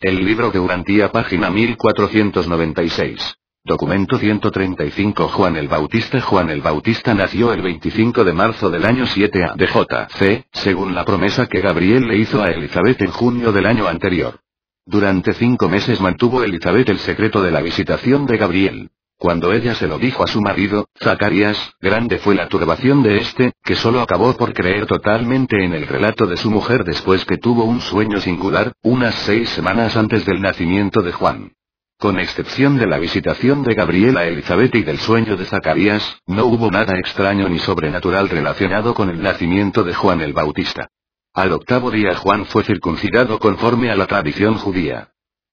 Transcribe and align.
El 0.00 0.24
libro 0.24 0.52
de 0.52 0.60
Urantía, 0.60 1.10
página 1.10 1.50
1496. 1.50 3.34
Documento 3.64 4.16
135 4.16 5.26
Juan 5.26 5.56
el 5.56 5.66
Bautista 5.66 6.20
Juan 6.20 6.50
el 6.50 6.60
Bautista 6.60 7.14
nació 7.14 7.52
el 7.52 7.62
25 7.62 8.22
de 8.22 8.32
marzo 8.32 8.70
del 8.70 8.84
año 8.84 9.06
7 9.06 9.42
A 9.42 9.54
de 9.56 9.66
JC, 9.66 10.46
según 10.52 10.94
la 10.94 11.04
promesa 11.04 11.48
que 11.48 11.60
Gabriel 11.60 12.06
le 12.06 12.16
hizo 12.16 12.40
a 12.40 12.52
Elizabeth 12.52 13.02
en 13.02 13.10
junio 13.10 13.50
del 13.50 13.66
año 13.66 13.88
anterior. 13.88 14.38
Durante 14.86 15.34
cinco 15.34 15.68
meses 15.68 16.00
mantuvo 16.00 16.44
Elizabeth 16.44 16.90
el 16.90 17.00
secreto 17.00 17.42
de 17.42 17.50
la 17.50 17.60
visitación 17.60 18.24
de 18.24 18.36
Gabriel. 18.36 18.90
Cuando 19.18 19.52
ella 19.52 19.74
se 19.74 19.88
lo 19.88 19.98
dijo 19.98 20.22
a 20.22 20.28
su 20.28 20.40
marido, 20.40 20.86
Zacarías, 21.02 21.72
grande 21.80 22.18
fue 22.18 22.36
la 22.36 22.46
turbación 22.46 23.02
de 23.02 23.18
este, 23.18 23.52
que 23.64 23.74
solo 23.74 24.00
acabó 24.00 24.36
por 24.36 24.54
creer 24.54 24.86
totalmente 24.86 25.64
en 25.64 25.74
el 25.74 25.88
relato 25.88 26.24
de 26.28 26.36
su 26.36 26.52
mujer 26.52 26.84
después 26.84 27.24
que 27.24 27.36
tuvo 27.36 27.64
un 27.64 27.80
sueño 27.80 28.20
singular, 28.20 28.72
unas 28.82 29.16
seis 29.26 29.48
semanas 29.50 29.96
antes 29.96 30.24
del 30.24 30.40
nacimiento 30.40 31.02
de 31.02 31.10
Juan. 31.10 31.50
Con 31.98 32.20
excepción 32.20 32.78
de 32.78 32.86
la 32.86 32.98
visitación 32.98 33.64
de 33.64 33.74
Gabriel 33.74 34.16
a 34.18 34.24
Elizabeth 34.24 34.72
y 34.76 34.82
del 34.84 34.98
sueño 34.98 35.36
de 35.36 35.46
Zacarías, 35.46 36.20
no 36.28 36.44
hubo 36.44 36.70
nada 36.70 36.96
extraño 36.96 37.48
ni 37.48 37.58
sobrenatural 37.58 38.28
relacionado 38.28 38.94
con 38.94 39.10
el 39.10 39.20
nacimiento 39.20 39.82
de 39.82 39.94
Juan 39.94 40.20
el 40.20 40.32
Bautista. 40.32 40.90
Al 41.34 41.52
octavo 41.52 41.90
día 41.90 42.14
Juan 42.14 42.46
fue 42.46 42.62
circuncidado 42.62 43.40
conforme 43.40 43.90
a 43.90 43.96
la 43.96 44.06
tradición 44.06 44.54
judía. 44.54 45.08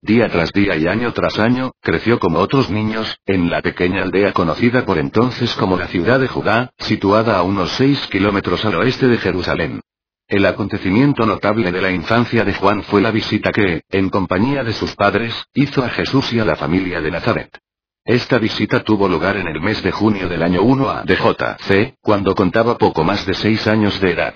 Día 0.05 0.29
tras 0.29 0.53
día 0.53 0.75
y 0.75 0.85
año 0.85 1.11
tras 1.13 1.39
año, 1.39 1.71
creció 1.81 2.19
como 2.19 2.37
otros 2.37 2.69
niños, 2.69 3.17
en 3.25 3.49
la 3.49 3.63
pequeña 3.63 4.03
aldea 4.03 4.33
conocida 4.33 4.85
por 4.85 4.99
entonces 4.99 5.51
como 5.55 5.77
la 5.77 5.87
ciudad 5.87 6.19
de 6.19 6.27
Judá, 6.27 6.73
situada 6.77 7.39
a 7.39 7.41
unos 7.41 7.71
seis 7.71 7.99
kilómetros 8.11 8.63
al 8.65 8.75
oeste 8.75 9.07
de 9.07 9.17
Jerusalén. 9.17 9.81
El 10.27 10.45
acontecimiento 10.45 11.25
notable 11.25 11.71
de 11.71 11.81
la 11.81 11.89
infancia 11.89 12.43
de 12.43 12.53
Juan 12.53 12.83
fue 12.83 13.01
la 13.01 13.09
visita 13.09 13.51
que, 13.51 13.81
en 13.89 14.09
compañía 14.09 14.63
de 14.63 14.73
sus 14.73 14.95
padres, 14.95 15.33
hizo 15.55 15.83
a 15.83 15.89
Jesús 15.89 16.31
y 16.33 16.39
a 16.39 16.45
la 16.45 16.55
familia 16.55 17.01
de 17.01 17.09
Nazaret. 17.09 17.57
Esta 18.03 18.37
visita 18.37 18.83
tuvo 18.83 19.07
lugar 19.07 19.37
en 19.37 19.47
el 19.47 19.59
mes 19.59 19.81
de 19.81 19.91
junio 19.91 20.29
del 20.29 20.43
año 20.43 20.61
1 20.61 20.87
a 20.87 21.03
DJC, 21.03 21.95
cuando 21.99 22.35
contaba 22.35 22.77
poco 22.77 23.03
más 23.03 23.25
de 23.25 23.33
seis 23.33 23.65
años 23.65 23.99
de 23.99 24.11
edad. 24.11 24.35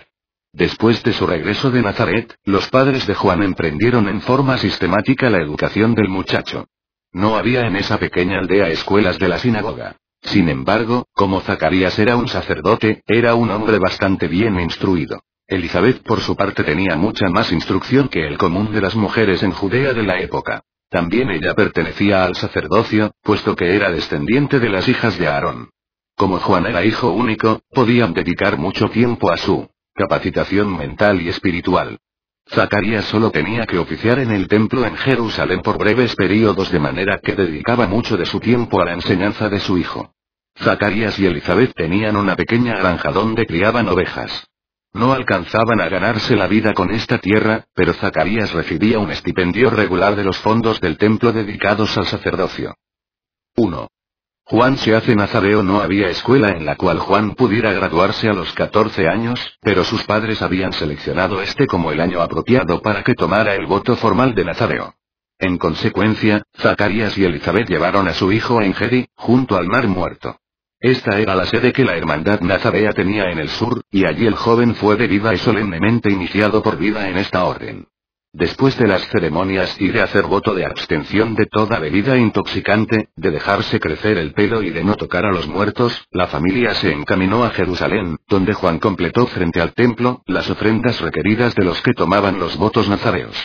Después 0.51 1.03
de 1.03 1.13
su 1.13 1.27
regreso 1.27 1.69
de 1.69 1.81
Nazaret, 1.81 2.35
los 2.43 2.69
padres 2.69 3.05
de 3.05 3.13
Juan 3.13 3.43
emprendieron 3.43 4.07
en 4.07 4.21
forma 4.21 4.57
sistemática 4.57 5.29
la 5.29 5.37
educación 5.37 5.93
del 5.93 6.09
muchacho. 6.09 6.65
No 7.11 7.35
había 7.35 7.61
en 7.61 7.75
esa 7.75 7.97
pequeña 7.97 8.39
aldea 8.39 8.69
escuelas 8.69 9.19
de 9.19 9.27
la 9.27 9.39
sinagoga. 9.39 9.97
Sin 10.21 10.49
embargo, 10.49 11.07
como 11.13 11.41
Zacarías 11.41 11.97
era 11.99 12.15
un 12.17 12.27
sacerdote, 12.27 13.03
era 13.05 13.35
un 13.35 13.51
hombre 13.51 13.77
bastante 13.79 14.27
bien 14.27 14.59
instruido. 14.59 15.21
Elizabeth 15.47 16.03
por 16.03 16.21
su 16.21 16.35
parte 16.35 16.63
tenía 16.63 16.95
mucha 16.95 17.27
más 17.29 17.51
instrucción 17.51 18.07
que 18.09 18.27
el 18.27 18.37
común 18.37 18.71
de 18.71 18.81
las 18.81 18.95
mujeres 18.95 19.41
en 19.43 19.51
Judea 19.51 19.93
de 19.93 20.03
la 20.03 20.19
época. 20.19 20.63
También 20.89 21.29
ella 21.29 21.53
pertenecía 21.53 22.25
al 22.25 22.35
sacerdocio, 22.35 23.11
puesto 23.23 23.55
que 23.55 23.75
era 23.75 23.91
descendiente 23.91 24.59
de 24.59 24.69
las 24.69 24.87
hijas 24.87 25.17
de 25.17 25.27
Aarón. 25.27 25.69
Como 26.15 26.39
Juan 26.39 26.65
era 26.65 26.83
hijo 26.83 27.11
único, 27.11 27.61
podían 27.71 28.13
dedicar 28.13 28.57
mucho 28.57 28.89
tiempo 28.89 29.31
a 29.31 29.37
su 29.37 29.69
capacitación 29.99 30.77
mental 30.77 31.21
y 31.21 31.27
espiritual. 31.27 31.99
Zacarías 32.47 33.03
solo 33.05 33.31
tenía 33.31 33.65
que 33.65 33.77
oficiar 33.77 34.17
en 34.19 34.31
el 34.31 34.47
templo 34.47 34.85
en 34.85 34.95
Jerusalén 34.95 35.61
por 35.61 35.77
breves 35.77 36.15
periodos 36.15 36.71
de 36.71 36.79
manera 36.79 37.19
que 37.21 37.35
dedicaba 37.35 37.85
mucho 37.85 38.15
de 38.15 38.25
su 38.25 38.39
tiempo 38.39 38.79
a 38.79 38.85
la 38.85 38.93
enseñanza 38.93 39.49
de 39.49 39.59
su 39.59 39.77
hijo. 39.77 40.13
Zacarías 40.57 41.19
y 41.19 41.25
Elizabeth 41.25 41.73
tenían 41.75 42.15
una 42.15 42.37
pequeña 42.37 42.77
granja 42.77 43.11
donde 43.11 43.45
criaban 43.45 43.89
ovejas. 43.89 44.47
No 44.93 45.11
alcanzaban 45.11 45.81
a 45.81 45.89
ganarse 45.89 46.37
la 46.37 46.47
vida 46.47 46.73
con 46.73 46.91
esta 46.91 47.17
tierra, 47.17 47.65
pero 47.75 47.93
Zacarías 47.93 48.53
recibía 48.53 48.99
un 48.99 49.11
estipendio 49.11 49.69
regular 49.69 50.15
de 50.15 50.23
los 50.23 50.37
fondos 50.37 50.79
del 50.79 50.97
templo 50.97 51.33
dedicados 51.33 51.97
al 51.97 52.05
sacerdocio. 52.05 52.73
1. 53.57 53.89
Juan 54.51 54.79
se 54.79 54.95
hace 54.95 55.15
nazareo 55.15 55.61
no 55.61 55.79
había 55.79 56.07
escuela 56.07 56.49
en 56.49 56.65
la 56.65 56.75
cual 56.75 56.97
Juan 56.97 57.35
pudiera 57.35 57.71
graduarse 57.71 58.29
a 58.29 58.33
los 58.33 58.51
14 58.53 59.07
años, 59.07 59.39
pero 59.61 59.83
sus 59.83 60.03
padres 60.05 60.41
habían 60.41 60.73
seleccionado 60.73 61.39
este 61.43 61.67
como 61.67 61.91
el 61.91 62.01
año 62.01 62.19
apropiado 62.19 62.81
para 62.81 63.03
que 63.03 63.13
tomara 63.13 63.53
el 63.53 63.67
voto 63.67 63.95
formal 63.95 64.33
de 64.33 64.45
nazareo. 64.45 64.95
En 65.37 65.59
consecuencia, 65.59 66.41
Zacarías 66.57 67.15
y 67.19 67.25
Elizabeth 67.25 67.69
llevaron 67.69 68.07
a 68.07 68.15
su 68.15 68.31
hijo 68.31 68.57
a 68.57 68.65
Engedi, 68.65 69.05
junto 69.13 69.55
al 69.55 69.67
mar 69.67 69.87
muerto. 69.87 70.37
Esta 70.79 71.19
era 71.19 71.35
la 71.35 71.45
sede 71.45 71.71
que 71.71 71.85
la 71.85 71.95
hermandad 71.95 72.39
nazarea 72.41 72.93
tenía 72.93 73.25
en 73.25 73.37
el 73.37 73.49
sur, 73.49 73.83
y 73.91 74.05
allí 74.05 74.25
el 74.25 74.33
joven 74.33 74.73
fue 74.73 74.95
de 74.95 75.13
y 75.13 75.37
solemnemente 75.37 76.09
iniciado 76.09 76.63
por 76.63 76.77
vida 76.77 77.07
en 77.07 77.19
esta 77.19 77.43
orden. 77.45 77.85
Después 78.31 78.77
de 78.77 78.87
las 78.87 79.07
ceremonias 79.07 79.75
y 79.81 79.87
de 79.87 80.01
hacer 80.01 80.25
voto 80.25 80.53
de 80.53 80.63
abstención 80.63 81.33
de 81.33 81.47
toda 81.47 81.79
bebida 81.79 82.15
intoxicante, 82.15 83.09
de 83.15 83.31
dejarse 83.31 83.79
crecer 83.79 84.19
el 84.19 84.33
pelo 84.33 84.61
y 84.61 84.69
de 84.69 84.83
no 84.83 84.95
tocar 84.95 85.25
a 85.25 85.31
los 85.31 85.47
muertos, 85.47 86.05
la 86.11 86.27
familia 86.27 86.75
se 86.75 86.91
encaminó 86.91 87.43
a 87.43 87.49
Jerusalén, 87.49 88.17
donde 88.27 88.53
Juan 88.53 88.77
completó 88.77 89.25
frente 89.25 89.61
al 89.61 89.73
templo, 89.73 90.21
las 90.27 90.47
ofrendas 90.47 91.01
requeridas 91.01 91.55
de 91.55 91.65
los 91.65 91.81
que 91.81 91.93
tomaban 91.93 92.37
los 92.37 92.55
votos 92.55 92.87
nazareos. 92.87 93.35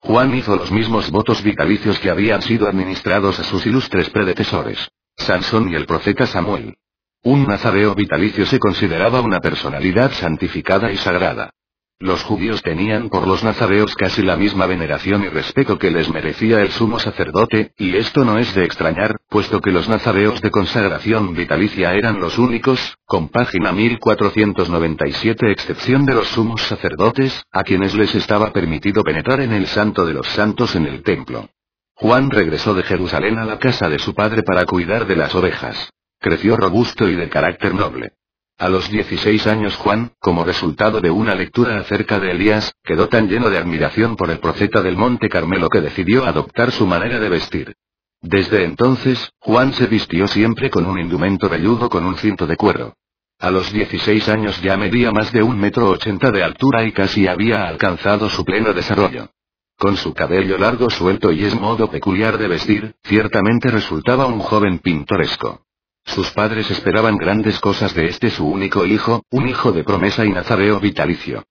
Juan 0.00 0.34
hizo 0.34 0.56
los 0.56 0.72
mismos 0.72 1.10
votos 1.10 1.42
vitalicios 1.42 1.98
que 1.98 2.08
habían 2.08 2.40
sido 2.40 2.68
administrados 2.68 3.38
a 3.38 3.44
sus 3.44 3.66
ilustres 3.66 4.08
predecesores. 4.08 4.78
Sansón 5.14 5.70
y 5.70 5.74
el 5.74 5.84
profeta 5.84 6.26
Samuel. 6.26 6.74
Un 7.22 7.46
nazareo 7.46 7.94
vitalicio 7.94 8.46
se 8.46 8.58
consideraba 8.58 9.20
una 9.20 9.40
personalidad 9.40 10.10
santificada 10.12 10.90
y 10.90 10.96
sagrada. 10.96 11.52
Los 12.02 12.24
judíos 12.24 12.60
tenían 12.62 13.10
por 13.10 13.28
los 13.28 13.44
nazareos 13.44 13.94
casi 13.94 14.22
la 14.22 14.36
misma 14.36 14.66
veneración 14.66 15.22
y 15.22 15.28
respeto 15.28 15.78
que 15.78 15.92
les 15.92 16.10
merecía 16.10 16.60
el 16.60 16.72
sumo 16.72 16.98
sacerdote, 16.98 17.74
y 17.78 17.94
esto 17.94 18.24
no 18.24 18.38
es 18.38 18.52
de 18.56 18.64
extrañar, 18.64 19.20
puesto 19.28 19.60
que 19.60 19.70
los 19.70 19.88
nazareos 19.88 20.40
de 20.40 20.50
consagración 20.50 21.32
vitalicia 21.32 21.94
eran 21.94 22.18
los 22.18 22.38
únicos, 22.38 22.80
con 23.06 23.28
página 23.28 23.70
1497 23.70 25.52
excepción 25.52 26.04
de 26.04 26.14
los 26.14 26.26
sumos 26.26 26.62
sacerdotes, 26.62 27.40
a 27.52 27.62
quienes 27.62 27.94
les 27.94 28.12
estaba 28.16 28.52
permitido 28.52 29.04
penetrar 29.04 29.40
en 29.40 29.52
el 29.52 29.68
santo 29.68 30.04
de 30.04 30.14
los 30.14 30.26
santos 30.26 30.74
en 30.74 30.86
el 30.86 31.04
templo. 31.04 31.50
Juan 31.94 32.30
regresó 32.30 32.74
de 32.74 32.82
Jerusalén 32.82 33.38
a 33.38 33.44
la 33.44 33.60
casa 33.60 33.88
de 33.88 34.00
su 34.00 34.12
padre 34.12 34.42
para 34.42 34.66
cuidar 34.66 35.06
de 35.06 35.14
las 35.14 35.32
ovejas. 35.36 35.88
Creció 36.18 36.56
robusto 36.56 37.08
y 37.08 37.14
de 37.14 37.28
carácter 37.28 37.72
noble. 37.72 38.14
A 38.58 38.68
los 38.68 38.88
16 38.90 39.46
años 39.46 39.76
Juan, 39.76 40.12
como 40.20 40.44
resultado 40.44 41.00
de 41.00 41.10
una 41.10 41.34
lectura 41.34 41.78
acerca 41.80 42.20
de 42.20 42.30
Elías, 42.30 42.72
quedó 42.84 43.08
tan 43.08 43.28
lleno 43.28 43.50
de 43.50 43.58
admiración 43.58 44.14
por 44.14 44.30
el 44.30 44.38
profeta 44.38 44.82
del 44.82 44.96
Monte 44.96 45.28
Carmelo 45.28 45.68
que 45.68 45.80
decidió 45.80 46.24
adoptar 46.24 46.70
su 46.70 46.86
manera 46.86 47.18
de 47.18 47.28
vestir. 47.28 47.74
Desde 48.20 48.64
entonces, 48.64 49.32
Juan 49.40 49.72
se 49.72 49.86
vistió 49.86 50.28
siempre 50.28 50.70
con 50.70 50.86
un 50.86 51.00
indumento 51.00 51.48
velludo 51.48 51.88
con 51.88 52.06
un 52.06 52.16
cinto 52.16 52.46
de 52.46 52.56
cuero. 52.56 52.94
A 53.40 53.50
los 53.50 53.72
16 53.72 54.28
años 54.28 54.62
ya 54.62 54.76
medía 54.76 55.10
más 55.10 55.32
de 55.32 55.42
un 55.42 55.58
metro 55.58 55.90
ochenta 55.90 56.30
de 56.30 56.44
altura 56.44 56.84
y 56.84 56.92
casi 56.92 57.26
había 57.26 57.66
alcanzado 57.66 58.30
su 58.30 58.44
pleno 58.44 58.72
desarrollo. 58.72 59.30
Con 59.76 59.96
su 59.96 60.14
cabello 60.14 60.56
largo 60.58 60.88
suelto 60.88 61.32
y 61.32 61.44
es 61.44 61.60
modo 61.60 61.90
peculiar 61.90 62.38
de 62.38 62.46
vestir, 62.46 62.94
ciertamente 63.02 63.72
resultaba 63.72 64.26
un 64.26 64.38
joven 64.38 64.78
pintoresco. 64.78 65.64
Sus 66.04 66.30
padres 66.32 66.70
esperaban 66.70 67.16
grandes 67.16 67.58
cosas 67.60 67.94
de 67.94 68.06
este 68.06 68.30
su 68.30 68.46
único 68.46 68.84
hijo, 68.84 69.24
un 69.30 69.48
hijo 69.48 69.72
de 69.72 69.84
promesa 69.84 70.24
y 70.24 70.30
nazareo 70.30 70.80
vitalicio. 70.80 71.44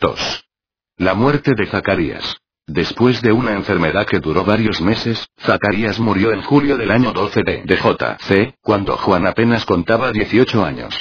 2. 0.00 0.44
La 0.98 1.14
muerte 1.14 1.52
de 1.56 1.66
Zacarías. 1.66 2.36
Después 2.66 3.20
de 3.20 3.30
una 3.32 3.52
enfermedad 3.52 4.06
que 4.06 4.20
duró 4.20 4.42
varios 4.44 4.80
meses, 4.80 5.28
Zacarías 5.38 6.00
murió 6.00 6.32
en 6.32 6.40
julio 6.42 6.78
del 6.78 6.90
año 6.90 7.12
12 7.12 7.42
de 7.42 7.76
JC, 7.76 8.54
cuando 8.62 8.96
Juan 8.96 9.26
apenas 9.26 9.66
contaba 9.66 10.12
18 10.12 10.64
años. 10.64 10.94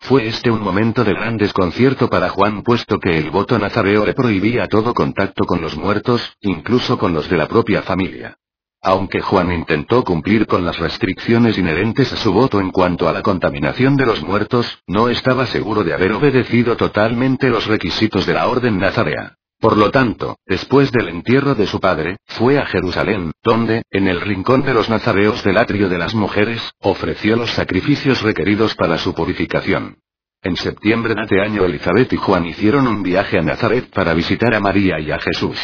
Fue 0.00 0.26
este 0.26 0.50
un 0.50 0.62
momento 0.62 1.04
de 1.04 1.12
gran 1.12 1.36
desconcierto 1.36 2.08
para 2.08 2.30
Juan 2.30 2.62
puesto 2.62 2.98
que 2.98 3.18
el 3.18 3.30
voto 3.30 3.58
nazareo 3.58 4.06
le 4.06 4.14
prohibía 4.14 4.66
todo 4.68 4.94
contacto 4.94 5.44
con 5.44 5.60
los 5.60 5.76
muertos, 5.76 6.36
incluso 6.40 6.98
con 6.98 7.12
los 7.12 7.28
de 7.28 7.36
la 7.36 7.46
propia 7.46 7.82
familia. 7.82 8.38
Aunque 8.84 9.20
Juan 9.20 9.52
intentó 9.52 10.02
cumplir 10.02 10.48
con 10.48 10.64
las 10.64 10.80
restricciones 10.80 11.56
inherentes 11.56 12.12
a 12.12 12.16
su 12.16 12.32
voto 12.32 12.60
en 12.60 12.72
cuanto 12.72 13.08
a 13.08 13.12
la 13.12 13.22
contaminación 13.22 13.96
de 13.96 14.06
los 14.06 14.22
muertos, 14.24 14.82
no 14.88 15.08
estaba 15.08 15.46
seguro 15.46 15.84
de 15.84 15.94
haber 15.94 16.12
obedecido 16.12 16.76
totalmente 16.76 17.48
los 17.48 17.66
requisitos 17.66 18.26
de 18.26 18.34
la 18.34 18.48
orden 18.48 18.80
nazarea. 18.80 19.36
Por 19.60 19.76
lo 19.76 19.92
tanto, 19.92 20.36
después 20.44 20.90
del 20.90 21.06
entierro 21.06 21.54
de 21.54 21.68
su 21.68 21.78
padre, 21.78 22.16
fue 22.26 22.58
a 22.58 22.66
Jerusalén, 22.66 23.30
donde, 23.44 23.84
en 23.92 24.08
el 24.08 24.20
rincón 24.20 24.62
de 24.62 24.74
los 24.74 24.90
nazareos 24.90 25.44
del 25.44 25.58
atrio 25.58 25.88
de 25.88 25.98
las 25.98 26.16
mujeres, 26.16 26.60
ofreció 26.80 27.36
los 27.36 27.52
sacrificios 27.52 28.20
requeridos 28.22 28.74
para 28.74 28.98
su 28.98 29.14
purificación. 29.14 29.98
En 30.42 30.56
septiembre 30.56 31.14
de 31.14 31.22
ese 31.22 31.40
año 31.40 31.64
Elizabeth 31.64 32.12
y 32.12 32.16
Juan 32.16 32.46
hicieron 32.46 32.88
un 32.88 33.04
viaje 33.04 33.38
a 33.38 33.42
Nazaret 33.42 33.88
para 33.94 34.12
visitar 34.12 34.52
a 34.52 34.58
María 34.58 34.98
y 34.98 35.12
a 35.12 35.20
Jesús. 35.20 35.56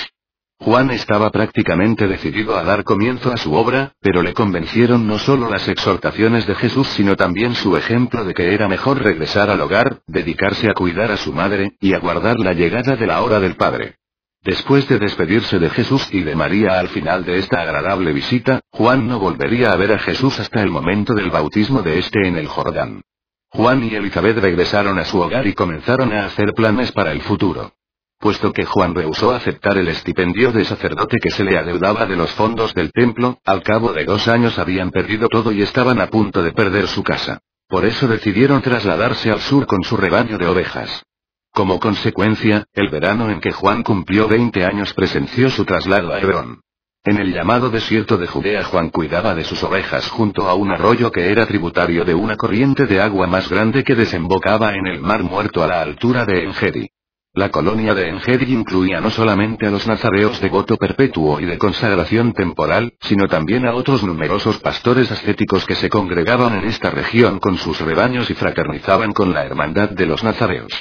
Juan 0.61 0.91
estaba 0.91 1.31
prácticamente 1.31 2.09
decidido 2.09 2.57
a 2.57 2.65
dar 2.65 2.83
comienzo 2.83 3.33
a 3.33 3.37
su 3.37 3.55
obra, 3.55 3.93
pero 4.01 4.23
le 4.23 4.35
convencieron 4.35 5.07
no 5.07 5.19
solo 5.19 5.49
las 5.49 5.69
exhortaciones 5.69 6.47
de 6.47 6.57
Jesús 6.57 6.89
sino 6.89 7.15
también 7.15 7.55
su 7.55 7.77
ejemplo 7.77 8.25
de 8.25 8.35
que 8.35 8.53
era 8.53 8.67
mejor 8.69 9.03
regresar 9.03 9.51
al 9.51 9.61
hogar, 9.61 10.01
dedicarse 10.07 10.69
a 10.69 10.75
cuidar 10.75 11.13
a 11.13 11.17
su 11.17 11.33
madre, 11.33 11.77
y 11.81 11.95
aguardar 11.95 12.41
la 12.41 12.55
llegada 12.55 12.97
de 12.97 13.07
la 13.07 13.23
hora 13.23 13.39
del 13.39 13.55
Padre. 13.55 13.97
Después 14.43 14.89
de 14.89 14.99
despedirse 14.99 15.59
de 15.59 15.71
Jesús 15.71 16.09
y 16.13 16.23
de 16.23 16.35
María 16.35 16.79
al 16.79 16.89
final 16.89 17.25
de 17.25 17.39
esta 17.39 17.63
agradable 17.63 18.13
visita, 18.13 18.61
Juan 18.71 19.07
no 19.07 19.19
volvería 19.21 19.73
a 19.73 19.77
ver 19.77 19.93
a 19.93 19.99
Jesús 19.99 20.39
hasta 20.41 20.61
el 20.61 20.71
momento 20.71 21.15
del 21.15 21.31
bautismo 21.31 21.83
de 21.83 21.99
este 21.99 22.27
en 22.27 22.37
el 22.37 22.49
Jordán. 22.49 23.03
Juan 23.51 23.85
y 23.85 23.95
Elizabeth 23.95 24.39
regresaron 24.39 24.99
a 24.99 25.05
su 25.05 25.21
hogar 25.21 25.47
y 25.47 25.55
comenzaron 25.55 26.13
a 26.13 26.27
hacer 26.27 26.53
planes 26.55 26.93
para 26.93 27.13
el 27.13 27.23
futuro. 27.23 27.73
Puesto 28.21 28.53
que 28.53 28.65
Juan 28.65 28.97
rehusó 28.97 29.31
aceptar 29.31 29.79
el 29.79 29.87
estipendio 29.87 30.51
de 30.51 30.65
sacerdote 30.65 31.19
que 31.19 31.31
se 31.31 31.45
le 31.45 31.57
adeudaba 31.57 32.05
de 32.05 32.17
los 32.17 32.33
fondos 32.33 32.75
del 32.75 32.91
templo, 32.91 33.39
al 33.45 33.63
cabo 33.63 33.93
de 33.93 34.05
dos 34.05 34.27
años 34.27 34.59
habían 34.59 34.91
perdido 34.91 35.29
todo 35.29 35.53
y 35.53 35.63
estaban 35.63 36.01
a 36.01 36.09
punto 36.09 36.43
de 36.43 36.53
perder 36.53 36.89
su 36.89 37.05
casa. 37.05 37.39
Por 37.69 37.85
eso 37.85 38.09
decidieron 38.09 38.61
trasladarse 38.61 39.31
al 39.31 39.41
sur 39.41 39.67
con 39.67 39.85
su 39.85 39.97
rebaño 39.97 40.37
de 40.37 40.49
ovejas. 40.49 41.05
Como 41.53 41.79
consecuencia, 41.79 42.65
el 42.73 42.89
verano 42.89 43.31
en 43.31 43.41
que 43.41 43.53
Juan 43.53 43.85
cumplió 43.85 44.27
20 44.27 44.65
años 44.65 44.93
presenció 44.95 45.49
su 45.49 45.65
traslado 45.65 46.13
a 46.13 46.19
Hebrón. 46.19 46.61
En 47.05 47.19
el 47.19 47.33
llamado 47.33 47.71
desierto 47.71 48.17
de 48.17 48.27
Judea 48.27 48.65
Juan 48.65 48.91
cuidaba 48.91 49.37
de 49.37 49.45
sus 49.45 49.63
ovejas 49.63 50.09
junto 50.11 50.49
a 50.49 50.55
un 50.55 50.73
arroyo 50.73 51.13
que 51.13 51.31
era 51.31 51.47
tributario 51.47 52.05
de 52.05 52.15
una 52.15 52.37
corriente 52.37 52.87
de 52.87 53.01
agua 53.01 53.29
más 53.29 53.49
grande 53.49 53.85
que 53.85 53.95
desembocaba 53.95 54.73
en 54.75 54.89
el 54.89 55.01
mar 55.01 55.23
muerto 55.23 55.63
a 55.63 55.69
la 55.69 55.83
altura 55.83 56.25
de 56.25 56.43
Engedi. 56.43 56.91
La 57.39 57.53
colonia 57.53 57.95
de 57.95 58.09
Engedi 58.09 58.53
incluía 58.53 59.01
no 59.01 59.11
solamente 59.11 59.65
a 59.65 59.71
los 59.71 59.87
nazareos 59.87 60.41
de 60.41 60.49
voto 60.49 60.77
perpetuo 60.77 61.39
y 61.39 61.45
de 61.45 61.57
consagración 61.57 62.33
temporal, 62.33 62.95
sino 63.03 63.29
también 63.29 63.65
a 63.65 63.77
otros 63.77 64.03
numerosos 64.03 64.59
pastores 64.59 65.09
ascéticos 65.13 65.65
que 65.65 65.77
se 65.77 65.89
congregaban 65.89 66.59
en 66.59 66.65
esta 66.65 66.91
región 66.91 67.39
con 67.39 67.57
sus 67.57 67.81
rebaños 67.81 68.29
y 68.29 68.35
fraternizaban 68.35 69.13
con 69.13 69.33
la 69.33 69.45
hermandad 69.45 69.91
de 69.91 70.07
los 70.07 70.25
nazareos. 70.25 70.73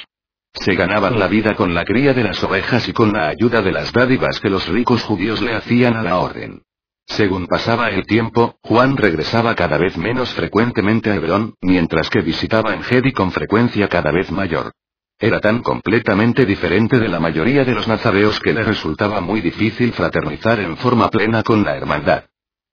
Se 0.52 0.74
ganaban 0.74 1.20
la 1.20 1.28
vida 1.28 1.54
con 1.54 1.74
la 1.74 1.84
cría 1.84 2.12
de 2.12 2.24
las 2.24 2.42
ovejas 2.42 2.88
y 2.88 2.92
con 2.92 3.12
la 3.12 3.28
ayuda 3.28 3.62
de 3.62 3.70
las 3.70 3.92
dádivas 3.92 4.40
que 4.40 4.50
los 4.50 4.66
ricos 4.66 5.04
judíos 5.04 5.40
le 5.40 5.54
hacían 5.54 5.94
a 5.94 6.02
la 6.02 6.18
orden. 6.18 6.62
Según 7.06 7.46
pasaba 7.46 7.88
el 7.90 8.04
tiempo, 8.04 8.56
Juan 8.64 8.96
regresaba 8.96 9.54
cada 9.54 9.78
vez 9.78 9.96
menos 9.96 10.34
frecuentemente 10.34 11.12
a 11.12 11.14
Hebrón, 11.14 11.54
mientras 11.60 12.10
que 12.10 12.20
visitaba 12.20 12.74
Engedi 12.74 13.12
con 13.12 13.30
frecuencia 13.30 13.86
cada 13.86 14.10
vez 14.10 14.32
mayor. 14.32 14.72
Era 15.20 15.40
tan 15.40 15.62
completamente 15.62 16.46
diferente 16.46 17.00
de 17.00 17.08
la 17.08 17.18
mayoría 17.18 17.64
de 17.64 17.74
los 17.74 17.88
nazareos 17.88 18.38
que 18.38 18.52
le 18.52 18.62
resultaba 18.62 19.20
muy 19.20 19.40
difícil 19.40 19.92
fraternizar 19.92 20.60
en 20.60 20.76
forma 20.76 21.10
plena 21.10 21.42
con 21.42 21.64
la 21.64 21.76
hermandad. 21.76 22.24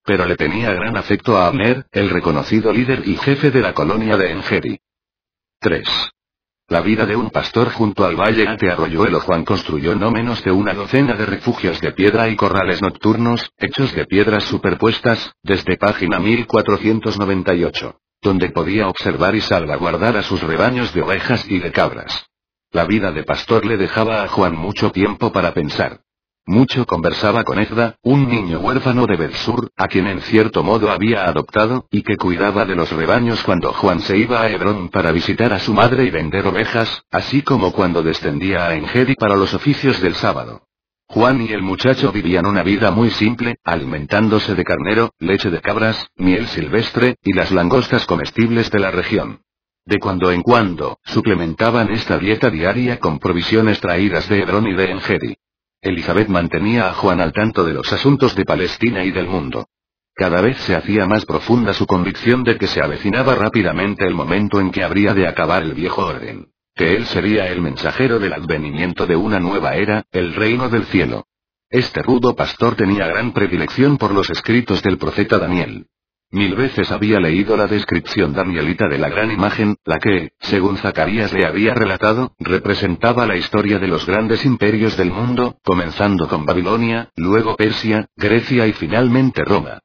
Pero 0.04 0.26
le 0.26 0.36
tenía 0.36 0.72
gran 0.72 0.96
afecto 0.96 1.36
a 1.36 1.48
Abner, 1.48 1.86
el 1.90 2.08
reconocido 2.08 2.72
líder 2.72 3.02
y 3.04 3.16
jefe 3.16 3.50
de 3.50 3.60
la 3.60 3.74
colonia 3.74 4.16
de 4.16 4.30
Engedi. 4.30 4.78
3. 5.58 5.88
La 6.68 6.82
vida 6.82 7.04
de 7.04 7.16
un 7.16 7.30
pastor 7.30 7.72
junto 7.72 8.04
al 8.04 8.14
valle 8.14 8.56
de 8.56 8.70
Arroyuelo 8.70 9.18
Juan 9.18 9.44
construyó 9.44 9.96
no 9.96 10.12
menos 10.12 10.44
de 10.44 10.52
una 10.52 10.72
docena 10.72 11.14
de 11.14 11.26
refugios 11.26 11.80
de 11.80 11.90
piedra 11.90 12.28
y 12.28 12.36
corrales 12.36 12.80
nocturnos, 12.80 13.50
hechos 13.56 13.92
de 13.92 14.06
piedras 14.06 14.44
superpuestas, 14.44 15.32
desde 15.42 15.76
página 15.76 16.20
1498, 16.20 17.98
donde 18.22 18.50
podía 18.50 18.86
observar 18.86 19.34
y 19.34 19.40
salvaguardar 19.40 20.16
a 20.16 20.22
sus 20.22 20.40
rebaños 20.44 20.94
de 20.94 21.02
ovejas 21.02 21.44
y 21.50 21.58
de 21.58 21.72
cabras. 21.72 22.28
La 22.76 22.84
vida 22.84 23.10
de 23.10 23.22
pastor 23.22 23.64
le 23.64 23.78
dejaba 23.78 24.22
a 24.22 24.28
Juan 24.28 24.54
mucho 24.54 24.92
tiempo 24.92 25.32
para 25.32 25.54
pensar. 25.54 26.00
Mucho 26.44 26.84
conversaba 26.84 27.42
con 27.42 27.58
Ezra, 27.58 27.96
un 28.02 28.28
niño 28.28 28.58
huérfano 28.60 29.06
de 29.06 29.16
Belsur, 29.16 29.70
a 29.78 29.88
quien 29.88 30.06
en 30.06 30.20
cierto 30.20 30.62
modo 30.62 30.90
había 30.90 31.24
adoptado, 31.24 31.86
y 31.90 32.02
que 32.02 32.16
cuidaba 32.16 32.66
de 32.66 32.74
los 32.74 32.92
rebaños 32.92 33.42
cuando 33.44 33.72
Juan 33.72 34.00
se 34.00 34.18
iba 34.18 34.42
a 34.42 34.50
Hebrón 34.50 34.90
para 34.90 35.10
visitar 35.10 35.54
a 35.54 35.58
su 35.58 35.72
madre 35.72 36.04
y 36.04 36.10
vender 36.10 36.46
ovejas, 36.46 37.02
así 37.10 37.40
como 37.40 37.72
cuando 37.72 38.02
descendía 38.02 38.66
a 38.66 38.74
Engedi 38.74 39.14
para 39.14 39.36
los 39.36 39.54
oficios 39.54 39.98
del 40.02 40.14
sábado. 40.14 40.66
Juan 41.08 41.40
y 41.40 41.54
el 41.54 41.62
muchacho 41.62 42.12
vivían 42.12 42.44
una 42.44 42.62
vida 42.62 42.90
muy 42.90 43.08
simple, 43.08 43.56
alimentándose 43.64 44.54
de 44.54 44.64
carnero, 44.64 45.14
leche 45.18 45.48
de 45.48 45.62
cabras, 45.62 46.08
miel 46.16 46.46
silvestre, 46.48 47.16
y 47.22 47.32
las 47.32 47.50
langostas 47.52 48.04
comestibles 48.04 48.70
de 48.70 48.80
la 48.80 48.90
región. 48.90 49.40
De 49.86 50.00
cuando 50.00 50.32
en 50.32 50.42
cuando, 50.42 50.98
suplementaban 51.04 51.92
esta 51.92 52.18
dieta 52.18 52.50
diaria 52.50 52.98
con 52.98 53.20
provisiones 53.20 53.78
traídas 53.80 54.28
de 54.28 54.40
Hebrón 54.40 54.66
y 54.66 54.74
de 54.74 54.90
Engedi. 54.90 55.36
Elizabeth 55.80 56.26
mantenía 56.26 56.88
a 56.88 56.94
Juan 56.94 57.20
al 57.20 57.32
tanto 57.32 57.64
de 57.64 57.72
los 57.72 57.92
asuntos 57.92 58.34
de 58.34 58.44
Palestina 58.44 59.04
y 59.04 59.12
del 59.12 59.28
mundo. 59.28 59.68
Cada 60.12 60.40
vez 60.40 60.56
se 60.62 60.74
hacía 60.74 61.06
más 61.06 61.24
profunda 61.24 61.72
su 61.72 61.86
convicción 61.86 62.42
de 62.42 62.58
que 62.58 62.66
se 62.66 62.82
avecinaba 62.82 63.36
rápidamente 63.36 64.04
el 64.04 64.14
momento 64.14 64.58
en 64.58 64.72
que 64.72 64.82
habría 64.82 65.14
de 65.14 65.28
acabar 65.28 65.62
el 65.62 65.74
viejo 65.74 66.04
orden. 66.04 66.48
Que 66.74 66.96
él 66.96 67.06
sería 67.06 67.46
el 67.46 67.60
mensajero 67.60 68.18
del 68.18 68.32
advenimiento 68.32 69.06
de 69.06 69.14
una 69.14 69.38
nueva 69.38 69.76
era, 69.76 70.04
el 70.10 70.34
reino 70.34 70.68
del 70.68 70.86
cielo. 70.86 71.26
Este 71.70 72.02
rudo 72.02 72.34
pastor 72.34 72.74
tenía 72.74 73.06
gran 73.06 73.32
predilección 73.32 73.98
por 73.98 74.12
los 74.12 74.30
escritos 74.30 74.82
del 74.82 74.98
profeta 74.98 75.38
Daniel. 75.38 75.86
Mil 76.30 76.56
veces 76.56 76.90
había 76.90 77.20
leído 77.20 77.56
la 77.56 77.68
descripción 77.68 78.32
danielita 78.32 78.88
de 78.88 78.98
la 78.98 79.08
gran 79.08 79.30
imagen, 79.30 79.76
la 79.84 79.98
que, 79.98 80.32
según 80.40 80.76
Zacarías 80.76 81.32
le 81.32 81.46
había 81.46 81.72
relatado, 81.72 82.34
representaba 82.40 83.26
la 83.26 83.36
historia 83.36 83.78
de 83.78 83.86
los 83.86 84.04
grandes 84.06 84.44
imperios 84.44 84.96
del 84.96 85.12
mundo, 85.12 85.58
comenzando 85.62 86.28
con 86.28 86.44
Babilonia, 86.44 87.10
luego 87.14 87.54
Persia, 87.56 88.08
Grecia 88.16 88.66
y 88.66 88.72
finalmente 88.72 89.44
Roma. 89.44 89.78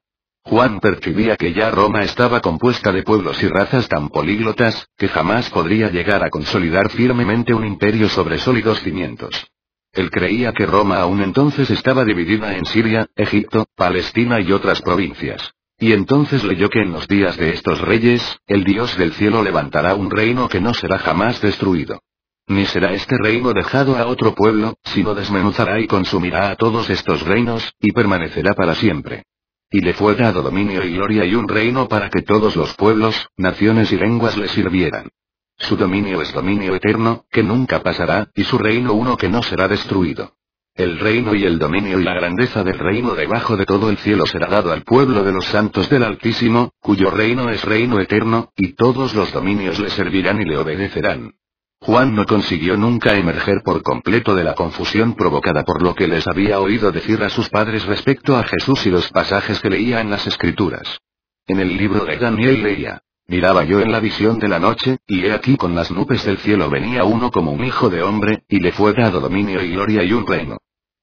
Juan 0.43 0.79
percibía 0.79 1.37
que 1.37 1.53
ya 1.53 1.69
Roma 1.69 2.01
estaba 2.01 2.41
compuesta 2.41 2.91
de 2.91 3.03
pueblos 3.03 3.41
y 3.43 3.47
razas 3.47 3.87
tan 3.87 4.09
políglotas, 4.09 4.87
que 4.97 5.07
jamás 5.07 5.51
podría 5.51 5.89
llegar 5.91 6.23
a 6.23 6.31
consolidar 6.31 6.89
firmemente 6.89 7.53
un 7.53 7.65
imperio 7.67 8.09
sobre 8.09 8.39
sólidos 8.39 8.81
cimientos. 8.81 9.47
Él 9.93 10.09
creía 10.09 10.53
que 10.53 10.65
Roma 10.65 10.97
aún 10.99 11.21
entonces 11.21 11.69
estaba 11.69 12.03
dividida 12.03 12.55
en 12.55 12.65
Siria, 12.65 13.07
Egipto, 13.15 13.67
Palestina 13.75 14.39
y 14.41 14.51
otras 14.51 14.81
provincias. 14.81 15.53
Y 15.81 15.93
entonces 15.93 16.43
leyó 16.43 16.69
que 16.69 16.79
en 16.79 16.91
los 16.91 17.07
días 17.07 17.35
de 17.37 17.49
estos 17.49 17.81
reyes, 17.81 18.21
el 18.45 18.63
Dios 18.63 18.95
del 18.99 19.13
cielo 19.13 19.41
levantará 19.41 19.95
un 19.95 20.11
reino 20.11 20.47
que 20.47 20.61
no 20.61 20.75
será 20.75 20.99
jamás 20.99 21.41
destruido. 21.41 22.03
Ni 22.45 22.67
será 22.67 22.93
este 22.93 23.17
reino 23.17 23.51
dejado 23.51 23.97
a 23.97 24.05
otro 24.05 24.35
pueblo, 24.35 24.75
sino 24.83 25.15
desmenuzará 25.15 25.79
y 25.79 25.87
consumirá 25.87 26.51
a 26.51 26.55
todos 26.55 26.87
estos 26.91 27.23
reinos, 27.23 27.73
y 27.79 27.93
permanecerá 27.93 28.53
para 28.53 28.75
siempre. 28.75 29.23
Y 29.71 29.81
le 29.81 29.95
fue 29.95 30.13
dado 30.13 30.43
dominio 30.43 30.85
y 30.85 30.93
gloria 30.93 31.25
y 31.25 31.33
un 31.33 31.47
reino 31.47 31.87
para 31.87 32.11
que 32.11 32.21
todos 32.21 32.55
los 32.55 32.75
pueblos, 32.75 33.15
naciones 33.35 33.91
y 33.91 33.97
lenguas 33.97 34.37
le 34.37 34.49
sirvieran. 34.49 35.09
Su 35.57 35.77
dominio 35.77 36.21
es 36.21 36.31
dominio 36.31 36.75
eterno, 36.75 37.25
que 37.31 37.41
nunca 37.41 37.81
pasará, 37.81 38.29
y 38.35 38.43
su 38.43 38.59
reino 38.59 38.93
uno 38.93 39.17
que 39.17 39.29
no 39.29 39.41
será 39.41 39.67
destruido. 39.67 40.35
El 40.73 40.99
reino 40.99 41.35
y 41.35 41.43
el 41.43 41.59
dominio 41.59 41.99
y 41.99 42.03
la 42.03 42.13
grandeza 42.13 42.63
del 42.63 42.79
reino 42.79 43.13
debajo 43.13 43.57
de 43.57 43.65
todo 43.65 43.89
el 43.89 43.97
cielo 43.97 44.25
será 44.25 44.47
dado 44.47 44.71
al 44.71 44.83
pueblo 44.83 45.23
de 45.23 45.33
los 45.33 45.45
santos 45.45 45.89
del 45.89 46.03
Altísimo, 46.03 46.71
cuyo 46.79 47.11
reino 47.11 47.49
es 47.49 47.63
reino 47.65 47.99
eterno, 47.99 48.51
y 48.55 48.73
todos 48.73 49.13
los 49.13 49.33
dominios 49.33 49.79
le 49.79 49.89
servirán 49.89 50.41
y 50.41 50.45
le 50.45 50.57
obedecerán. 50.57 51.33
Juan 51.81 52.15
no 52.15 52.25
consiguió 52.25 52.77
nunca 52.77 53.17
emerger 53.17 53.63
por 53.63 53.81
completo 53.81 54.35
de 54.35 54.43
la 54.43 54.53
confusión 54.53 55.15
provocada 55.15 55.63
por 55.63 55.81
lo 55.81 55.93
que 55.93 56.07
les 56.07 56.25
había 56.27 56.59
oído 56.59 56.91
decir 56.91 57.21
a 57.23 57.29
sus 57.29 57.49
padres 57.49 57.85
respecto 57.85 58.37
a 58.37 58.43
Jesús 58.43 58.85
y 58.85 58.91
los 58.91 59.09
pasajes 59.09 59.59
que 59.59 59.69
leía 59.69 59.99
en 59.99 60.09
las 60.09 60.25
Escrituras. 60.25 60.99
En 61.47 61.59
el 61.59 61.75
libro 61.75 62.05
de 62.05 62.17
Daniel 62.17 62.63
leía, 62.63 63.01
Miraba 63.31 63.63
yo 63.63 63.79
en 63.79 63.93
la 63.93 64.01
visión 64.01 64.39
de 64.39 64.49
la 64.49 64.59
noche, 64.59 64.97
y 65.07 65.23
he 65.23 65.31
aquí 65.31 65.55
con 65.55 65.73
las 65.73 65.89
nubes 65.89 66.25
del 66.25 66.39
cielo 66.39 66.69
venía 66.69 67.05
uno 67.05 67.31
como 67.31 67.53
un 67.53 67.63
hijo 67.63 67.89
de 67.89 68.03
hombre, 68.03 68.43
y 68.49 68.59
le 68.59 68.73
fue 68.73 68.91
dado 68.91 69.21
dominio 69.21 69.63
y 69.63 69.71
gloria 69.71 70.03
y 70.03 70.11
un 70.11 70.27
reino. 70.27 70.57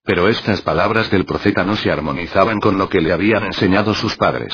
Pero 0.05 0.29
estas 0.29 0.61
palabras 0.61 1.11
del 1.11 1.25
profeta 1.25 1.65
no 1.65 1.75
se 1.75 1.91
armonizaban 1.91 2.61
con 2.61 2.77
lo 2.77 2.91
que 2.91 3.01
le 3.01 3.15
habían 3.15 3.45
enseñado 3.45 3.95
sus 3.95 4.15
padres. 4.19 4.53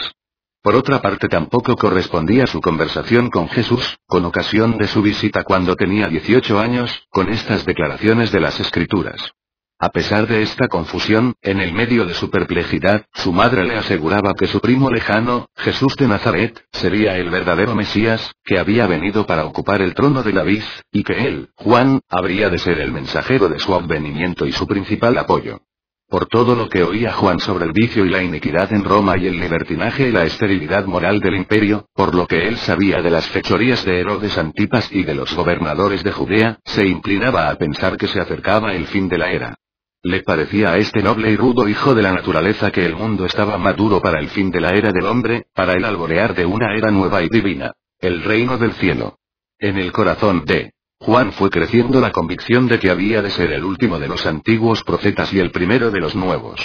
Por 0.63 0.77
otra 0.77 1.03
parte 1.03 1.27
tampoco 1.27 1.75
correspondía 1.75 2.47
su 2.47 2.61
conversación 2.61 3.29
con 3.29 3.49
Jesús, 3.49 3.99
con 4.07 4.25
ocasión 4.25 4.79
de 4.79 4.87
su 4.87 5.03
visita 5.03 5.43
cuando 5.43 5.75
tenía 5.75 6.07
18 6.07 6.61
años, 6.61 7.09
con 7.11 7.29
estas 7.29 7.67
declaraciones 7.67 8.31
de 8.31 8.39
las 8.39 8.61
Escrituras. 8.61 9.33
A 9.79 9.91
pesar 9.91 10.29
de 10.29 10.43
esta 10.43 10.69
confusión, 10.69 11.35
en 11.43 11.61
el 11.61 11.73
medio 11.73 12.07
de 12.07 12.15
su 12.15 12.31
perplejidad, 12.31 13.07
su 13.13 13.33
madre 13.33 13.65
le 13.65 13.77
aseguraba 13.77 14.33
que 14.35 14.47
su 14.47 14.61
primo 14.61 14.89
lejano, 14.89 15.49
Jesús 15.57 15.97
de 15.97 16.07
Nazaret, 16.07 16.65
sería 16.73 17.17
el 17.17 17.29
verdadero 17.29 17.75
Mesías, 17.75 18.33
que 18.45 18.59
había 18.59 18.87
venido 18.87 19.27
para 19.27 19.45
ocupar 19.45 19.83
el 19.83 19.95
trono 19.95 20.23
de 20.23 20.33
David, 20.33 20.63
y 20.93 21.03
que 21.03 21.27
él, 21.27 21.51
Juan, 21.57 22.01
habría 22.09 22.51
de 22.51 22.59
ser 22.59 22.79
el 22.81 22.93
mensajero 22.93 23.49
de 23.49 23.59
su 23.59 23.75
advenimiento 23.75 24.47
y 24.47 24.53
su 24.53 24.67
principal 24.67 25.19
apoyo. 25.19 25.61
Por 26.09 26.27
todo 26.27 26.55
lo 26.55 26.69
que 26.69 26.85
oía 26.85 27.13
Juan 27.13 27.41
sobre 27.41 27.65
el 27.65 27.73
vicio 27.73 28.05
y 28.05 28.11
la 28.11 28.23
iniquidad 28.23 28.73
en 28.73 28.85
Roma 28.85 29.19
y 29.19 29.27
el 29.27 29.41
libertinaje 29.41 30.09
y 30.09 30.13
la 30.13 30.25
esterilidad 30.25 30.85
moral 30.85 31.19
del 31.19 31.35
imperio, 31.35 31.89
por 31.95 32.15
lo 32.15 32.27
que 32.29 32.47
él 32.47 32.59
sabía 32.59 33.03
de 33.03 33.11
las 33.11 33.27
fechorías 33.29 33.85
de 33.85 34.01
Herodes 34.01 34.39
Antipas 34.39 34.93
y 34.93 35.03
de 35.03 35.15
los 35.15 35.35
gobernadores 35.35 36.05
de 36.05 36.13
Judea, 36.13 36.61
se 36.65 36.87
inclinaba 36.87 37.51
a 37.51 37.57
pensar 37.57 37.97
que 37.97 38.07
se 38.07 38.21
acercaba 38.21 38.75
el 38.75 38.87
fin 38.87 39.09
de 39.09 39.19
la 39.19 39.33
era. 39.33 39.57
Le 40.05 40.23
parecía 40.23 40.73
a 40.73 40.77
este 40.77 41.03
noble 41.03 41.31
y 41.31 41.37
rudo 41.37 41.67
hijo 41.67 41.95
de 41.95 42.03
la 42.03 42.13
naturaleza 42.13 42.71
que 42.71 42.85
el 42.85 42.95
mundo 42.95 43.25
estaba 43.25 43.57
maduro 43.57 44.03
para 44.03 44.21
el 44.21 44.29
fin 44.29 44.51
de 44.51 44.61
la 44.61 44.75
era 44.75 44.93
del 44.93 45.07
hombre, 45.07 45.47
para 45.55 45.73
el 45.73 45.83
alborear 45.83 46.35
de 46.35 46.45
una 46.45 46.77
era 46.77 46.91
nueva 46.91 47.23
y 47.23 47.31
divina. 47.31 47.73
El 47.99 48.23
reino 48.23 48.59
del 48.59 48.75
cielo. 48.75 49.17
En 49.59 49.79
el 49.79 49.93
corazón 49.93 50.45
de 50.45 50.75
Juan 51.01 51.33
fue 51.33 51.49
creciendo 51.49 52.03
la 52.03 52.13
convicción 52.13 52.67
de 52.69 52.79
que 52.79 52.91
había 52.91 53.23
de 53.23 53.31
ser 53.31 53.51
el 53.53 53.65
último 53.65 53.99
de 53.99 54.09
los 54.09 54.27
antiguos 54.27 54.85
profetas 54.85 55.33
y 55.33 55.39
el 55.39 55.51
primero 55.51 55.91
de 55.91 56.01
los 56.01 56.15
nuevos. 56.15 56.61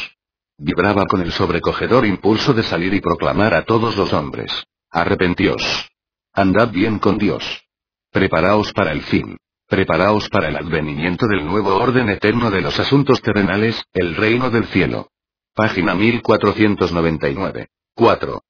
Vibraba 0.57 1.05
con 1.05 1.21
el 1.21 1.31
sobrecogedor 1.31 2.05
impulso 2.05 2.53
de 2.53 2.63
salir 2.63 2.93
y 2.93 2.99
proclamar 2.99 3.53
a 3.53 3.63
todos 3.63 3.95
los 3.95 4.11
hombres. 4.11 4.51
Arrepentíos. 4.91 5.63
Andad 6.33 6.71
bien 6.71 6.99
con 6.99 7.17
Dios. 7.17 7.45
Preparaos 8.11 8.73
para 8.73 8.91
el 8.91 9.01
fin. 9.03 9.37
Preparaos 9.69 10.27
para 10.29 10.47
el 10.47 10.57
advenimiento 10.57 11.27
del 11.27 11.45
nuevo 11.45 11.75
orden 11.75 12.09
eterno 12.09 12.49
de 12.49 12.59
los 12.59 12.79
asuntos 12.79 13.21
terrenales, 13.21 13.79
el 13.93 14.15
reino 14.15 14.49
del 14.49 14.65
cielo. 14.65 15.11
Página 15.53 15.93
1499. 15.93 17.67
4. 17.93 18.41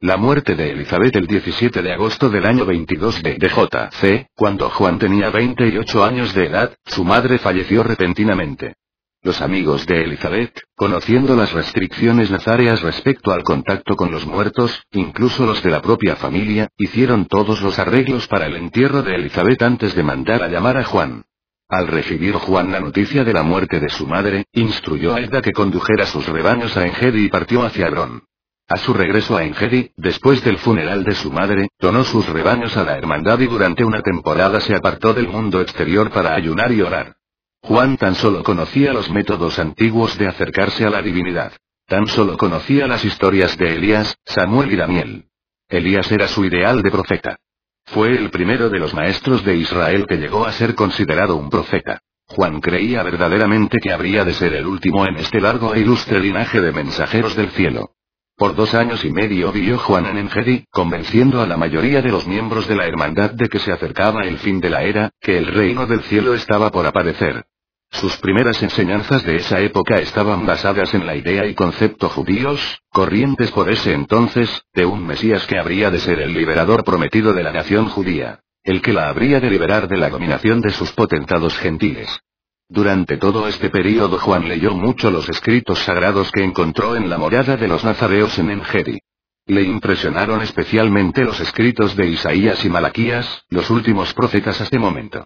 La 0.00 0.16
muerte 0.16 0.56
de 0.56 0.72
Elizabeth 0.72 1.14
el 1.14 1.28
17 1.28 1.80
de 1.80 1.92
agosto 1.92 2.28
del 2.28 2.44
año 2.44 2.66
22 2.66 3.22
de 3.22 3.34
DJC, 3.36 4.30
cuando 4.34 4.68
Juan 4.68 4.98
tenía 4.98 5.30
28 5.30 6.04
años 6.04 6.34
de 6.34 6.46
edad, 6.46 6.74
su 6.84 7.04
madre 7.04 7.38
falleció 7.38 7.84
repentinamente. 7.84 8.74
Los 9.24 9.40
amigos 9.40 9.86
de 9.86 10.04
Elizabeth, 10.04 10.52
conociendo 10.76 11.34
las 11.34 11.50
restricciones 11.50 12.30
necesarias 12.30 12.82
respecto 12.82 13.32
al 13.32 13.42
contacto 13.42 13.96
con 13.96 14.10
los 14.10 14.26
muertos, 14.26 14.82
incluso 14.92 15.46
los 15.46 15.62
de 15.62 15.70
la 15.70 15.80
propia 15.80 16.14
familia, 16.16 16.68
hicieron 16.76 17.24
todos 17.24 17.62
los 17.62 17.78
arreglos 17.78 18.28
para 18.28 18.44
el 18.44 18.56
entierro 18.56 19.02
de 19.02 19.14
Elizabeth 19.14 19.62
antes 19.62 19.94
de 19.94 20.02
mandar 20.02 20.42
a 20.42 20.48
llamar 20.48 20.76
a 20.76 20.84
Juan. 20.84 21.24
Al 21.70 21.86
recibir 21.88 22.34
Juan 22.34 22.70
la 22.70 22.80
noticia 22.80 23.24
de 23.24 23.32
la 23.32 23.42
muerte 23.42 23.80
de 23.80 23.88
su 23.88 24.06
madre, 24.06 24.44
instruyó 24.52 25.14
a 25.14 25.20
Edda 25.20 25.40
que 25.40 25.52
condujera 25.52 26.04
sus 26.04 26.28
rebaños 26.28 26.76
a 26.76 26.86
Engedi 26.86 27.24
y 27.24 27.28
partió 27.30 27.62
hacia 27.64 27.86
Hebrón. 27.86 28.24
A 28.68 28.76
su 28.76 28.92
regreso 28.92 29.38
a 29.38 29.44
Engedi, 29.44 29.90
después 29.96 30.44
del 30.44 30.58
funeral 30.58 31.02
de 31.02 31.14
su 31.14 31.32
madre, 31.32 31.68
donó 31.80 32.04
sus 32.04 32.28
rebaños 32.28 32.76
a 32.76 32.84
la 32.84 32.98
hermandad 32.98 33.40
y 33.40 33.46
durante 33.46 33.86
una 33.86 34.02
temporada 34.02 34.60
se 34.60 34.74
apartó 34.74 35.14
del 35.14 35.28
mundo 35.28 35.62
exterior 35.62 36.10
para 36.10 36.34
ayunar 36.34 36.70
y 36.72 36.82
orar. 36.82 37.16
Juan 37.66 37.96
tan 37.96 38.14
solo 38.14 38.42
conocía 38.42 38.92
los 38.92 39.10
métodos 39.10 39.58
antiguos 39.58 40.18
de 40.18 40.28
acercarse 40.28 40.84
a 40.84 40.90
la 40.90 41.00
divinidad. 41.00 41.52
Tan 41.86 42.06
solo 42.08 42.36
conocía 42.36 42.86
las 42.86 43.06
historias 43.06 43.56
de 43.56 43.74
Elías, 43.74 44.18
Samuel 44.26 44.70
y 44.72 44.76
Daniel. 44.76 45.24
Elías 45.70 46.12
era 46.12 46.28
su 46.28 46.44
ideal 46.44 46.82
de 46.82 46.90
profeta. 46.90 47.38
Fue 47.86 48.10
el 48.18 48.28
primero 48.28 48.68
de 48.68 48.78
los 48.78 48.92
maestros 48.92 49.42
de 49.46 49.56
Israel 49.56 50.04
que 50.06 50.18
llegó 50.18 50.44
a 50.44 50.52
ser 50.52 50.74
considerado 50.74 51.36
un 51.36 51.48
profeta. 51.48 52.00
Juan 52.26 52.60
creía 52.60 53.02
verdaderamente 53.02 53.78
que 53.78 53.92
habría 53.92 54.26
de 54.26 54.34
ser 54.34 54.52
el 54.52 54.66
último 54.66 55.06
en 55.06 55.16
este 55.16 55.40
largo 55.40 55.74
e 55.74 55.80
ilustre 55.80 56.20
linaje 56.20 56.60
de 56.60 56.70
mensajeros 56.70 57.34
del 57.34 57.48
cielo. 57.52 57.92
Por 58.36 58.56
dos 58.56 58.74
años 58.74 59.02
y 59.06 59.10
medio 59.10 59.52
vivió 59.52 59.78
Juan 59.78 60.04
en 60.04 60.18
Engedi, 60.18 60.66
convenciendo 60.70 61.40
a 61.40 61.46
la 61.46 61.56
mayoría 61.56 62.02
de 62.02 62.10
los 62.10 62.26
miembros 62.26 62.68
de 62.68 62.76
la 62.76 62.86
hermandad 62.86 63.30
de 63.30 63.48
que 63.48 63.58
se 63.58 63.72
acercaba 63.72 64.22
el 64.24 64.36
fin 64.38 64.60
de 64.60 64.68
la 64.68 64.82
era, 64.82 65.10
que 65.18 65.38
el 65.38 65.46
reino 65.46 65.86
del 65.86 66.02
cielo 66.02 66.34
estaba 66.34 66.70
por 66.70 66.84
aparecer. 66.84 67.46
Sus 67.94 68.16
primeras 68.16 68.60
enseñanzas 68.60 69.24
de 69.24 69.36
esa 69.36 69.60
época 69.60 70.00
estaban 70.00 70.44
basadas 70.44 70.92
en 70.94 71.06
la 71.06 71.14
idea 71.14 71.46
y 71.46 71.54
concepto 71.54 72.08
judíos, 72.08 72.60
corrientes 72.90 73.52
por 73.52 73.70
ese 73.70 73.92
entonces, 73.94 74.50
de 74.74 74.84
un 74.84 75.06
Mesías 75.06 75.46
que 75.46 75.58
habría 75.58 75.92
de 75.92 76.00
ser 76.00 76.18
el 76.18 76.34
liberador 76.34 76.82
prometido 76.82 77.32
de 77.32 77.44
la 77.44 77.52
nación 77.52 77.88
judía, 77.88 78.40
el 78.64 78.82
que 78.82 78.92
la 78.92 79.08
habría 79.08 79.38
de 79.38 79.48
liberar 79.48 79.86
de 79.86 79.96
la 79.96 80.10
dominación 80.10 80.60
de 80.60 80.70
sus 80.70 80.90
potentados 80.90 81.56
gentiles. 81.56 82.08
Durante 82.68 83.16
todo 83.16 83.46
este 83.46 83.70
período 83.70 84.18
Juan 84.18 84.48
leyó 84.48 84.72
mucho 84.72 85.12
los 85.12 85.28
escritos 85.28 85.78
sagrados 85.78 86.32
que 86.32 86.42
encontró 86.42 86.96
en 86.96 87.08
la 87.08 87.16
morada 87.16 87.56
de 87.56 87.68
los 87.68 87.84
nazareos 87.84 88.36
en 88.40 88.50
Engedi. 88.50 88.98
Le 89.46 89.62
impresionaron 89.62 90.42
especialmente 90.42 91.22
los 91.22 91.38
escritos 91.38 91.94
de 91.94 92.08
Isaías 92.08 92.64
y 92.64 92.68
Malaquías, 92.68 93.44
los 93.50 93.70
últimos 93.70 94.12
profetas 94.14 94.60
hasta 94.60 94.78
momento. 94.80 95.24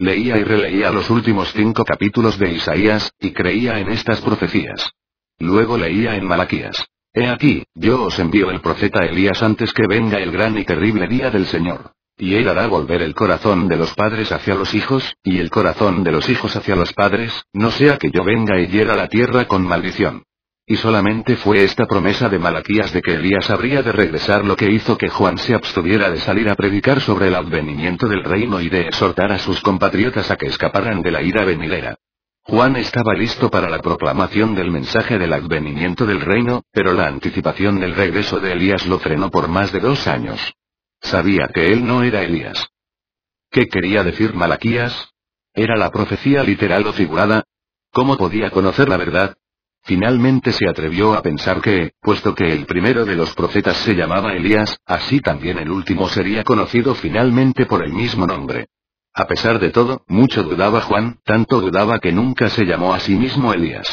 Leía 0.00 0.38
y 0.38 0.44
releía 0.44 0.90
los 0.90 1.10
últimos 1.10 1.52
cinco 1.52 1.84
capítulos 1.84 2.38
de 2.38 2.54
Isaías, 2.54 3.12
y 3.20 3.32
creía 3.32 3.78
en 3.80 3.90
estas 3.90 4.22
profecías. 4.22 4.90
Luego 5.38 5.76
leía 5.76 6.16
en 6.16 6.24
Malaquías. 6.24 6.86
He 7.12 7.28
aquí, 7.28 7.64
yo 7.74 8.04
os 8.04 8.18
envío 8.18 8.50
el 8.50 8.62
profeta 8.62 9.04
Elías 9.04 9.42
antes 9.42 9.74
que 9.74 9.86
venga 9.86 10.16
el 10.16 10.32
gran 10.32 10.56
y 10.56 10.64
terrible 10.64 11.06
día 11.06 11.30
del 11.30 11.44
Señor. 11.44 11.92
Y 12.16 12.34
él 12.34 12.48
hará 12.48 12.66
volver 12.66 13.02
el 13.02 13.14
corazón 13.14 13.68
de 13.68 13.76
los 13.76 13.92
padres 13.92 14.32
hacia 14.32 14.54
los 14.54 14.72
hijos, 14.72 15.16
y 15.22 15.38
el 15.38 15.50
corazón 15.50 16.02
de 16.02 16.12
los 16.12 16.30
hijos 16.30 16.56
hacia 16.56 16.76
los 16.76 16.94
padres, 16.94 17.44
no 17.52 17.70
sea 17.70 17.98
que 17.98 18.10
yo 18.10 18.24
venga 18.24 18.58
y 18.58 18.68
hiera 18.68 18.96
la 18.96 19.08
tierra 19.08 19.44
con 19.44 19.64
maldición. 19.64 20.22
Y 20.70 20.76
solamente 20.76 21.34
fue 21.34 21.64
esta 21.64 21.84
promesa 21.84 22.28
de 22.28 22.38
Malaquías 22.38 22.92
de 22.92 23.02
que 23.02 23.14
Elías 23.14 23.50
habría 23.50 23.82
de 23.82 23.90
regresar 23.90 24.44
lo 24.44 24.54
que 24.54 24.70
hizo 24.70 24.96
que 24.96 25.08
Juan 25.08 25.36
se 25.36 25.52
abstuviera 25.52 26.08
de 26.12 26.20
salir 26.20 26.48
a 26.48 26.54
predicar 26.54 27.00
sobre 27.00 27.26
el 27.26 27.34
advenimiento 27.34 28.06
del 28.06 28.22
reino 28.22 28.60
y 28.60 28.68
de 28.68 28.82
exhortar 28.82 29.32
a 29.32 29.40
sus 29.40 29.60
compatriotas 29.62 30.30
a 30.30 30.36
que 30.36 30.46
escaparan 30.46 31.02
de 31.02 31.10
la 31.10 31.22
ira 31.22 31.44
venidera. 31.44 31.96
Juan 32.44 32.76
estaba 32.76 33.14
listo 33.14 33.50
para 33.50 33.68
la 33.68 33.80
proclamación 33.80 34.54
del 34.54 34.70
mensaje 34.70 35.18
del 35.18 35.32
advenimiento 35.32 36.06
del 36.06 36.20
reino, 36.20 36.62
pero 36.70 36.92
la 36.92 37.08
anticipación 37.08 37.80
del 37.80 37.96
regreso 37.96 38.38
de 38.38 38.52
Elías 38.52 38.86
lo 38.86 39.00
frenó 39.00 39.28
por 39.28 39.48
más 39.48 39.72
de 39.72 39.80
dos 39.80 40.06
años. 40.06 40.54
Sabía 41.00 41.48
que 41.52 41.72
él 41.72 41.84
no 41.84 42.04
era 42.04 42.22
Elías. 42.22 42.68
¿Qué 43.50 43.66
quería 43.66 44.04
decir 44.04 44.34
Malaquías? 44.34 45.10
¿Era 45.52 45.76
la 45.76 45.90
profecía 45.90 46.44
literal 46.44 46.86
o 46.86 46.92
figurada? 46.92 47.42
¿Cómo 47.90 48.16
podía 48.16 48.52
conocer 48.52 48.88
la 48.88 48.98
verdad? 48.98 49.36
Finalmente 49.82 50.52
se 50.52 50.68
atrevió 50.68 51.14
a 51.14 51.22
pensar 51.22 51.60
que, 51.60 51.92
puesto 52.00 52.34
que 52.34 52.52
el 52.52 52.66
primero 52.66 53.04
de 53.04 53.16
los 53.16 53.34
profetas 53.34 53.76
se 53.78 53.94
llamaba 53.94 54.34
Elías, 54.34 54.78
así 54.86 55.20
también 55.20 55.58
el 55.58 55.70
último 55.70 56.08
sería 56.08 56.44
conocido 56.44 56.94
finalmente 56.94 57.66
por 57.66 57.84
el 57.84 57.92
mismo 57.92 58.26
nombre. 58.26 58.66
A 59.14 59.26
pesar 59.26 59.58
de 59.58 59.70
todo, 59.70 60.04
mucho 60.06 60.42
dudaba 60.42 60.82
Juan, 60.82 61.18
tanto 61.24 61.60
dudaba 61.60 61.98
que 61.98 62.12
nunca 62.12 62.48
se 62.50 62.64
llamó 62.64 62.94
a 62.94 63.00
sí 63.00 63.16
mismo 63.16 63.52
Elías. 63.52 63.88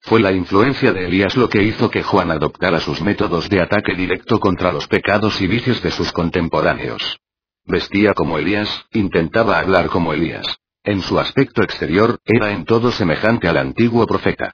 Fue 0.00 0.20
la 0.20 0.32
influencia 0.32 0.92
de 0.92 1.06
Elías 1.06 1.36
lo 1.36 1.48
que 1.48 1.62
hizo 1.62 1.90
que 1.90 2.02
Juan 2.02 2.30
adoptara 2.30 2.80
sus 2.80 3.00
métodos 3.00 3.48
de 3.48 3.60
ataque 3.60 3.94
directo 3.94 4.40
contra 4.40 4.72
los 4.72 4.86
pecados 4.88 5.40
y 5.40 5.46
vicios 5.46 5.82
de 5.82 5.90
sus 5.90 6.12
contemporáneos. 6.12 7.20
Vestía 7.64 8.14
como 8.14 8.38
Elías, 8.38 8.86
intentaba 8.92 9.58
hablar 9.58 9.88
como 9.88 10.12
Elías. 10.12 10.46
En 10.84 11.02
su 11.02 11.18
aspecto 11.18 11.62
exterior, 11.62 12.20
era 12.24 12.52
en 12.52 12.64
todo 12.64 12.92
semejante 12.92 13.48
al 13.48 13.56
antiguo 13.56 14.06
profeta. 14.06 14.52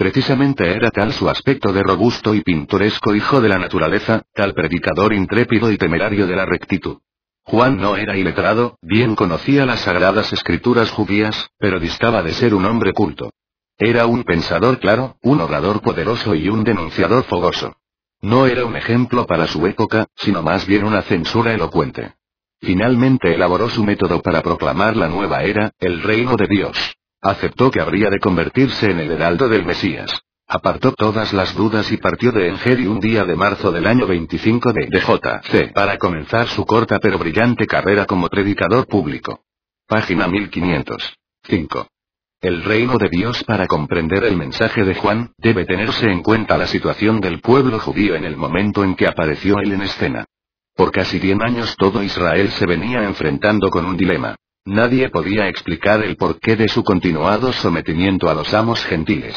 Precisamente 0.00 0.66
era 0.66 0.90
tal 0.90 1.12
su 1.12 1.28
aspecto 1.28 1.74
de 1.74 1.82
robusto 1.82 2.34
y 2.34 2.40
pintoresco 2.40 3.14
hijo 3.14 3.42
de 3.42 3.50
la 3.50 3.58
naturaleza, 3.58 4.22
tal 4.32 4.54
predicador 4.54 5.12
intrépido 5.12 5.70
y 5.70 5.76
temerario 5.76 6.26
de 6.26 6.34
la 6.34 6.46
rectitud. 6.46 7.00
Juan 7.42 7.76
no 7.76 7.96
era 7.96 8.16
iletrado, 8.16 8.78
bien 8.80 9.14
conocía 9.14 9.66
las 9.66 9.80
sagradas 9.80 10.32
escrituras 10.32 10.90
judías, 10.90 11.50
pero 11.58 11.78
distaba 11.78 12.22
de 12.22 12.32
ser 12.32 12.54
un 12.54 12.64
hombre 12.64 12.94
culto. 12.94 13.30
Era 13.76 14.06
un 14.06 14.24
pensador 14.24 14.78
claro, 14.78 15.18
un 15.20 15.42
orador 15.42 15.82
poderoso 15.82 16.34
y 16.34 16.48
un 16.48 16.64
denunciador 16.64 17.24
fogoso. 17.24 17.76
No 18.22 18.46
era 18.46 18.64
un 18.64 18.76
ejemplo 18.76 19.26
para 19.26 19.48
su 19.48 19.66
época, 19.66 20.06
sino 20.16 20.40
más 20.40 20.64
bien 20.66 20.84
una 20.84 21.02
censura 21.02 21.52
elocuente. 21.52 22.14
Finalmente 22.62 23.34
elaboró 23.34 23.68
su 23.68 23.84
método 23.84 24.22
para 24.22 24.40
proclamar 24.40 24.96
la 24.96 25.08
nueva 25.08 25.42
era, 25.42 25.72
el 25.78 26.02
reino 26.02 26.36
de 26.36 26.46
Dios. 26.46 26.96
Aceptó 27.22 27.70
que 27.70 27.82
habría 27.82 28.08
de 28.08 28.18
convertirse 28.18 28.90
en 28.90 28.98
el 28.98 29.10
heraldo 29.10 29.48
del 29.48 29.66
Mesías. 29.66 30.10
Apartó 30.48 30.92
todas 30.92 31.34
las 31.34 31.54
dudas 31.54 31.92
y 31.92 31.98
partió 31.98 32.32
de 32.32 32.48
Engedi 32.48 32.86
un 32.86 32.98
día 32.98 33.24
de 33.24 33.36
marzo 33.36 33.70
del 33.70 33.86
año 33.86 34.06
25 34.06 34.72
de 34.72 34.86
DJC 34.86 35.72
para 35.74 35.98
comenzar 35.98 36.48
su 36.48 36.64
corta 36.64 36.98
pero 36.98 37.18
brillante 37.18 37.66
carrera 37.66 38.06
como 38.06 38.28
predicador 38.28 38.86
público. 38.86 39.44
Página 39.86 40.28
1505. 40.28 41.88
El 42.40 42.64
reino 42.64 42.96
de 42.96 43.10
Dios 43.10 43.44
para 43.44 43.66
comprender 43.66 44.24
el 44.24 44.38
mensaje 44.38 44.82
de 44.82 44.94
Juan, 44.94 45.32
debe 45.36 45.66
tenerse 45.66 46.06
en 46.06 46.22
cuenta 46.22 46.56
la 46.56 46.66
situación 46.66 47.20
del 47.20 47.42
pueblo 47.42 47.78
judío 47.78 48.14
en 48.14 48.24
el 48.24 48.38
momento 48.38 48.82
en 48.82 48.96
que 48.96 49.06
apareció 49.06 49.58
él 49.58 49.72
en 49.72 49.82
escena. 49.82 50.24
Por 50.74 50.90
casi 50.90 51.20
cien 51.20 51.42
años 51.42 51.76
todo 51.76 52.02
Israel 52.02 52.50
se 52.52 52.64
venía 52.64 53.02
enfrentando 53.02 53.68
con 53.68 53.84
un 53.84 53.98
dilema. 53.98 54.36
Nadie 54.70 55.08
podía 55.08 55.48
explicar 55.48 56.00
el 56.04 56.16
porqué 56.16 56.54
de 56.54 56.68
su 56.68 56.84
continuado 56.84 57.52
sometimiento 57.52 58.30
a 58.30 58.34
los 58.34 58.54
amos 58.54 58.84
gentiles. 58.84 59.34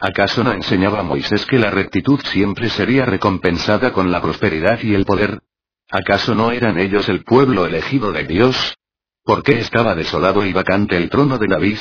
¿Acaso 0.00 0.42
no 0.42 0.52
enseñaba 0.52 1.02
Moisés 1.02 1.44
que 1.44 1.58
la 1.58 1.70
rectitud 1.70 2.18
siempre 2.24 2.70
sería 2.70 3.04
recompensada 3.04 3.92
con 3.92 4.10
la 4.10 4.22
prosperidad 4.22 4.82
y 4.82 4.94
el 4.94 5.04
poder? 5.04 5.40
¿Acaso 5.90 6.34
no 6.34 6.52
eran 6.52 6.78
ellos 6.78 7.06
el 7.10 7.22
pueblo 7.22 7.66
elegido 7.66 8.12
de 8.12 8.24
Dios? 8.24 8.56
¿Por 9.22 9.42
qué 9.42 9.58
estaba 9.58 9.94
desolado 9.94 10.42
y 10.42 10.54
vacante 10.54 10.96
el 10.96 11.10
trono 11.10 11.36
de 11.36 11.48
David? 11.48 11.78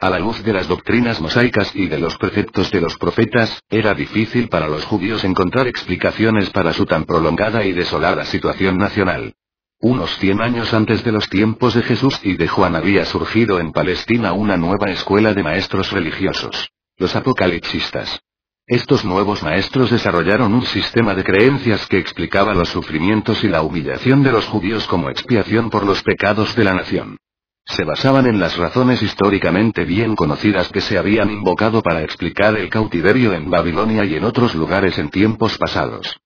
A 0.00 0.10
la 0.10 0.18
luz 0.18 0.42
de 0.42 0.52
las 0.52 0.66
doctrinas 0.66 1.20
mosaicas 1.20 1.76
y 1.76 1.86
de 1.86 2.00
los 2.00 2.18
preceptos 2.18 2.72
de 2.72 2.80
los 2.80 2.98
profetas, 2.98 3.62
era 3.70 3.94
difícil 3.94 4.48
para 4.48 4.66
los 4.66 4.84
judíos 4.84 5.22
encontrar 5.22 5.68
explicaciones 5.68 6.50
para 6.50 6.72
su 6.72 6.86
tan 6.86 7.04
prolongada 7.04 7.64
y 7.64 7.72
desolada 7.72 8.24
situación 8.24 8.78
nacional. 8.78 9.32
Unos 9.80 10.16
cien 10.16 10.40
años 10.40 10.72
antes 10.72 11.04
de 11.04 11.12
los 11.12 11.28
tiempos 11.28 11.74
de 11.74 11.82
Jesús 11.82 12.18
y 12.22 12.36
de 12.38 12.48
Juan 12.48 12.74
había 12.74 13.04
surgido 13.04 13.60
en 13.60 13.72
Palestina 13.72 14.32
una 14.32 14.56
nueva 14.56 14.90
escuela 14.90 15.34
de 15.34 15.42
maestros 15.42 15.92
religiosos. 15.92 16.70
Los 16.96 17.14
apocalipsistas. 17.14 18.18
Estos 18.66 19.04
nuevos 19.04 19.42
maestros 19.42 19.90
desarrollaron 19.90 20.54
un 20.54 20.64
sistema 20.64 21.14
de 21.14 21.22
creencias 21.22 21.86
que 21.88 21.98
explicaba 21.98 22.54
los 22.54 22.70
sufrimientos 22.70 23.44
y 23.44 23.48
la 23.48 23.60
humillación 23.60 24.22
de 24.22 24.32
los 24.32 24.46
judíos 24.46 24.86
como 24.86 25.10
expiación 25.10 25.68
por 25.68 25.84
los 25.84 26.02
pecados 26.02 26.56
de 26.56 26.64
la 26.64 26.72
nación. 26.72 27.18
Se 27.66 27.84
basaban 27.84 28.26
en 28.26 28.40
las 28.40 28.56
razones 28.56 29.02
históricamente 29.02 29.84
bien 29.84 30.16
conocidas 30.16 30.70
que 30.70 30.80
se 30.80 30.96
habían 30.96 31.30
invocado 31.30 31.82
para 31.82 32.00
explicar 32.02 32.56
el 32.56 32.70
cautiverio 32.70 33.34
en 33.34 33.50
Babilonia 33.50 34.06
y 34.06 34.14
en 34.14 34.24
otros 34.24 34.54
lugares 34.54 34.96
en 34.98 35.10
tiempos 35.10 35.58
pasados. 35.58 36.16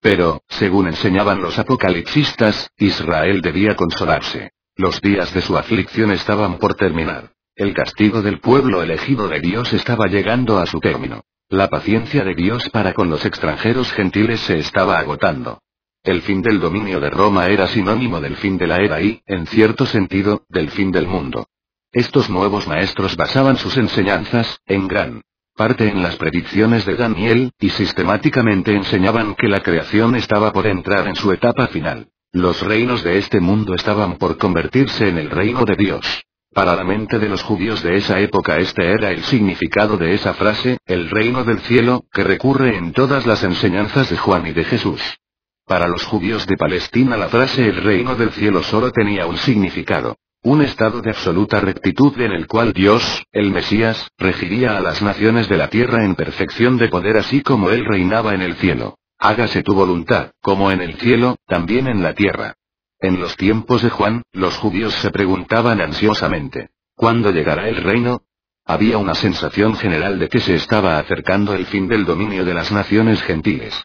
Pero, 0.00 0.42
según 0.48 0.88
enseñaban 0.88 1.42
los 1.42 1.58
apocalipsistas, 1.58 2.70
Israel 2.78 3.42
debía 3.42 3.76
consolarse. 3.76 4.52
Los 4.76 5.00
días 5.02 5.34
de 5.34 5.42
su 5.42 5.58
aflicción 5.58 6.10
estaban 6.10 6.58
por 6.58 6.74
terminar. 6.74 7.32
El 7.54 7.74
castigo 7.74 8.22
del 8.22 8.40
pueblo 8.40 8.82
elegido 8.82 9.28
de 9.28 9.40
Dios 9.40 9.72
estaba 9.74 10.06
llegando 10.06 10.58
a 10.58 10.66
su 10.66 10.80
término. 10.80 11.24
La 11.50 11.68
paciencia 11.68 12.24
de 12.24 12.34
Dios 12.34 12.70
para 12.70 12.94
con 12.94 13.10
los 13.10 13.26
extranjeros 13.26 13.92
gentiles 13.92 14.40
se 14.40 14.58
estaba 14.58 14.98
agotando. 14.98 15.60
El 16.02 16.22
fin 16.22 16.40
del 16.40 16.60
dominio 16.60 16.98
de 17.00 17.10
Roma 17.10 17.48
era 17.48 17.66
sinónimo 17.66 18.20
del 18.20 18.36
fin 18.36 18.56
de 18.56 18.66
la 18.66 18.76
era 18.78 19.02
y, 19.02 19.20
en 19.26 19.46
cierto 19.46 19.84
sentido, 19.84 20.46
del 20.48 20.70
fin 20.70 20.92
del 20.92 21.06
mundo. 21.06 21.48
Estos 21.92 22.30
nuevos 22.30 22.66
maestros 22.66 23.16
basaban 23.16 23.58
sus 23.58 23.76
enseñanzas, 23.76 24.60
en 24.64 24.88
gran 24.88 25.22
parte 25.60 25.88
en 25.88 26.02
las 26.02 26.16
predicciones 26.16 26.86
de 26.86 26.96
Daniel, 26.96 27.52
y 27.60 27.68
sistemáticamente 27.68 28.72
enseñaban 28.72 29.34
que 29.34 29.46
la 29.46 29.62
creación 29.62 30.16
estaba 30.16 30.54
por 30.54 30.66
entrar 30.66 31.06
en 31.06 31.14
su 31.14 31.32
etapa 31.32 31.66
final. 31.66 32.08
Los 32.32 32.62
reinos 32.62 33.04
de 33.04 33.18
este 33.18 33.40
mundo 33.40 33.74
estaban 33.74 34.16
por 34.16 34.38
convertirse 34.38 35.06
en 35.10 35.18
el 35.18 35.28
reino 35.28 35.66
de 35.66 35.76
Dios. 35.76 36.22
Para 36.54 36.74
la 36.74 36.82
mente 36.82 37.18
de 37.18 37.28
los 37.28 37.42
judíos 37.42 37.82
de 37.82 37.96
esa 37.96 38.20
época 38.20 38.56
este 38.56 38.90
era 38.90 39.10
el 39.10 39.22
significado 39.24 39.98
de 39.98 40.14
esa 40.14 40.32
frase, 40.32 40.78
el 40.86 41.10
reino 41.10 41.44
del 41.44 41.58
cielo, 41.58 42.04
que 42.10 42.24
recurre 42.24 42.78
en 42.78 42.94
todas 42.94 43.26
las 43.26 43.44
enseñanzas 43.44 44.08
de 44.08 44.16
Juan 44.16 44.46
y 44.46 44.52
de 44.52 44.64
Jesús. 44.64 45.02
Para 45.66 45.88
los 45.88 46.06
judíos 46.06 46.46
de 46.46 46.56
Palestina 46.56 47.18
la 47.18 47.28
frase 47.28 47.68
el 47.68 47.82
reino 47.82 48.14
del 48.14 48.30
cielo 48.30 48.62
solo 48.62 48.90
tenía 48.92 49.26
un 49.26 49.36
significado. 49.36 50.16
Un 50.42 50.62
estado 50.62 51.02
de 51.02 51.10
absoluta 51.10 51.60
rectitud 51.60 52.18
en 52.18 52.32
el 52.32 52.46
cual 52.46 52.72
Dios, 52.72 53.02
el 53.30 53.50
Mesías, 53.50 54.08
regiría 54.16 54.78
a 54.78 54.80
las 54.80 55.02
naciones 55.02 55.50
de 55.50 55.58
la 55.58 55.68
tierra 55.68 56.02
en 56.02 56.14
perfección 56.14 56.78
de 56.78 56.88
poder 56.88 57.18
así 57.18 57.42
como 57.42 57.68
Él 57.70 57.84
reinaba 57.84 58.32
en 58.32 58.40
el 58.40 58.54
cielo. 58.54 58.96
Hágase 59.18 59.62
tu 59.62 59.74
voluntad, 59.74 60.30
como 60.40 60.70
en 60.70 60.80
el 60.80 60.94
cielo, 60.94 61.36
también 61.46 61.86
en 61.88 62.02
la 62.02 62.14
tierra. 62.14 62.54
En 63.00 63.20
los 63.20 63.36
tiempos 63.36 63.82
de 63.82 63.90
Juan, 63.90 64.22
los 64.32 64.56
judíos 64.56 64.94
se 64.94 65.10
preguntaban 65.10 65.78
ansiosamente, 65.78 66.70
¿cuándo 66.94 67.30
llegará 67.32 67.68
el 67.68 67.82
reino? 67.82 68.22
Había 68.64 68.96
una 68.96 69.14
sensación 69.14 69.74
general 69.76 70.18
de 70.18 70.30
que 70.30 70.40
se 70.40 70.54
estaba 70.54 70.98
acercando 70.98 71.52
el 71.52 71.66
fin 71.66 71.86
del 71.86 72.06
dominio 72.06 72.46
de 72.46 72.54
las 72.54 72.72
naciones 72.72 73.22
gentiles. 73.22 73.84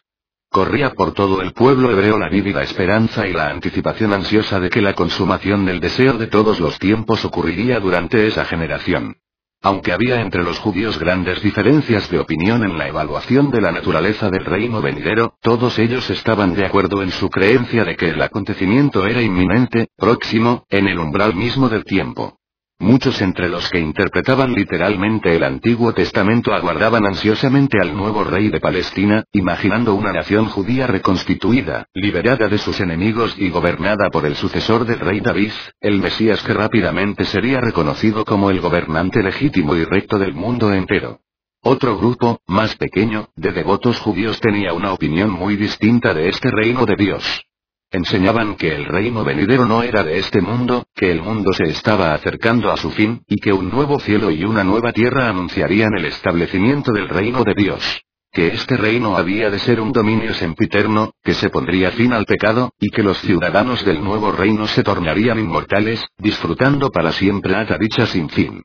Corría 0.56 0.94
por 0.94 1.12
todo 1.12 1.42
el 1.42 1.52
pueblo 1.52 1.90
hebreo 1.90 2.18
la 2.18 2.30
vívida 2.30 2.62
esperanza 2.62 3.28
y 3.28 3.34
la 3.34 3.50
anticipación 3.50 4.14
ansiosa 4.14 4.58
de 4.58 4.70
que 4.70 4.80
la 4.80 4.94
consumación 4.94 5.66
del 5.66 5.80
deseo 5.80 6.14
de 6.14 6.28
todos 6.28 6.60
los 6.60 6.78
tiempos 6.78 7.26
ocurriría 7.26 7.78
durante 7.78 8.26
esa 8.26 8.46
generación. 8.46 9.16
Aunque 9.60 9.92
había 9.92 10.22
entre 10.22 10.42
los 10.42 10.58
judíos 10.58 10.98
grandes 10.98 11.42
diferencias 11.42 12.10
de 12.10 12.20
opinión 12.20 12.64
en 12.64 12.78
la 12.78 12.88
evaluación 12.88 13.50
de 13.50 13.60
la 13.60 13.70
naturaleza 13.70 14.30
del 14.30 14.46
reino 14.46 14.80
venidero, 14.80 15.34
todos 15.42 15.78
ellos 15.78 16.08
estaban 16.08 16.54
de 16.54 16.64
acuerdo 16.64 17.02
en 17.02 17.10
su 17.10 17.28
creencia 17.28 17.84
de 17.84 17.94
que 17.94 18.08
el 18.08 18.22
acontecimiento 18.22 19.04
era 19.04 19.20
inminente, 19.20 19.88
próximo, 19.94 20.64
en 20.70 20.88
el 20.88 20.98
umbral 20.98 21.34
mismo 21.34 21.68
del 21.68 21.84
tiempo. 21.84 22.38
Muchos 22.78 23.22
entre 23.22 23.48
los 23.48 23.70
que 23.70 23.80
interpretaban 23.80 24.52
literalmente 24.52 25.34
el 25.34 25.44
Antiguo 25.44 25.94
Testamento 25.94 26.52
aguardaban 26.52 27.06
ansiosamente 27.06 27.80
al 27.80 27.96
nuevo 27.96 28.22
rey 28.22 28.48
de 28.50 28.60
Palestina, 28.60 29.24
imaginando 29.32 29.94
una 29.94 30.12
nación 30.12 30.44
judía 30.46 30.86
reconstituida, 30.86 31.86
liberada 31.94 32.48
de 32.48 32.58
sus 32.58 32.78
enemigos 32.80 33.34
y 33.38 33.48
gobernada 33.48 34.10
por 34.10 34.26
el 34.26 34.36
sucesor 34.36 34.84
del 34.84 35.00
rey 35.00 35.20
David, 35.20 35.52
el 35.80 36.00
Mesías 36.00 36.42
que 36.42 36.52
rápidamente 36.52 37.24
sería 37.24 37.62
reconocido 37.62 38.26
como 38.26 38.50
el 38.50 38.60
gobernante 38.60 39.22
legítimo 39.22 39.74
y 39.74 39.84
recto 39.84 40.18
del 40.18 40.34
mundo 40.34 40.70
entero. 40.72 41.20
Otro 41.62 41.96
grupo, 41.96 42.40
más 42.46 42.76
pequeño, 42.76 43.30
de 43.36 43.52
devotos 43.52 43.98
judíos 44.00 44.38
tenía 44.38 44.74
una 44.74 44.92
opinión 44.92 45.30
muy 45.30 45.56
distinta 45.56 46.12
de 46.12 46.28
este 46.28 46.50
reino 46.50 46.84
de 46.84 46.94
Dios. 46.96 47.46
Enseñaban 47.90 48.56
que 48.56 48.74
el 48.74 48.84
reino 48.84 49.22
venidero 49.22 49.64
no 49.64 49.82
era 49.82 50.02
de 50.02 50.18
este 50.18 50.40
mundo, 50.40 50.86
que 50.94 51.12
el 51.12 51.22
mundo 51.22 51.52
se 51.52 51.64
estaba 51.64 52.14
acercando 52.14 52.72
a 52.72 52.76
su 52.76 52.90
fin, 52.90 53.22
y 53.28 53.36
que 53.36 53.52
un 53.52 53.70
nuevo 53.70 54.00
cielo 54.00 54.30
y 54.30 54.44
una 54.44 54.64
nueva 54.64 54.92
tierra 54.92 55.28
anunciarían 55.28 55.94
el 55.96 56.06
establecimiento 56.06 56.92
del 56.92 57.08
reino 57.08 57.44
de 57.44 57.54
Dios. 57.54 58.02
Que 58.32 58.48
este 58.48 58.76
reino 58.76 59.16
había 59.16 59.50
de 59.50 59.60
ser 59.60 59.80
un 59.80 59.92
dominio 59.92 60.34
sempiterno, 60.34 61.12
que 61.22 61.34
se 61.34 61.48
pondría 61.48 61.92
fin 61.92 62.12
al 62.12 62.26
pecado, 62.26 62.72
y 62.78 62.90
que 62.90 63.04
los 63.04 63.18
ciudadanos 63.20 63.84
del 63.84 64.02
nuevo 64.02 64.32
reino 64.32 64.66
se 64.66 64.82
tornarían 64.82 65.38
inmortales, 65.38 66.04
disfrutando 66.18 66.90
para 66.90 67.12
siempre 67.12 67.54
a 67.54 67.78
dicha 67.78 68.04
sin 68.06 68.28
fin. 68.28 68.62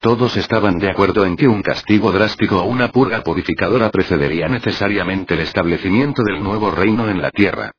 Todos 0.00 0.36
estaban 0.36 0.78
de 0.78 0.90
acuerdo 0.90 1.24
en 1.24 1.36
que 1.36 1.48
un 1.48 1.62
castigo 1.62 2.12
drástico 2.12 2.60
o 2.60 2.64
una 2.64 2.88
purga 2.88 3.22
purificadora 3.22 3.90
precedería 3.90 4.48
necesariamente 4.48 5.34
el 5.34 5.40
establecimiento 5.40 6.22
del 6.24 6.42
nuevo 6.42 6.72
reino 6.72 7.08
en 7.08 7.22
la 7.22 7.30
tierra. 7.30 7.70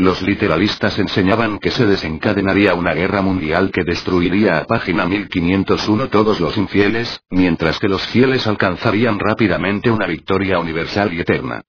Los 0.00 0.22
literalistas 0.22 0.98
enseñaban 0.98 1.58
que 1.58 1.70
se 1.70 1.84
desencadenaría 1.84 2.72
una 2.72 2.94
guerra 2.94 3.20
mundial 3.20 3.70
que 3.70 3.84
destruiría 3.84 4.56
a 4.56 4.64
página 4.64 5.04
1501 5.04 6.08
todos 6.08 6.40
los 6.40 6.56
infieles, 6.56 7.20
mientras 7.28 7.78
que 7.78 7.86
los 7.86 8.00
fieles 8.06 8.46
alcanzarían 8.46 9.18
rápidamente 9.18 9.90
una 9.90 10.06
victoria 10.06 10.58
universal 10.58 11.12
y 11.12 11.20
eterna. 11.20 11.60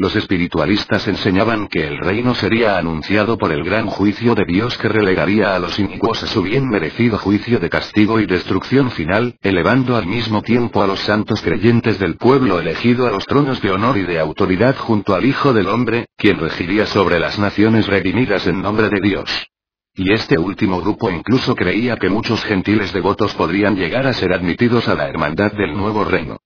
Los 0.00 0.14
espiritualistas 0.14 1.08
enseñaban 1.08 1.66
que 1.66 1.84
el 1.84 1.98
reino 1.98 2.32
sería 2.36 2.78
anunciado 2.78 3.36
por 3.36 3.50
el 3.50 3.64
gran 3.64 3.88
juicio 3.88 4.36
de 4.36 4.44
Dios 4.44 4.78
que 4.78 4.88
relegaría 4.88 5.56
a 5.56 5.58
los 5.58 5.76
inicuos 5.80 6.22
a 6.22 6.28
su 6.28 6.42
bien 6.42 6.68
merecido 6.68 7.18
juicio 7.18 7.58
de 7.58 7.68
castigo 7.68 8.20
y 8.20 8.26
destrucción 8.26 8.92
final, 8.92 9.34
elevando 9.42 9.96
al 9.96 10.06
mismo 10.06 10.40
tiempo 10.42 10.82
a 10.82 10.86
los 10.86 11.00
santos 11.00 11.42
creyentes 11.42 11.98
del 11.98 12.16
pueblo 12.16 12.60
elegido 12.60 13.08
a 13.08 13.10
los 13.10 13.26
tronos 13.26 13.60
de 13.60 13.72
honor 13.72 13.98
y 13.98 14.04
de 14.04 14.20
autoridad 14.20 14.76
junto 14.76 15.16
al 15.16 15.24
Hijo 15.24 15.52
del 15.52 15.66
Hombre, 15.66 16.06
quien 16.16 16.38
regiría 16.38 16.86
sobre 16.86 17.18
las 17.18 17.36
naciones 17.36 17.88
redimidas 17.88 18.46
en 18.46 18.62
nombre 18.62 18.90
de 18.90 19.00
Dios. 19.00 19.48
Y 19.96 20.12
este 20.12 20.38
último 20.38 20.80
grupo 20.80 21.10
incluso 21.10 21.56
creía 21.56 21.96
que 21.96 22.08
muchos 22.08 22.44
gentiles 22.44 22.92
devotos 22.92 23.34
podrían 23.34 23.74
llegar 23.74 24.06
a 24.06 24.12
ser 24.12 24.32
admitidos 24.32 24.86
a 24.86 24.94
la 24.94 25.08
hermandad 25.08 25.50
del 25.50 25.76
nuevo 25.76 26.04
reino. 26.04 26.38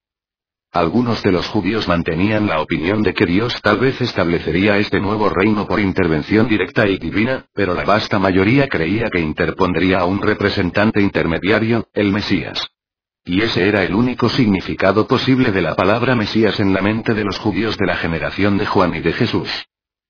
Algunos 0.75 1.23
de 1.23 1.33
los 1.33 1.47
judíos 1.49 1.87
mantenían 1.87 2.47
la 2.47 2.63
opinión 2.63 3.03
de 3.03 3.13
que 3.13 3.27
Dios 3.27 3.61
tal 3.61 3.77
vez 3.77 4.01
establecería 4.01 4.79
este 4.79 5.01
nuevo 5.01 5.29
reino 5.29 5.67
por 5.67 5.79
intervención 5.79 6.49
directa 6.49 6.89
y 6.89 6.97
divina, 6.97 7.45
pero 7.53 7.75
la 7.75 7.85
vasta 7.85 8.19
mayoría 8.19 8.69
creía 8.69 9.11
que 9.11 9.21
interpondría 9.21 9.99
a 9.99 10.07
un 10.07 10.23
representante 10.23 11.03
intermediario, 11.03 11.89
el 11.93 12.11
Mesías. 12.11 12.59
Y 13.23 13.43
ese 13.43 13.69
era 13.69 13.85
el 13.85 13.95
único 13.95 14.31
significado 14.31 15.07
posible 15.07 15.53
de 15.53 15.61
la 15.61 15.77
palabra 15.77 16.17
Mesías 16.17 16.59
en 16.59 16.73
la 16.73 16.81
mente 16.81 17.13
de 17.13 17.25
los 17.25 17.39
judíos 17.39 17.77
de 17.77 17.85
la 17.85 17.97
generación 17.97 18.57
de 18.57 18.65
Juan 18.65 18.95
y 18.95 19.01
de 19.01 19.13
Jesús. 19.13 19.51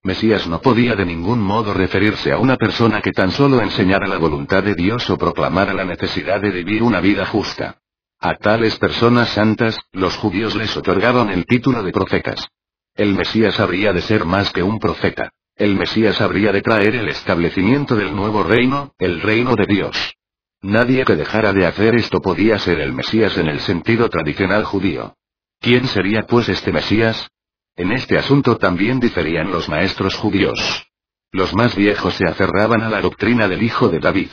Mesías 0.05 0.47
no 0.47 0.61
podía 0.61 0.95
de 0.95 1.05
ningún 1.05 1.41
modo 1.41 1.75
referirse 1.75 2.31
a 2.31 2.39
una 2.39 2.57
persona 2.57 3.01
que 3.01 3.11
tan 3.11 3.33
solo 3.33 3.61
enseñara 3.61 4.07
la 4.07 4.19
voluntad 4.19 4.63
de 4.63 4.77
Dios 4.77 5.11
o 5.11 5.19
proclamara 5.19 5.75
la 5.75 5.85
necesidad 5.85 6.41
de 6.41 6.51
vivir 6.51 6.85
una 6.85 7.01
vida 7.01 7.27
justa. 7.27 7.82
A 8.25 8.37
tales 8.37 8.79
personas 8.79 9.31
santas, 9.31 9.77
los 9.91 10.17
judíos 10.17 10.55
les 10.55 10.77
otorgaban 10.77 11.31
el 11.31 11.45
título 11.45 11.83
de 11.83 11.91
profetas. 11.91 12.47
El 12.95 13.15
Mesías 13.15 13.59
habría 13.59 13.93
de 13.93 14.01
ser 14.01 14.25
más 14.25 14.53
que 14.53 14.63
un 14.63 14.79
profeta. 14.79 15.33
El 15.57 15.75
Mesías 15.75 16.21
habría 16.21 16.53
de 16.53 16.63
traer 16.63 16.95
el 16.95 17.09
establecimiento 17.09 17.97
del 17.97 18.15
nuevo 18.15 18.45
reino, 18.45 18.95
el 19.01 19.21
reino 19.21 19.57
de 19.57 19.67
Dios. 19.67 20.15
Nadie 20.61 21.05
que 21.05 21.17
dejara 21.17 21.53
de 21.53 21.67
hacer 21.67 21.97
esto 21.97 22.21
podía 22.21 22.61
ser 22.61 22.79
el 22.79 22.93
Mesías 22.93 23.37
en 23.39 23.49
el 23.49 23.59
sentido 23.59 24.09
tradicional 24.09 24.63
judío. 24.63 25.17
¿Quién 25.59 25.89
sería 25.89 26.23
pues 26.23 26.49
este 26.49 26.71
Mesías? 26.71 27.29
En 27.75 27.91
este 27.91 28.19
asunto 28.19 28.57
también 28.57 29.01
diferían 29.01 29.51
los 29.51 29.69
maestros 29.69 30.15
judíos. 30.15 30.87
Los 31.33 31.55
más 31.55 31.75
viejos 31.75 32.15
se 32.15 32.29
aferraban 32.29 32.83
a 32.83 32.89
la 32.89 33.01
doctrina 33.01 33.49
del 33.49 33.65
hijo 33.65 33.89
de 33.89 33.99
David. 33.99 34.31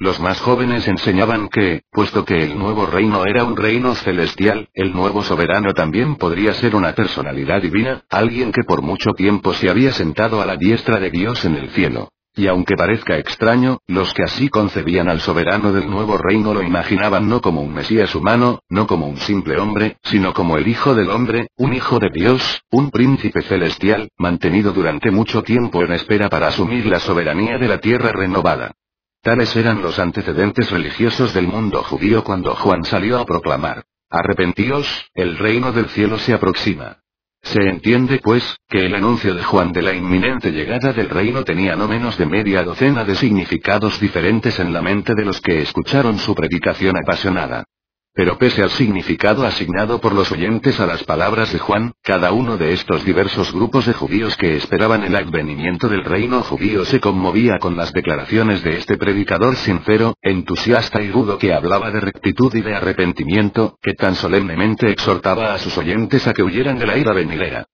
Los 0.00 0.20
más 0.20 0.40
jóvenes 0.40 0.86
enseñaban 0.86 1.48
que, 1.48 1.82
puesto 1.90 2.24
que 2.24 2.44
el 2.44 2.56
nuevo 2.56 2.86
reino 2.86 3.24
era 3.26 3.42
un 3.42 3.56
reino 3.56 3.96
celestial, 3.96 4.68
el 4.72 4.92
nuevo 4.92 5.24
soberano 5.24 5.74
también 5.74 6.14
podría 6.14 6.54
ser 6.54 6.76
una 6.76 6.94
personalidad 6.94 7.60
divina, 7.62 8.04
alguien 8.08 8.52
que 8.52 8.62
por 8.62 8.80
mucho 8.80 9.10
tiempo 9.14 9.54
se 9.54 9.68
había 9.68 9.90
sentado 9.90 10.40
a 10.40 10.46
la 10.46 10.56
diestra 10.56 11.00
de 11.00 11.10
Dios 11.10 11.44
en 11.44 11.56
el 11.56 11.70
cielo. 11.70 12.10
Y 12.36 12.46
aunque 12.46 12.76
parezca 12.76 13.18
extraño, 13.18 13.78
los 13.88 14.14
que 14.14 14.22
así 14.22 14.48
concebían 14.48 15.08
al 15.08 15.20
soberano 15.20 15.72
del 15.72 15.90
nuevo 15.90 16.16
reino 16.16 16.54
lo 16.54 16.62
imaginaban 16.62 17.28
no 17.28 17.40
como 17.40 17.62
un 17.62 17.74
Mesías 17.74 18.14
humano, 18.14 18.60
no 18.68 18.86
como 18.86 19.08
un 19.08 19.16
simple 19.16 19.58
hombre, 19.58 19.96
sino 20.04 20.32
como 20.32 20.56
el 20.58 20.68
Hijo 20.68 20.94
del 20.94 21.10
Hombre, 21.10 21.48
un 21.56 21.74
Hijo 21.74 21.98
de 21.98 22.10
Dios, 22.14 22.62
un 22.70 22.92
príncipe 22.92 23.42
celestial, 23.42 24.10
mantenido 24.16 24.70
durante 24.72 25.10
mucho 25.10 25.42
tiempo 25.42 25.82
en 25.82 25.90
espera 25.90 26.28
para 26.28 26.46
asumir 26.46 26.86
la 26.86 27.00
soberanía 27.00 27.58
de 27.58 27.66
la 27.66 27.78
tierra 27.78 28.12
renovada. 28.12 28.76
Tales 29.22 29.54
eran 29.56 29.82
los 29.82 29.98
antecedentes 29.98 30.70
religiosos 30.70 31.34
del 31.34 31.48
mundo 31.48 31.82
judío 31.82 32.22
cuando 32.22 32.54
Juan 32.54 32.84
salió 32.84 33.18
a 33.18 33.26
proclamar. 33.26 33.84
Arrepentíos, 34.10 34.86
el 35.14 35.36
reino 35.36 35.72
del 35.72 35.88
cielo 35.88 36.18
se 36.18 36.32
aproxima. 36.32 36.98
Se 37.42 37.60
entiende, 37.60 38.20
pues, 38.22 38.56
que 38.68 38.86
el 38.86 38.94
anuncio 38.94 39.34
de 39.34 39.42
Juan 39.42 39.72
de 39.72 39.82
la 39.82 39.94
inminente 39.94 40.50
llegada 40.50 40.92
del 40.92 41.08
reino 41.08 41.44
tenía 41.44 41.76
no 41.76 41.88
menos 41.88 42.16
de 42.16 42.26
media 42.26 42.62
docena 42.62 43.04
de 43.04 43.14
significados 43.14 44.00
diferentes 44.00 44.58
en 44.58 44.72
la 44.72 44.82
mente 44.82 45.14
de 45.14 45.24
los 45.24 45.40
que 45.40 45.62
escucharon 45.62 46.18
su 46.18 46.34
predicación 46.34 46.96
apasionada. 46.96 47.64
Pero 48.14 48.36
pese 48.36 48.62
al 48.62 48.70
significado 48.70 49.46
asignado 49.46 50.00
por 50.00 50.12
los 50.12 50.32
oyentes 50.32 50.80
a 50.80 50.86
las 50.86 51.04
palabras 51.04 51.52
de 51.52 51.60
Juan, 51.60 51.92
cada 52.02 52.32
uno 52.32 52.56
de 52.56 52.72
estos 52.72 53.04
diversos 53.04 53.52
grupos 53.52 53.86
de 53.86 53.92
judíos 53.92 54.36
que 54.36 54.56
esperaban 54.56 55.04
el 55.04 55.14
advenimiento 55.14 55.88
del 55.88 56.04
reino 56.04 56.42
judío 56.42 56.84
se 56.84 57.00
conmovía 57.00 57.58
con 57.60 57.76
las 57.76 57.92
declaraciones 57.92 58.64
de 58.64 58.76
este 58.76 58.96
predicador 58.96 59.56
sincero, 59.56 60.14
entusiasta 60.20 61.00
y 61.00 61.10
rudo 61.10 61.38
que 61.38 61.54
hablaba 61.54 61.90
de 61.90 62.00
rectitud 62.00 62.52
y 62.54 62.62
de 62.62 62.74
arrepentimiento, 62.74 63.78
que 63.80 63.94
tan 63.94 64.16
solemnemente 64.16 64.90
exhortaba 64.90 65.54
a 65.54 65.58
sus 65.58 65.78
oyentes 65.78 66.26
a 66.26 66.34
que 66.34 66.42
huyeran 66.42 66.78
de 66.78 66.86
la 66.86 66.98
ira 66.98 67.12
venidera. 67.12 67.66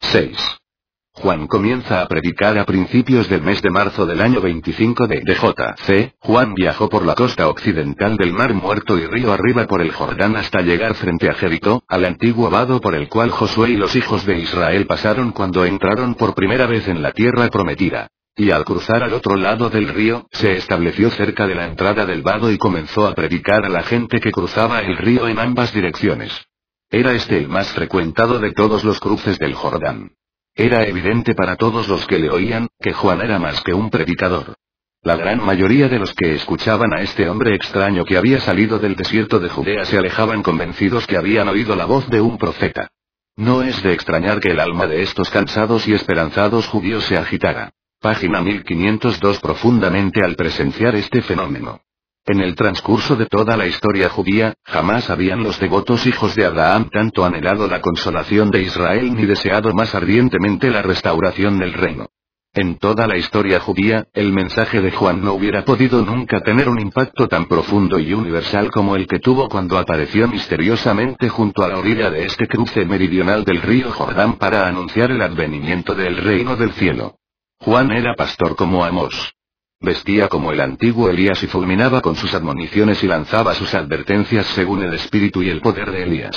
6. 0.00 0.61
Juan 1.14 1.46
comienza 1.46 2.00
a 2.00 2.08
predicar 2.08 2.58
a 2.58 2.64
principios 2.64 3.28
del 3.28 3.42
mes 3.42 3.60
de 3.60 3.68
marzo 3.68 4.06
del 4.06 4.22
año 4.22 4.40
25 4.40 5.06
de 5.06 5.20
DJC. 5.20 6.14
Juan 6.20 6.54
viajó 6.54 6.88
por 6.88 7.04
la 7.04 7.14
costa 7.14 7.48
occidental 7.48 8.16
del 8.16 8.32
Mar 8.32 8.54
Muerto 8.54 8.98
y 8.98 9.06
río 9.06 9.30
arriba 9.30 9.66
por 9.66 9.82
el 9.82 9.92
Jordán 9.92 10.36
hasta 10.36 10.62
llegar 10.62 10.94
frente 10.94 11.28
a 11.28 11.34
Jericó, 11.34 11.84
al 11.86 12.06
antiguo 12.06 12.48
vado 12.48 12.80
por 12.80 12.94
el 12.94 13.08
cual 13.08 13.30
Josué 13.30 13.70
y 13.72 13.76
los 13.76 13.94
hijos 13.94 14.24
de 14.24 14.38
Israel 14.38 14.86
pasaron 14.86 15.32
cuando 15.32 15.66
entraron 15.66 16.14
por 16.14 16.34
primera 16.34 16.66
vez 16.66 16.88
en 16.88 17.02
la 17.02 17.12
tierra 17.12 17.48
prometida. 17.48 18.08
Y 18.34 18.50
al 18.50 18.64
cruzar 18.64 19.02
al 19.02 19.12
otro 19.12 19.36
lado 19.36 19.68
del 19.68 19.88
río, 19.88 20.26
se 20.32 20.56
estableció 20.56 21.10
cerca 21.10 21.46
de 21.46 21.54
la 21.54 21.66
entrada 21.66 22.06
del 22.06 22.22
vado 22.22 22.50
y 22.50 22.56
comenzó 22.56 23.06
a 23.06 23.14
predicar 23.14 23.66
a 23.66 23.68
la 23.68 23.82
gente 23.82 24.18
que 24.18 24.32
cruzaba 24.32 24.80
el 24.80 24.96
río 24.96 25.28
en 25.28 25.38
ambas 25.38 25.74
direcciones. 25.74 26.32
Era 26.90 27.12
este 27.12 27.36
el 27.36 27.48
más 27.48 27.70
frecuentado 27.72 28.38
de 28.38 28.52
todos 28.52 28.82
los 28.82 28.98
cruces 28.98 29.38
del 29.38 29.52
Jordán. 29.52 30.12
Era 30.54 30.86
evidente 30.86 31.34
para 31.34 31.56
todos 31.56 31.88
los 31.88 32.06
que 32.06 32.18
le 32.18 32.28
oían, 32.30 32.68
que 32.78 32.92
Juan 32.92 33.22
era 33.22 33.38
más 33.38 33.62
que 33.62 33.72
un 33.72 33.88
predicador. 33.88 34.54
La 35.02 35.16
gran 35.16 35.44
mayoría 35.44 35.88
de 35.88 35.98
los 35.98 36.14
que 36.14 36.34
escuchaban 36.34 36.92
a 36.92 37.00
este 37.00 37.28
hombre 37.28 37.54
extraño 37.54 38.04
que 38.04 38.16
había 38.16 38.38
salido 38.40 38.78
del 38.78 38.94
desierto 38.94 39.40
de 39.40 39.48
Judea 39.48 39.84
se 39.86 39.98
alejaban 39.98 40.42
convencidos 40.42 41.06
que 41.06 41.16
habían 41.16 41.48
oído 41.48 41.74
la 41.74 41.86
voz 41.86 42.08
de 42.08 42.20
un 42.20 42.38
profeta. 42.38 42.88
No 43.34 43.62
es 43.62 43.82
de 43.82 43.94
extrañar 43.94 44.40
que 44.40 44.50
el 44.50 44.60
alma 44.60 44.86
de 44.86 45.02
estos 45.02 45.30
cansados 45.30 45.88
y 45.88 45.94
esperanzados 45.94 46.68
judíos 46.68 47.04
se 47.04 47.16
agitara. 47.16 47.72
Página 47.98 48.42
1502 48.42 49.40
profundamente 49.40 50.20
al 50.22 50.36
presenciar 50.36 50.94
este 50.96 51.22
fenómeno. 51.22 51.80
En 52.24 52.40
el 52.40 52.54
transcurso 52.54 53.16
de 53.16 53.26
toda 53.26 53.56
la 53.56 53.66
historia 53.66 54.08
judía, 54.08 54.54
jamás 54.62 55.10
habían 55.10 55.42
los 55.42 55.58
devotos 55.58 56.06
hijos 56.06 56.36
de 56.36 56.44
Abraham 56.44 56.88
tanto 56.88 57.24
anhelado 57.24 57.66
la 57.66 57.80
consolación 57.80 58.52
de 58.52 58.62
Israel 58.62 59.12
ni 59.12 59.26
deseado 59.26 59.74
más 59.74 59.92
ardientemente 59.96 60.70
la 60.70 60.82
restauración 60.82 61.58
del 61.58 61.72
reino. 61.72 62.06
En 62.54 62.78
toda 62.78 63.08
la 63.08 63.16
historia 63.16 63.58
judía, 63.58 64.06
el 64.12 64.32
mensaje 64.32 64.80
de 64.80 64.92
Juan 64.92 65.24
no 65.24 65.32
hubiera 65.32 65.64
podido 65.64 66.04
nunca 66.04 66.38
tener 66.40 66.68
un 66.68 66.78
impacto 66.78 67.26
tan 67.26 67.46
profundo 67.46 67.98
y 67.98 68.12
universal 68.12 68.70
como 68.70 68.94
el 68.94 69.08
que 69.08 69.18
tuvo 69.18 69.48
cuando 69.48 69.76
apareció 69.76 70.28
misteriosamente 70.28 71.28
junto 71.28 71.64
a 71.64 71.68
la 71.68 71.78
orilla 71.78 72.08
de 72.10 72.26
este 72.26 72.46
cruce 72.46 72.84
meridional 72.84 73.42
del 73.42 73.62
río 73.62 73.90
Jordán 73.90 74.34
para 74.34 74.68
anunciar 74.68 75.10
el 75.10 75.22
advenimiento 75.22 75.94
del 75.96 76.18
reino 76.18 76.54
del 76.54 76.72
cielo. 76.74 77.16
Juan 77.58 77.90
era 77.90 78.14
pastor 78.14 78.54
como 78.54 78.84
Amos. 78.84 79.34
Vestía 79.82 80.28
como 80.28 80.52
el 80.52 80.60
antiguo 80.60 81.10
Elías 81.10 81.42
y 81.42 81.48
fulminaba 81.48 82.00
con 82.02 82.14
sus 82.14 82.32
admoniciones 82.34 83.02
y 83.02 83.08
lanzaba 83.08 83.52
sus 83.54 83.74
advertencias 83.74 84.46
según 84.54 84.84
el 84.84 84.94
espíritu 84.94 85.42
y 85.42 85.50
el 85.50 85.60
poder 85.60 85.90
de 85.90 86.04
Elías. 86.04 86.36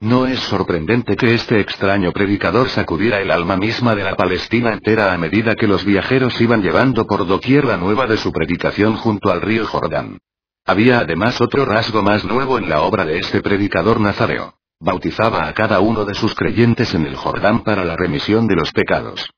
No 0.00 0.26
es 0.26 0.38
sorprendente 0.40 1.14
que 1.14 1.34
este 1.34 1.60
extraño 1.60 2.12
predicador 2.12 2.70
sacudiera 2.70 3.20
el 3.20 3.30
alma 3.30 3.58
misma 3.58 3.94
de 3.94 4.04
la 4.04 4.16
Palestina 4.16 4.72
entera 4.72 5.12
a 5.12 5.18
medida 5.18 5.54
que 5.54 5.66
los 5.66 5.84
viajeros 5.84 6.40
iban 6.40 6.62
llevando 6.62 7.06
por 7.06 7.26
doquier 7.26 7.66
la 7.66 7.76
nueva 7.76 8.06
de 8.06 8.16
su 8.16 8.32
predicación 8.32 8.96
junto 8.96 9.30
al 9.30 9.42
río 9.42 9.66
Jordán. 9.66 10.18
Había 10.64 11.00
además 11.00 11.38
otro 11.42 11.66
rasgo 11.66 12.00
más 12.02 12.24
nuevo 12.24 12.56
en 12.56 12.70
la 12.70 12.80
obra 12.80 13.04
de 13.04 13.18
este 13.18 13.42
predicador 13.42 14.00
nazareo. 14.00 14.54
Bautizaba 14.80 15.46
a 15.46 15.52
cada 15.52 15.80
uno 15.80 16.06
de 16.06 16.14
sus 16.14 16.34
creyentes 16.34 16.94
en 16.94 17.04
el 17.04 17.16
Jordán 17.16 17.64
para 17.64 17.84
la 17.84 17.96
remisión 17.96 18.46
de 18.46 18.56
los 18.56 18.72
pecados. 18.72 19.28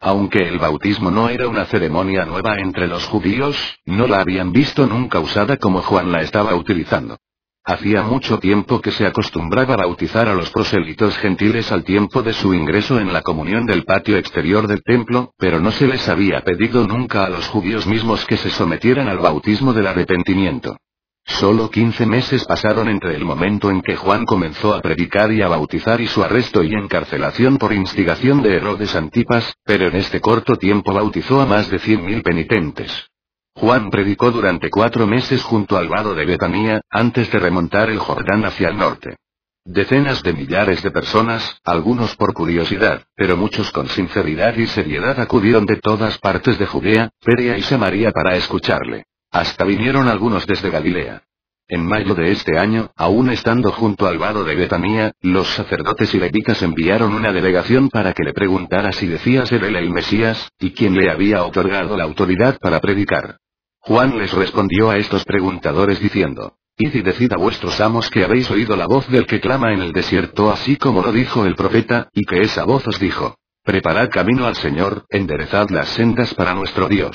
Aunque 0.00 0.48
el 0.48 0.58
bautismo 0.58 1.10
no 1.10 1.28
era 1.28 1.48
una 1.48 1.64
ceremonia 1.64 2.24
nueva 2.24 2.58
entre 2.58 2.86
los 2.86 3.04
judíos, 3.06 3.56
no 3.84 4.06
la 4.06 4.20
habían 4.20 4.52
visto 4.52 4.86
nunca 4.86 5.18
usada 5.18 5.56
como 5.56 5.82
Juan 5.82 6.12
la 6.12 6.22
estaba 6.22 6.54
utilizando. 6.54 7.18
Hacía 7.64 8.02
mucho 8.02 8.38
tiempo 8.38 8.80
que 8.80 8.92
se 8.92 9.06
acostumbraba 9.06 9.74
a 9.74 9.78
bautizar 9.78 10.28
a 10.28 10.34
los 10.34 10.50
prosélitos 10.50 11.18
gentiles 11.18 11.70
al 11.72 11.84
tiempo 11.84 12.22
de 12.22 12.32
su 12.32 12.54
ingreso 12.54 12.98
en 12.98 13.12
la 13.12 13.22
comunión 13.22 13.66
del 13.66 13.84
patio 13.84 14.16
exterior 14.16 14.66
del 14.68 14.82
templo, 14.82 15.34
pero 15.36 15.60
no 15.60 15.72
se 15.72 15.86
les 15.86 16.08
había 16.08 16.40
pedido 16.42 16.86
nunca 16.86 17.24
a 17.24 17.28
los 17.28 17.46
judíos 17.48 17.86
mismos 17.86 18.24
que 18.24 18.38
se 18.38 18.50
sometieran 18.50 19.08
al 19.08 19.18
bautismo 19.18 19.72
del 19.72 19.88
arrepentimiento. 19.88 20.76
Solo 21.28 21.70
15 21.70 22.06
meses 22.06 22.44
pasaron 22.46 22.88
entre 22.88 23.14
el 23.14 23.24
momento 23.24 23.70
en 23.70 23.82
que 23.82 23.96
Juan 23.96 24.24
comenzó 24.24 24.74
a 24.74 24.80
predicar 24.80 25.30
y 25.30 25.42
a 25.42 25.48
bautizar 25.48 26.00
y 26.00 26.08
su 26.08 26.24
arresto 26.24 26.64
y 26.64 26.74
encarcelación 26.74 27.58
por 27.58 27.72
instigación 27.72 28.42
de 28.42 28.56
Herodes 28.56 28.96
Antipas, 28.96 29.54
pero 29.64 29.88
en 29.88 29.96
este 29.96 30.20
corto 30.20 30.56
tiempo 30.56 30.92
bautizó 30.92 31.40
a 31.40 31.46
más 31.46 31.70
de 31.70 31.78
100.000 31.78 32.22
penitentes. 32.22 32.90
Juan 33.54 33.90
predicó 33.90 34.30
durante 34.30 34.70
cuatro 34.70 35.06
meses 35.06 35.42
junto 35.42 35.76
al 35.76 35.88
vado 35.88 36.14
de 36.14 36.24
Betanía, 36.24 36.80
antes 36.90 37.30
de 37.30 37.38
remontar 37.38 37.90
el 37.90 37.98
Jordán 37.98 38.44
hacia 38.44 38.68
el 38.68 38.78
norte. 38.78 39.16
Decenas 39.64 40.22
de 40.22 40.32
millares 40.32 40.82
de 40.82 40.90
personas, 40.90 41.60
algunos 41.62 42.16
por 42.16 42.32
curiosidad, 42.32 43.02
pero 43.14 43.36
muchos 43.36 43.70
con 43.70 43.88
sinceridad 43.88 44.56
y 44.56 44.66
seriedad 44.66 45.20
acudieron 45.20 45.66
de 45.66 45.76
todas 45.76 46.18
partes 46.18 46.58
de 46.58 46.66
Judea, 46.66 47.10
Peria 47.20 47.58
y 47.58 47.62
Samaria 47.62 48.10
para 48.12 48.34
escucharle. 48.36 49.04
Hasta 49.30 49.64
vinieron 49.64 50.08
algunos 50.08 50.46
desde 50.46 50.70
Galilea. 50.70 51.22
En 51.70 51.84
mayo 51.84 52.14
de 52.14 52.32
este 52.32 52.58
año, 52.58 52.90
aún 52.96 53.28
estando 53.28 53.70
junto 53.72 54.06
al 54.06 54.16
vado 54.16 54.42
de 54.42 54.54
Betanía, 54.54 55.12
los 55.20 55.48
sacerdotes 55.48 56.14
y 56.14 56.18
levitas 56.18 56.62
enviaron 56.62 57.12
una 57.12 57.30
delegación 57.30 57.90
para 57.90 58.14
que 58.14 58.24
le 58.24 58.32
preguntara 58.32 58.90
si 58.92 59.06
decía 59.06 59.44
ser 59.44 59.64
él 59.64 59.76
el 59.76 59.90
Mesías, 59.90 60.48
y 60.58 60.70
quién 60.70 60.94
le 60.94 61.10
había 61.10 61.42
otorgado 61.42 61.94
la 61.94 62.04
autoridad 62.04 62.56
para 62.58 62.80
predicar. 62.80 63.36
Juan 63.80 64.16
les 64.18 64.32
respondió 64.32 64.90
a 64.90 64.96
estos 64.96 65.24
preguntadores 65.24 66.00
diciendo, 66.00 66.54
Id 66.78 66.94
y 66.94 67.02
decid 67.02 67.32
a 67.34 67.36
vuestros 67.36 67.80
amos 67.80 68.08
que 68.08 68.24
habéis 68.24 68.50
oído 68.50 68.74
la 68.74 68.86
voz 68.86 69.06
del 69.08 69.26
que 69.26 69.40
clama 69.40 69.74
en 69.74 69.82
el 69.82 69.92
desierto 69.92 70.50
así 70.50 70.76
como 70.76 71.02
lo 71.02 71.12
dijo 71.12 71.44
el 71.44 71.54
profeta, 71.54 72.08
y 72.14 72.24
que 72.24 72.40
esa 72.40 72.64
voz 72.64 72.86
os 72.86 72.98
dijo, 72.98 73.36
Preparad 73.62 74.08
camino 74.08 74.46
al 74.46 74.56
Señor, 74.56 75.04
enderezad 75.10 75.68
las 75.68 75.88
sendas 75.90 76.32
para 76.32 76.54
nuestro 76.54 76.88
Dios. 76.88 77.14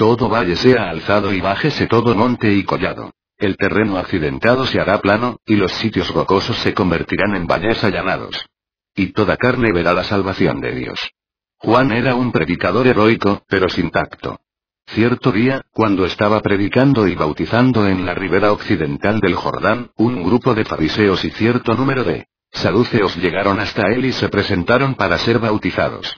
Todo 0.00 0.30
valle 0.30 0.56
sea 0.56 0.88
alzado 0.88 1.30
y 1.34 1.42
bájese 1.42 1.86
todo 1.86 2.14
monte 2.14 2.50
y 2.54 2.64
collado. 2.64 3.12
El 3.36 3.58
terreno 3.58 3.98
accidentado 3.98 4.64
se 4.64 4.80
hará 4.80 4.98
plano, 5.02 5.40
y 5.44 5.56
los 5.56 5.72
sitios 5.72 6.08
rocosos 6.14 6.56
se 6.60 6.72
convertirán 6.72 7.36
en 7.36 7.46
valles 7.46 7.84
allanados. 7.84 8.46
Y 8.94 9.08
toda 9.08 9.36
carne 9.36 9.74
verá 9.74 9.92
la 9.92 10.04
salvación 10.04 10.62
de 10.62 10.74
Dios. 10.74 10.98
Juan 11.58 11.92
era 11.92 12.14
un 12.14 12.32
predicador 12.32 12.86
heroico, 12.86 13.42
pero 13.46 13.68
sin 13.68 13.90
tacto. 13.90 14.40
Cierto 14.86 15.32
día, 15.32 15.66
cuando 15.70 16.06
estaba 16.06 16.40
predicando 16.40 17.06
y 17.06 17.14
bautizando 17.14 17.86
en 17.86 18.06
la 18.06 18.14
ribera 18.14 18.52
occidental 18.52 19.20
del 19.20 19.34
Jordán, 19.34 19.90
un 19.96 20.22
grupo 20.22 20.54
de 20.54 20.64
fariseos 20.64 21.22
y 21.26 21.30
cierto 21.32 21.74
número 21.74 22.04
de 22.04 22.26
saduceos 22.52 23.18
llegaron 23.18 23.60
hasta 23.60 23.82
él 23.92 24.06
y 24.06 24.12
se 24.12 24.30
presentaron 24.30 24.94
para 24.94 25.18
ser 25.18 25.40
bautizados. 25.40 26.16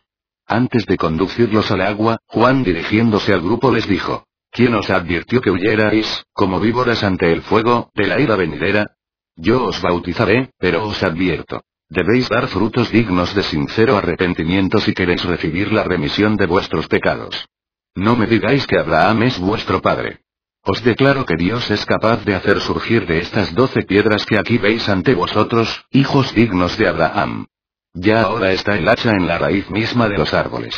Antes 0.53 0.85
de 0.85 0.99
conducirlos 0.99 1.71
al 1.71 1.81
agua, 1.81 2.19
Juan 2.27 2.63
dirigiéndose 2.63 3.33
al 3.33 3.41
grupo 3.41 3.73
les 3.73 3.89
dijo, 3.89 4.27
¿Quién 4.51 4.75
os 4.75 4.91
advirtió 4.91 5.41
que 5.41 5.51
huyerais, 5.51 6.27
como 6.35 6.61
víboras 6.61 7.03
ante 7.05 7.33
el 7.33 7.41
fuego, 7.41 7.91
de 7.95 8.07
la 8.07 8.21
ira 8.21 8.37
venidera? 8.37 8.97
Yo 9.35 9.65
os 9.65 9.81
bautizaré, 9.81 10.51
pero 10.59 10.85
os 10.85 11.03
advierto. 11.03 11.63
Debéis 11.89 12.29
dar 12.29 12.49
frutos 12.49 12.93
dignos 12.93 13.35
de 13.35 13.45
sincero 13.45 13.97
arrepentimiento 13.97 14.79
si 14.79 14.93
queréis 14.93 15.25
recibir 15.25 15.73
la 15.73 15.85
remisión 15.85 16.37
de 16.37 16.45
vuestros 16.45 16.87
pecados. 16.87 17.47
No 17.95 18.15
me 18.15 18.27
digáis 18.27 18.67
que 18.67 18.79
Abraham 18.79 19.23
es 19.23 19.39
vuestro 19.39 19.81
padre. 19.81 20.21
Os 20.65 20.85
declaro 20.85 21.25
que 21.25 21.37
Dios 21.37 21.71
es 21.71 21.87
capaz 21.87 22.27
de 22.27 22.35
hacer 22.35 22.61
surgir 22.61 23.07
de 23.07 23.21
estas 23.21 23.55
doce 23.55 23.85
piedras 23.85 24.27
que 24.27 24.39
aquí 24.39 24.59
veis 24.59 24.87
ante 24.91 25.15
vosotros, 25.15 25.87
hijos 25.93 26.35
dignos 26.35 26.77
de 26.77 26.89
Abraham. 26.89 27.47
Ya 27.95 28.23
ahora 28.23 28.53
está 28.53 28.77
el 28.77 28.89
hacha 28.89 29.11
en 29.11 29.27
la 29.27 29.39
raíz 29.39 29.69
misma 29.69 30.09
de 30.09 30.17
los 30.17 30.33
árboles. 30.33 30.75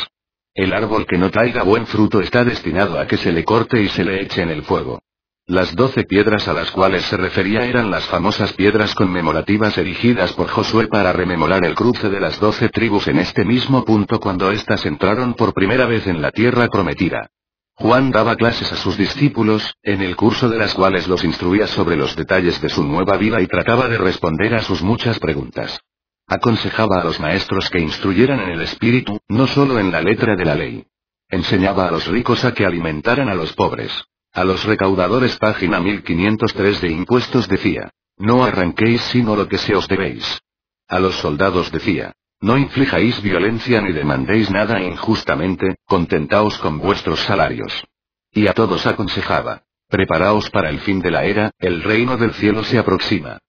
El 0.53 0.73
árbol 0.73 1.05
que 1.05 1.17
no 1.17 1.31
traiga 1.31 1.63
buen 1.63 1.87
fruto 1.87 2.19
está 2.19 2.43
destinado 2.43 2.99
a 2.99 3.07
que 3.07 3.15
se 3.17 3.31
le 3.31 3.45
corte 3.45 3.81
y 3.81 3.87
se 3.89 4.03
le 4.03 4.21
eche 4.21 4.41
en 4.41 4.49
el 4.49 4.63
fuego. 4.63 5.01
Las 5.47 5.75
doce 5.75 6.03
piedras 6.03 6.47
a 6.47 6.53
las 6.53 6.71
cuales 6.71 7.05
se 7.05 7.15
refería 7.15 7.65
eran 7.65 7.89
las 7.89 8.05
famosas 8.05 8.51
piedras 8.53 8.95
conmemorativas 8.95 9.77
erigidas 9.77 10.33
por 10.33 10.47
Josué 10.47 10.87
para 10.87 11.13
rememorar 11.13 11.63
el 11.63 11.75
cruce 11.75 12.09
de 12.09 12.19
las 12.19 12.39
doce 12.39 12.67
tribus 12.67 13.07
en 13.07 13.19
este 13.19 13.45
mismo 13.45 13.85
punto 13.85 14.19
cuando 14.19 14.51
éstas 14.51 14.85
entraron 14.85 15.35
por 15.35 15.53
primera 15.53 15.85
vez 15.85 16.07
en 16.07 16.21
la 16.21 16.31
tierra 16.31 16.67
prometida. 16.67 17.29
Juan 17.75 18.11
daba 18.11 18.35
clases 18.35 18.71
a 18.73 18.75
sus 18.75 18.97
discípulos, 18.97 19.75
en 19.83 20.01
el 20.01 20.15
curso 20.15 20.49
de 20.49 20.57
las 20.57 20.73
cuales 20.73 21.07
los 21.07 21.23
instruía 21.23 21.67
sobre 21.67 21.95
los 21.95 22.15
detalles 22.15 22.59
de 22.61 22.69
su 22.69 22.83
nueva 22.83 23.15
vida 23.17 23.39
y 23.41 23.47
trataba 23.47 23.87
de 23.87 23.97
responder 23.97 24.55
a 24.55 24.61
sus 24.61 24.81
muchas 24.81 25.19
preguntas. 25.19 25.79
Aconsejaba 26.27 27.01
a 27.01 27.03
los 27.03 27.19
maestros 27.19 27.69
que 27.69 27.79
instruyeran 27.79 28.39
en 28.39 28.49
el 28.49 28.61
espíritu, 28.61 29.19
no 29.27 29.45
solo 29.47 29.79
en 29.79 29.91
la 29.91 30.01
letra 30.01 30.35
de 30.35 30.45
la 30.45 30.55
ley. 30.55 30.85
Enseñaba 31.29 31.87
a 31.87 31.91
los 31.91 32.07
ricos 32.07 32.43
a 32.45 32.53
que 32.53 32.65
alimentaran 32.65 33.29
a 33.29 33.35
los 33.35 33.53
pobres. 33.53 33.91
A 34.31 34.43
los 34.43 34.63
recaudadores 34.65 35.37
página 35.37 35.79
1503 35.79 36.81
de 36.81 36.91
impuestos 36.91 37.47
decía, 37.47 37.91
no 38.17 38.43
arranquéis 38.43 39.01
sino 39.01 39.35
lo 39.35 39.47
que 39.47 39.57
se 39.57 39.75
os 39.75 39.87
debéis. 39.87 40.41
A 40.87 40.99
los 40.99 41.15
soldados 41.15 41.71
decía, 41.71 42.13
no 42.41 42.57
inflijáis 42.57 43.21
violencia 43.21 43.81
ni 43.81 43.93
demandéis 43.93 44.49
nada 44.51 44.81
injustamente, 44.81 45.77
contentaos 45.85 46.57
con 46.59 46.79
vuestros 46.79 47.19
salarios. 47.21 47.83
Y 48.31 48.47
a 48.47 48.53
todos 48.53 48.85
aconsejaba, 48.85 49.63
preparaos 49.87 50.49
para 50.49 50.69
el 50.69 50.79
fin 50.79 51.01
de 51.01 51.11
la 51.11 51.23
era, 51.23 51.51
el 51.59 51.81
reino 51.83 52.17
del 52.17 52.33
cielo 52.33 52.63
se 52.63 52.77
aproxima. 52.77 53.39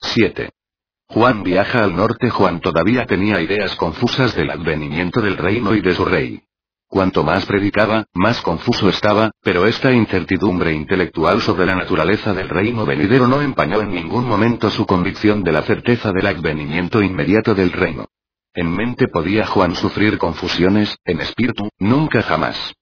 7. 0.00 0.53
Juan 1.08 1.42
viaja 1.42 1.84
al 1.84 1.94
norte. 1.94 2.30
Juan 2.30 2.60
todavía 2.60 3.06
tenía 3.06 3.40
ideas 3.40 3.76
confusas 3.76 4.34
del 4.34 4.50
advenimiento 4.50 5.20
del 5.20 5.36
reino 5.36 5.74
y 5.74 5.80
de 5.80 5.94
su 5.94 6.04
rey. 6.04 6.42
Cuanto 6.88 7.24
más 7.24 7.44
predicaba, 7.46 8.04
más 8.14 8.40
confuso 8.40 8.88
estaba, 8.88 9.32
pero 9.42 9.66
esta 9.66 9.92
incertidumbre 9.92 10.72
intelectual 10.72 11.40
sobre 11.40 11.66
la 11.66 11.74
naturaleza 11.74 12.32
del 12.32 12.48
reino 12.48 12.86
venidero 12.86 13.26
no 13.26 13.42
empañó 13.42 13.80
en 13.80 13.92
ningún 13.92 14.28
momento 14.28 14.70
su 14.70 14.86
convicción 14.86 15.42
de 15.42 15.52
la 15.52 15.62
certeza 15.62 16.12
del 16.12 16.26
advenimiento 16.26 17.02
inmediato 17.02 17.54
del 17.54 17.72
reino. 17.72 18.06
En 18.52 18.70
mente 18.70 19.08
podía 19.08 19.46
Juan 19.46 19.74
sufrir 19.74 20.18
confusiones, 20.18 20.96
en 21.04 21.20
espíritu, 21.20 21.68
nunca 21.78 22.22
jamás. 22.22 22.74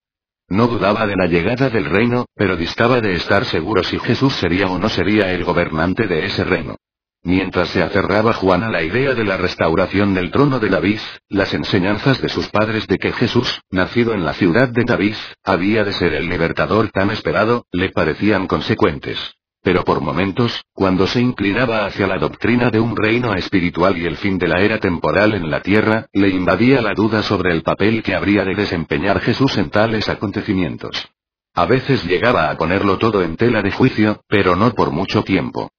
No 0.48 0.66
dudaba 0.66 1.06
de 1.06 1.16
la 1.16 1.26
llegada 1.26 1.70
del 1.70 1.87
reino, 1.87 2.26
pero 2.35 2.56
distaba 2.56 3.00
de 3.00 3.14
estar 3.14 3.46
seguro 3.46 3.82
si 3.82 3.98
Jesús 3.98 4.35
sería 4.35 4.66
o 4.66 4.78
no 4.78 4.90
sería 4.90 5.32
el 5.32 5.44
gobernante 5.44 6.06
de 6.06 6.26
ese 6.26 6.44
reino. 6.44 6.76
Mientras 7.24 7.68
se 7.68 7.82
aferraba 7.82 8.32
Juan 8.32 8.64
a 8.64 8.68
la 8.68 8.82
idea 8.82 9.14
de 9.14 9.24
la 9.24 9.37
restauración 9.37 10.12
del 10.12 10.32
trono 10.32 10.58
de 10.58 10.68
David, 10.68 10.98
las 11.28 11.54
enseñanzas 11.54 12.20
de 12.20 12.28
sus 12.28 12.48
padres 12.48 12.88
de 12.88 12.98
que 12.98 13.12
Jesús, 13.12 13.61
nacido 13.70 14.12
en 14.12 14.24
la 14.24 14.35
ciudad 14.35 14.68
de 14.68 14.82
David, 14.85 15.14
había 15.44 15.85
de 15.85 15.92
ser 15.92 16.14
el 16.14 16.28
libertador 16.28 16.90
tan 16.90 17.12
esperado, 17.12 17.66
le 17.70 17.90
parecían 17.90 18.48
consecuentes. 18.48 19.18
Pero 19.62 19.85
por 19.85 20.00
momentos, 20.00 20.64
cuando 20.72 21.06
se 21.06 21.20
inclinaba 21.20 21.87
hacia 21.87 22.08
la 22.08 22.18
doctrina 22.18 22.70
de 22.70 22.80
un 22.80 22.96
reino 22.96 23.32
espiritual 23.35 23.96
y 23.96 24.06
el 24.06 24.16
fin 24.16 24.37
de 24.37 24.48
la 24.48 24.61
era 24.61 24.78
temporal 24.78 25.35
en 25.35 25.48
la 25.48 25.61
tierra, 25.61 26.06
le 26.12 26.28
invadía 26.28 26.82
la 26.82 26.94
duda 26.94 27.22
sobre 27.22 27.52
el 27.52 27.62
papel 27.62 28.02
que 28.02 28.16
habría 28.16 28.44
de 28.44 28.56
desempeñar 28.56 29.20
Jesús 29.20 29.56
en 29.58 29.70
tales 29.70 30.08
acontecimientos. 30.08 31.08
A 31.54 31.66
veces 31.66 32.04
llegaba 32.04 32.50
a 32.50 32.56
ponerlo 32.56 32.98
todo 32.98 33.22
en 33.22 33.37
tela 33.37 33.62
de 33.62 33.70
juicio, 33.70 34.22
pero 34.26 34.56
no 34.56 34.72
por 34.72 34.90
mucho 34.90 35.22
tiempo. 35.22 35.70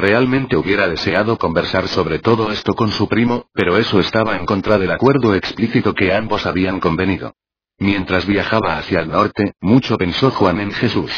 Realmente 0.00 0.56
hubiera 0.56 0.88
deseado 0.88 1.36
conversar 1.36 1.86
sobre 1.86 2.20
todo 2.20 2.50
esto 2.50 2.74
con 2.74 2.90
su 2.90 3.06
primo, 3.06 3.50
pero 3.52 3.76
eso 3.76 4.00
estaba 4.00 4.34
en 4.34 4.46
contra 4.46 4.78
del 4.78 4.92
acuerdo 4.92 5.34
explícito 5.34 5.92
que 5.92 6.14
ambos 6.14 6.46
habían 6.46 6.80
convenido. 6.80 7.34
Mientras 7.78 8.24
viajaba 8.24 8.78
hacia 8.78 9.00
el 9.00 9.10
norte, 9.10 9.52
mucho 9.60 9.98
pensó 9.98 10.30
Juan 10.30 10.58
en 10.58 10.72
Jesús. 10.72 11.12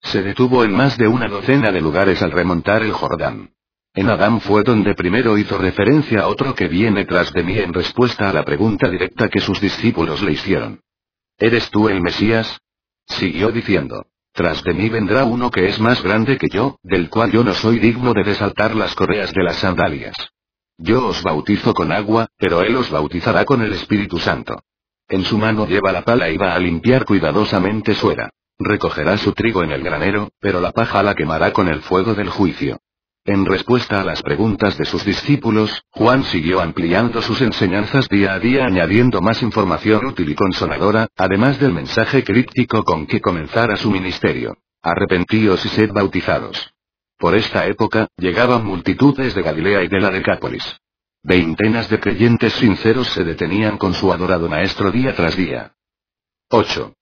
Se 0.00 0.24
detuvo 0.24 0.64
en 0.64 0.72
más 0.72 0.98
de 0.98 1.06
una 1.06 1.28
docena 1.28 1.70
de 1.70 1.80
lugares 1.80 2.20
al 2.20 2.32
remontar 2.32 2.82
el 2.82 2.90
Jordán. 2.90 3.52
En 3.94 4.10
Adán 4.10 4.40
fue 4.40 4.64
donde 4.64 4.96
primero 4.96 5.38
hizo 5.38 5.56
referencia 5.56 6.22
a 6.22 6.26
otro 6.26 6.52
que 6.56 6.66
viene 6.66 7.04
tras 7.04 7.32
de 7.32 7.44
mí 7.44 7.56
en 7.56 7.72
respuesta 7.72 8.28
a 8.28 8.32
la 8.32 8.44
pregunta 8.44 8.88
directa 8.88 9.28
que 9.28 9.40
sus 9.40 9.60
discípulos 9.60 10.20
le 10.22 10.32
hicieron. 10.32 10.80
¿Eres 11.38 11.70
tú 11.70 11.88
el 11.88 12.00
Mesías? 12.02 12.58
Siguió 13.06 13.52
diciendo. 13.52 14.04
Tras 14.36 14.62
de 14.64 14.74
mí 14.74 14.90
vendrá 14.90 15.24
uno 15.24 15.50
que 15.50 15.66
es 15.66 15.80
más 15.80 16.02
grande 16.02 16.36
que 16.36 16.48
yo, 16.50 16.76
del 16.82 17.08
cual 17.08 17.32
yo 17.32 17.42
no 17.42 17.54
soy 17.54 17.78
digno 17.78 18.12
de 18.12 18.22
desaltar 18.22 18.76
las 18.76 18.94
correas 18.94 19.32
de 19.32 19.42
las 19.42 19.56
sandalias. 19.56 20.14
Yo 20.76 21.06
os 21.06 21.22
bautizo 21.22 21.72
con 21.72 21.90
agua, 21.90 22.28
pero 22.36 22.60
él 22.60 22.76
os 22.76 22.90
bautizará 22.90 23.46
con 23.46 23.62
el 23.62 23.72
Espíritu 23.72 24.18
Santo. 24.18 24.60
En 25.08 25.24
su 25.24 25.38
mano 25.38 25.66
lleva 25.66 25.90
la 25.90 26.02
pala 26.02 26.28
y 26.28 26.36
va 26.36 26.54
a 26.54 26.58
limpiar 26.58 27.06
cuidadosamente 27.06 27.94
su 27.94 28.10
era. 28.10 28.28
Recogerá 28.58 29.16
su 29.16 29.32
trigo 29.32 29.62
en 29.62 29.72
el 29.72 29.82
granero, 29.82 30.28
pero 30.38 30.60
la 30.60 30.72
paja 30.72 31.02
la 31.02 31.14
quemará 31.14 31.54
con 31.54 31.68
el 31.68 31.80
fuego 31.80 32.12
del 32.12 32.28
juicio. 32.28 32.78
En 33.26 33.44
respuesta 33.44 34.00
a 34.00 34.04
las 34.04 34.22
preguntas 34.22 34.78
de 34.78 34.84
sus 34.84 35.04
discípulos, 35.04 35.82
Juan 35.90 36.22
siguió 36.22 36.60
ampliando 36.60 37.20
sus 37.20 37.40
enseñanzas 37.40 38.08
día 38.08 38.34
a 38.34 38.38
día 38.38 38.66
añadiendo 38.66 39.20
más 39.20 39.42
información 39.42 40.06
útil 40.06 40.30
y 40.30 40.36
consoladora, 40.36 41.08
además 41.16 41.58
del 41.58 41.72
mensaje 41.72 42.22
críptico 42.22 42.84
con 42.84 43.04
que 43.04 43.20
comenzara 43.20 43.76
su 43.76 43.90
ministerio. 43.90 44.56
Arrepentíos 44.80 45.66
y 45.66 45.68
sed 45.70 45.90
bautizados. 45.92 46.72
Por 47.18 47.34
esta 47.34 47.66
época, 47.66 48.06
llegaban 48.16 48.64
multitudes 48.64 49.34
de 49.34 49.42
Galilea 49.42 49.82
y 49.82 49.88
de 49.88 50.00
la 50.00 50.10
Decápolis. 50.10 50.64
Veintenas 51.24 51.90
de 51.90 51.98
creyentes 51.98 52.52
sinceros 52.52 53.08
se 53.08 53.24
detenían 53.24 53.76
con 53.76 53.92
su 53.92 54.12
adorado 54.12 54.48
maestro 54.48 54.92
día 54.92 55.16
tras 55.16 55.34
día. 55.36 55.72
8. 56.50 56.95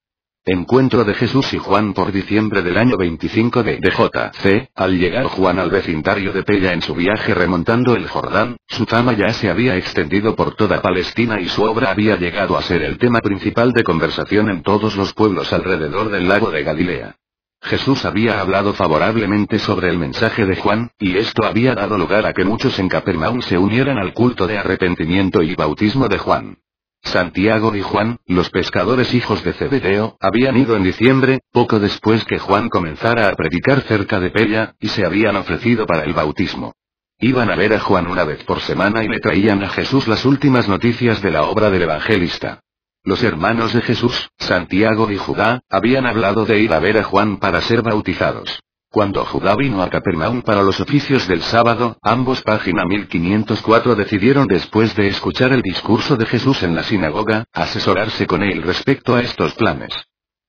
Encuentro 0.46 1.04
de 1.04 1.14
Jesús 1.14 1.54
y 1.54 1.59
Juan 1.59 1.94
por 1.94 2.12
diciembre 2.12 2.61
del 2.61 2.76
año 2.76 2.98
25 2.98 3.62
de 3.62 3.78
DJC, 3.78 4.68
al 4.74 4.98
llegar 4.98 5.24
Juan 5.24 5.59
al 5.59 5.70
vecindario 5.70 6.35
de 6.35 6.42
Pella 6.42 6.74
en 6.74 6.83
su 6.83 6.94
viaje 6.94 7.33
remontando 7.33 7.94
el 7.94 8.07
Jordán, 8.07 8.59
su 8.68 8.85
fama 8.85 9.14
ya 9.14 9.33
se 9.33 9.48
había 9.48 9.74
extendido 9.78 10.37
por 10.37 10.54
toda 10.54 10.83
Palestina 10.83 11.40
y 11.40 11.48
su 11.48 11.62
obra 11.62 11.92
había 11.92 12.16
llegado 12.16 12.59
a 12.59 12.62
ser 12.62 12.83
el 12.83 12.98
tema 12.98 13.20
principal 13.20 13.72
de 13.72 13.85
conversación 13.85 14.50
en 14.50 14.62
todos 14.62 14.96
los 14.96 15.14
pueblos 15.14 15.50
alrededor 15.50 16.11
del 16.11 16.28
lago 16.28 16.50
de 16.50 16.62
Galilea. 16.62 17.16
Jesús 17.62 18.04
había 18.04 18.38
hablado 18.38 18.74
favorablemente 18.74 19.59
sobre 19.59 19.88
el 19.88 19.96
mensaje 19.96 20.44
de 20.44 20.57
Juan, 20.57 20.90
y 20.98 21.16
esto 21.16 21.46
había 21.46 21.74
dado 21.74 21.96
lugar 21.96 22.26
a 22.26 22.35
que 22.35 22.44
muchos 22.44 22.78
en 22.78 22.90
Capernaum 22.90 23.40
se 23.40 23.57
unieran 23.57 23.96
al 23.96 24.12
culto 24.12 24.46
de 24.46 24.59
arrepentimiento 24.59 25.42
y 25.42 25.54
bautismo 25.54 26.07
de 26.07 26.18
Juan. 26.18 26.59
Santiago 27.04 27.74
y 27.76 27.82
Juan, 27.82 28.18
los 28.26 28.50
pescadores 28.50 29.14
hijos 29.14 29.44
de 29.44 29.52
Zebedeo, 29.52 30.16
habían 30.20 30.56
ido 30.56 30.76
en 30.76 30.82
diciembre, 30.82 31.40
poco 31.52 31.78
después 31.78 32.24
que 32.24 32.38
Juan 32.38 32.68
comenzara 32.68 33.28
a 33.28 33.34
predicar 33.34 33.82
cerca 33.82 34.18
de 34.18 34.30
Pella, 34.30 34.74
y 34.80 34.88
se 34.88 35.04
habían 35.04 35.36
ofrecido 35.36 35.86
para 35.86 36.04
el 36.04 36.12
bautismo. 36.12 36.72
Iban 37.20 37.50
a 37.50 37.56
ver 37.56 37.74
a 37.74 37.80
Juan 37.80 38.06
una 38.08 38.24
vez 38.24 38.42
por 38.44 38.60
semana 38.60 39.04
y 39.04 39.08
le 39.08 39.20
traían 39.20 39.62
a 39.62 39.68
Jesús 39.68 40.08
las 40.08 40.24
últimas 40.24 40.68
noticias 40.68 41.22
de 41.22 41.30
la 41.30 41.44
obra 41.44 41.70
del 41.70 41.82
evangelista. 41.82 42.60
Los 43.04 43.22
hermanos 43.22 43.72
de 43.72 43.82
Jesús, 43.82 44.30
Santiago 44.38 45.10
y 45.10 45.16
Judá, 45.16 45.60
habían 45.70 46.06
hablado 46.06 46.46
de 46.46 46.58
ir 46.58 46.72
a 46.72 46.80
ver 46.80 46.98
a 46.98 47.04
Juan 47.04 47.36
para 47.36 47.60
ser 47.60 47.82
bautizados. 47.82 48.60
Cuando 48.94 49.24
Judá 49.24 49.57
vino 49.57 49.83
a 49.83 49.90
Capernaum 49.90 50.42
para 50.42 50.62
los 50.62 50.78
oficios 50.78 51.26
del 51.26 51.42
sábado, 51.42 51.98
ambos 52.00 52.42
página 52.42 52.85
1504 52.85 53.96
decidieron 53.96 54.46
después 54.46 54.94
de 54.94 55.09
escuchar 55.09 55.52
el 55.52 55.62
discurso 55.62 56.16
de 56.16 56.24
Jesús 56.26 56.62
en 56.62 56.76
la 56.76 56.85
sinagoga, 56.85 57.44
asesorarse 57.52 58.24
con 58.24 58.44
él 58.44 58.62
respecto 58.62 59.16
a 59.16 59.20
estos 59.20 59.52
planes. 59.57 59.92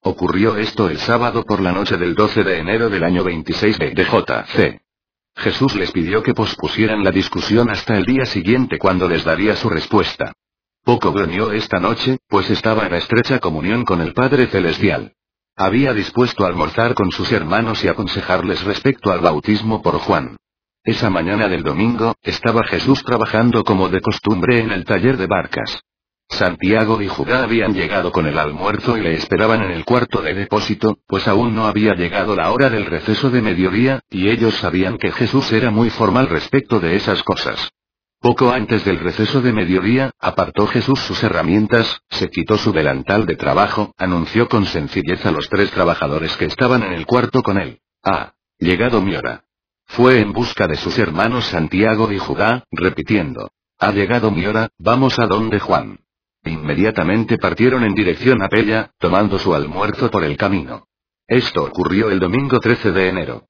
Ocurrió 0.01 0.57
esto 0.57 0.89
el 0.89 0.99
sábado 0.99 1.43
por 1.43 1.59
la 1.59 1.71
noche 1.71 1.97
del 1.97 2.13
12 2.13 2.43
de 2.43 2.59
enero 2.59 2.87
del 2.87 3.03
año 3.03 3.23
26 3.23 3.79
de 3.79 4.05
JC. 4.05 4.79
Jesús 5.35 5.73
les 5.73 5.91
pidió 5.91 6.21
que 6.21 6.35
pospusieran 6.35 7.03
la 7.03 7.09
discusión 7.09 7.71
hasta 7.71 7.97
el 7.97 8.05
día 8.05 8.27
siguiente 8.27 8.77
cuando 8.77 9.09
les 9.09 9.23
daría 9.23 9.55
su 9.55 9.69
respuesta. 9.69 10.33
Poco 10.83 11.11
bromeó 11.11 11.51
esta 11.51 11.79
noche, 11.79 12.19
pues 12.27 12.47
estaba 12.51 12.85
en 12.85 12.93
estrecha 12.93 13.39
comunión 13.39 13.83
con 13.85 14.01
el 14.01 14.13
Padre 14.13 14.45
Celestial. 14.45 15.13
Había 15.57 15.93
dispuesto 15.93 16.45
almorzar 16.45 16.95
con 16.95 17.11
sus 17.11 17.31
hermanos 17.31 17.81
y 17.85 17.87
aconsejarles 17.87 18.63
respecto 18.65 19.13
al 19.13 19.21
bautismo 19.21 19.81
por 19.81 19.99
Juan. 19.99 20.35
Esa 20.83 21.09
mañana 21.09 21.47
del 21.47 21.63
domingo, 21.63 22.13
estaba 22.21 22.65
Jesús 22.65 23.01
trabajando 23.05 23.63
como 23.63 23.87
de 23.87 24.01
costumbre 24.01 24.59
en 24.59 24.71
el 24.71 24.83
taller 24.83 25.15
de 25.15 25.27
barcas. 25.27 25.79
Santiago 26.27 27.01
y 27.01 27.07
Judá 27.07 27.43
habían 27.43 27.73
llegado 27.73 28.11
con 28.11 28.25
el 28.25 28.37
almuerzo 28.37 28.97
y 28.97 29.01
le 29.01 29.13
esperaban 29.13 29.63
en 29.63 29.71
el 29.71 29.85
cuarto 29.85 30.21
de 30.21 30.33
depósito, 30.33 30.97
pues 31.07 31.25
aún 31.25 31.55
no 31.55 31.67
había 31.67 31.93
llegado 31.93 32.35
la 32.35 32.51
hora 32.51 32.69
del 32.69 32.85
receso 32.85 33.29
de 33.29 33.41
mediodía, 33.41 34.01
y 34.09 34.29
ellos 34.29 34.55
sabían 34.55 34.97
que 34.97 35.13
Jesús 35.13 35.53
era 35.53 35.71
muy 35.71 35.89
formal 35.89 36.27
respecto 36.27 36.81
de 36.81 36.97
esas 36.97 37.23
cosas. 37.23 37.71
Poco 38.25 38.49
antes 38.49 38.83
del 38.83 38.97
receso 38.97 39.39
de 39.39 39.53
mediodía, 39.53 40.09
apartó 40.19 40.65
Jesús 40.65 40.99
sus 41.01 41.21
herramientas, 41.21 42.01
se 42.09 42.27
quitó 42.31 42.57
su 42.57 42.71
delantal 42.71 43.27
de 43.27 43.35
trabajo, 43.35 43.93
anunció 43.99 44.49
con 44.49 44.65
sencillez 44.65 45.23
a 45.27 45.31
los 45.31 45.47
tres 45.47 45.69
trabajadores 45.69 46.35
que 46.35 46.45
estaban 46.45 46.81
en 46.81 46.93
el 46.93 47.05
cuarto 47.05 47.43
con 47.43 47.59
él. 47.59 47.81
Ah, 48.03 48.33
llegado 48.57 48.99
mi 48.99 49.13
hora. 49.13 49.43
Fue 49.85 50.21
en 50.21 50.33
busca 50.33 50.67
de 50.67 50.75
sus 50.75 50.97
hermanos 50.97 51.45
Santiago 51.45 52.11
y 52.11 52.17
Judá, 52.17 52.63
repitiendo. 52.71 53.51
Ha 53.77 53.91
llegado 53.91 54.31
mi 54.31 54.43
hora, 54.47 54.69
vamos 54.79 55.19
a 55.19 55.27
donde 55.27 55.59
Juan. 55.59 55.99
Inmediatamente 56.45 57.37
partieron 57.37 57.83
en 57.83 57.93
dirección 57.93 58.41
a 58.41 58.49
Pella, 58.49 58.89
tomando 58.97 59.37
su 59.37 59.53
almuerzo 59.53 60.09
por 60.09 60.23
el 60.23 60.35
camino. 60.35 60.87
Esto 61.27 61.63
ocurrió 61.63 62.09
el 62.09 62.19
domingo 62.19 62.59
13 62.59 62.91
de 62.91 63.07
enero. 63.07 63.45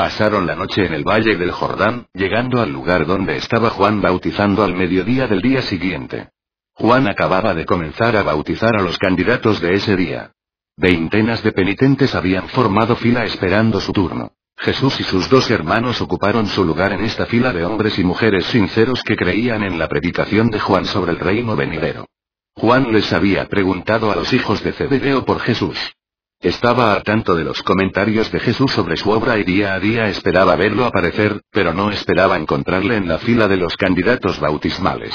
Pasaron 0.00 0.46
la 0.46 0.56
noche 0.56 0.86
en 0.86 0.94
el 0.94 1.04
valle 1.04 1.36
del 1.36 1.50
Jordán, 1.50 2.06
llegando 2.14 2.62
al 2.62 2.72
lugar 2.72 3.04
donde 3.04 3.36
estaba 3.36 3.68
Juan 3.68 4.00
bautizando 4.00 4.64
al 4.64 4.74
mediodía 4.74 5.26
del 5.26 5.42
día 5.42 5.60
siguiente. 5.60 6.30
Juan 6.72 7.06
acababa 7.06 7.52
de 7.52 7.66
comenzar 7.66 8.16
a 8.16 8.22
bautizar 8.22 8.74
a 8.76 8.82
los 8.82 8.96
candidatos 8.96 9.60
de 9.60 9.74
ese 9.74 9.96
día. 9.96 10.32
Veintenas 10.74 11.42
de 11.42 11.52
penitentes 11.52 12.14
habían 12.14 12.48
formado 12.48 12.96
fila 12.96 13.26
esperando 13.26 13.78
su 13.78 13.92
turno. 13.92 14.32
Jesús 14.56 14.98
y 15.00 15.04
sus 15.04 15.28
dos 15.28 15.50
hermanos 15.50 16.00
ocuparon 16.00 16.46
su 16.46 16.64
lugar 16.64 16.94
en 16.94 17.04
esta 17.04 17.26
fila 17.26 17.52
de 17.52 17.66
hombres 17.66 17.98
y 17.98 18.02
mujeres 18.02 18.46
sinceros 18.46 19.02
que 19.02 19.16
creían 19.16 19.62
en 19.62 19.78
la 19.78 19.86
predicación 19.86 20.48
de 20.48 20.60
Juan 20.60 20.86
sobre 20.86 21.12
el 21.12 21.18
reino 21.18 21.56
venidero. 21.56 22.06
Juan 22.54 22.90
les 22.90 23.12
había 23.12 23.48
preguntado 23.48 24.10
a 24.10 24.16
los 24.16 24.32
hijos 24.32 24.64
de 24.64 24.72
Zebedeo 24.72 25.26
por 25.26 25.40
Jesús. 25.40 25.76
Estaba 26.40 26.94
al 26.94 27.02
tanto 27.02 27.36
de 27.36 27.44
los 27.44 27.62
comentarios 27.62 28.32
de 28.32 28.40
Jesús 28.40 28.72
sobre 28.72 28.96
su 28.96 29.10
obra 29.10 29.36
y 29.36 29.44
día 29.44 29.74
a 29.74 29.78
día 29.78 30.08
esperaba 30.08 30.56
verlo 30.56 30.86
aparecer, 30.86 31.42
pero 31.50 31.74
no 31.74 31.90
esperaba 31.90 32.38
encontrarle 32.38 32.96
en 32.96 33.06
la 33.06 33.18
fila 33.18 33.46
de 33.46 33.58
los 33.58 33.76
candidatos 33.76 34.40
bautismales. 34.40 35.14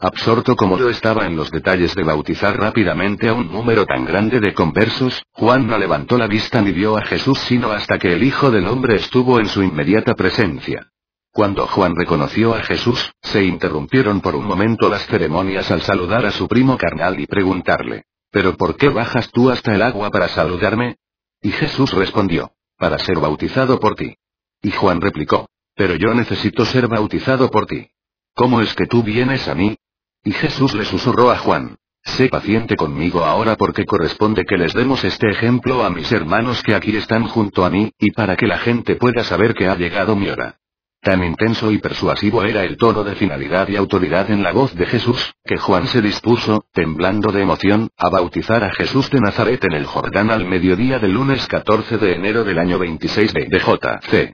Absorto 0.00 0.56
como 0.56 0.76
yo 0.76 0.90
estaba 0.90 1.24
en 1.24 1.36
los 1.36 1.52
detalles 1.52 1.94
de 1.94 2.02
bautizar 2.02 2.58
rápidamente 2.58 3.28
a 3.28 3.34
un 3.34 3.52
número 3.52 3.86
tan 3.86 4.04
grande 4.04 4.40
de 4.40 4.54
conversos, 4.54 5.22
Juan 5.30 5.68
no 5.68 5.78
levantó 5.78 6.18
la 6.18 6.26
vista 6.26 6.60
ni 6.60 6.72
vio 6.72 6.96
a 6.96 7.02
Jesús 7.02 7.38
sino 7.46 7.70
hasta 7.70 7.96
que 8.00 8.12
el 8.12 8.24
Hijo 8.24 8.50
del 8.50 8.66
Hombre 8.66 8.96
estuvo 8.96 9.38
en 9.38 9.46
su 9.46 9.62
inmediata 9.62 10.16
presencia. 10.16 10.88
Cuando 11.30 11.68
Juan 11.68 11.94
reconoció 11.94 12.56
a 12.56 12.64
Jesús, 12.64 13.12
se 13.22 13.44
interrumpieron 13.44 14.20
por 14.20 14.34
un 14.34 14.44
momento 14.44 14.88
las 14.88 15.06
ceremonias 15.06 15.70
al 15.70 15.82
saludar 15.82 16.26
a 16.26 16.32
su 16.32 16.48
primo 16.48 16.76
carnal 16.76 17.20
y 17.20 17.26
preguntarle, 17.26 18.02
¿Pero 18.30 18.56
por 18.56 18.76
qué 18.76 18.88
bajas 18.88 19.30
tú 19.30 19.50
hasta 19.50 19.74
el 19.74 19.82
agua 19.82 20.10
para 20.10 20.28
saludarme? 20.28 20.96
Y 21.42 21.50
Jesús 21.52 21.92
respondió, 21.92 22.52
para 22.78 22.98
ser 22.98 23.18
bautizado 23.18 23.78
por 23.80 23.94
ti. 23.94 24.16
Y 24.62 24.70
Juan 24.72 25.00
replicó, 25.00 25.48
pero 25.74 25.94
yo 25.94 26.14
necesito 26.14 26.64
ser 26.64 26.88
bautizado 26.88 27.50
por 27.50 27.66
ti. 27.66 27.88
¿Cómo 28.34 28.60
es 28.60 28.74
que 28.74 28.86
tú 28.86 29.02
vienes 29.02 29.46
a 29.48 29.54
mí? 29.54 29.76
Y 30.24 30.32
Jesús 30.32 30.74
le 30.74 30.84
susurró 30.84 31.30
a 31.30 31.38
Juan, 31.38 31.76
sé 32.02 32.28
paciente 32.28 32.76
conmigo 32.76 33.24
ahora 33.24 33.56
porque 33.56 33.84
corresponde 33.84 34.44
que 34.44 34.56
les 34.56 34.74
demos 34.74 35.04
este 35.04 35.30
ejemplo 35.30 35.84
a 35.84 35.90
mis 35.90 36.10
hermanos 36.10 36.62
que 36.62 36.74
aquí 36.74 36.96
están 36.96 37.28
junto 37.28 37.64
a 37.64 37.70
mí, 37.70 37.92
y 37.98 38.10
para 38.12 38.36
que 38.36 38.46
la 38.46 38.58
gente 38.58 38.96
pueda 38.96 39.24
saber 39.24 39.54
que 39.54 39.68
ha 39.68 39.76
llegado 39.76 40.16
mi 40.16 40.28
hora. 40.28 40.58
Tan 41.06 41.22
intenso 41.22 41.70
y 41.70 41.78
persuasivo 41.78 42.42
era 42.42 42.64
el 42.64 42.76
tono 42.76 43.04
de 43.04 43.14
finalidad 43.14 43.68
y 43.68 43.76
autoridad 43.76 44.28
en 44.28 44.42
la 44.42 44.50
voz 44.50 44.74
de 44.74 44.86
Jesús, 44.86 45.34
que 45.44 45.56
Juan 45.56 45.86
se 45.86 46.02
dispuso, 46.02 46.64
temblando 46.72 47.30
de 47.30 47.42
emoción, 47.42 47.90
a 47.96 48.08
bautizar 48.08 48.64
a 48.64 48.72
Jesús 48.72 49.08
de 49.10 49.20
Nazaret 49.20 49.62
en 49.62 49.74
el 49.74 49.86
Jordán 49.86 50.32
al 50.32 50.44
mediodía 50.46 50.98
del 50.98 51.12
lunes 51.12 51.46
14 51.46 51.98
de 51.98 52.14
enero 52.16 52.42
del 52.42 52.58
año 52.58 52.80
26 52.80 53.32
de 53.34 53.44
DJ. 53.44 54.32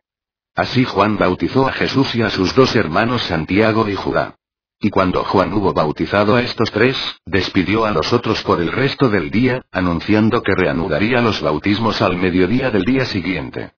Así 0.55 0.87
Juan 0.87 1.19
bautizó 1.19 1.69
a 1.69 1.73
Jesús 1.73 2.15
y 2.15 2.23
a 2.23 2.31
sus 2.31 2.55
dos 2.55 2.75
hermanos 2.75 3.21
Santiago 3.25 3.87
y 3.87 3.95
Judá. 3.95 4.37
Y 4.81 4.89
cuando 4.89 5.25
Juan 5.25 5.53
hubo 5.53 5.75
bautizado 5.75 6.37
a 6.37 6.41
estos 6.41 6.71
tres, 6.71 6.97
despidió 7.27 7.85
a 7.85 7.91
los 7.91 8.15
otros 8.15 8.43
por 8.45 8.63
el 8.63 8.73
resto 8.73 9.11
del 9.11 9.31
día, 9.31 9.61
anunciando 9.73 10.43
que 10.43 10.55
reanudaría 10.55 11.21
los 11.21 11.43
bautismos 11.43 12.01
al 12.01 12.17
mediodía 12.17 12.71
del 12.71 12.85
día 12.85 13.05
siguiente. 13.05 13.73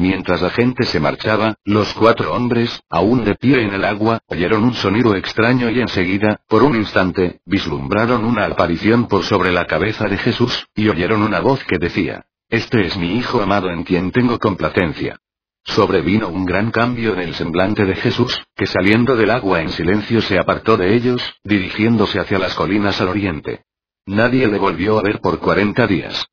Mientras 0.00 0.40
la 0.40 0.48
gente 0.48 0.86
se 0.86 0.98
marchaba, 0.98 1.56
los 1.62 1.92
cuatro 1.92 2.32
hombres, 2.32 2.80
aún 2.88 3.22
de 3.22 3.34
pie 3.34 3.60
en 3.64 3.74
el 3.74 3.84
agua, 3.84 4.20
oyeron 4.28 4.64
un 4.64 4.72
sonido 4.72 5.14
extraño 5.14 5.68
y 5.68 5.78
enseguida, 5.78 6.40
por 6.48 6.62
un 6.62 6.74
instante, 6.74 7.40
vislumbraron 7.44 8.24
una 8.24 8.46
aparición 8.46 9.08
por 9.08 9.24
sobre 9.24 9.52
la 9.52 9.66
cabeza 9.66 10.06
de 10.06 10.16
Jesús, 10.16 10.66
y 10.74 10.88
oyeron 10.88 11.20
una 11.20 11.40
voz 11.40 11.62
que 11.64 11.76
decía, 11.76 12.24
Este 12.48 12.86
es 12.86 12.96
mi 12.96 13.18
Hijo 13.18 13.42
amado 13.42 13.68
en 13.68 13.82
quien 13.82 14.10
tengo 14.10 14.38
complacencia. 14.38 15.18
Sobrevino 15.64 16.28
un 16.28 16.46
gran 16.46 16.70
cambio 16.70 17.12
en 17.12 17.20
el 17.20 17.34
semblante 17.34 17.84
de 17.84 17.94
Jesús, 17.94 18.40
que 18.56 18.64
saliendo 18.64 19.16
del 19.16 19.30
agua 19.30 19.60
en 19.60 19.68
silencio 19.68 20.22
se 20.22 20.38
apartó 20.38 20.78
de 20.78 20.94
ellos, 20.94 21.22
dirigiéndose 21.44 22.18
hacia 22.18 22.38
las 22.38 22.54
colinas 22.54 22.98
al 23.02 23.08
oriente. 23.08 23.64
Nadie 24.06 24.48
le 24.48 24.58
volvió 24.58 24.98
a 24.98 25.02
ver 25.02 25.20
por 25.20 25.40
cuarenta 25.40 25.86
días. 25.86 26.29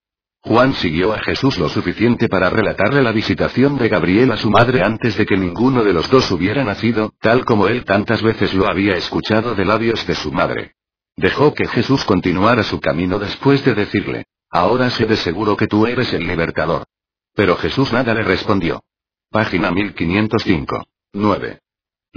Juan 0.47 0.73
siguió 0.75 1.13
a 1.13 1.19
Jesús 1.19 1.57
lo 1.57 1.67
suficiente 1.67 2.29
para 2.29 2.49
relatarle 2.49 3.01
la 3.01 3.12
visitación 3.12 3.77
de 3.77 3.89
Gabriel 3.89 4.31
a 4.31 4.38
su 4.38 4.49
madre 4.49 4.81
antes 4.81 5.17
de 5.17 5.25
que 5.25 5.36
ninguno 5.36 5.83
de 5.83 5.91
los 5.91 6.10
dos 6.10 6.31
hubiera 6.31 6.63
nacido, 6.63 7.13
tal 7.19 7.43
como 7.43 7.67
él 7.67 7.83
tantas 7.83 8.21
veces 8.21 8.53
lo 8.53 8.65
había 8.65 8.93
escuchado 8.93 9.55
de 9.55 9.65
labios 9.65 10.07
de 10.07 10.15
su 10.15 10.31
madre. 10.31 10.75
Dejó 11.17 11.53
que 11.53 11.67
Jesús 11.67 12.05
continuara 12.05 12.63
su 12.63 12.79
camino 12.79 13.19
después 13.19 13.65
de 13.65 13.75
decirle, 13.75 14.23
Ahora 14.49 14.89
sé 14.89 15.05
de 15.05 15.17
seguro 15.17 15.57
que 15.57 15.67
tú 15.67 15.86
eres 15.86 16.13
el 16.13 16.25
libertador. 16.25 16.86
Pero 17.36 17.57
Jesús 17.57 17.91
nada 17.91 18.13
le 18.13 18.23
respondió. 18.23 18.81
Página 19.29 19.71
1505. 19.71 20.86
9. 21.12 21.60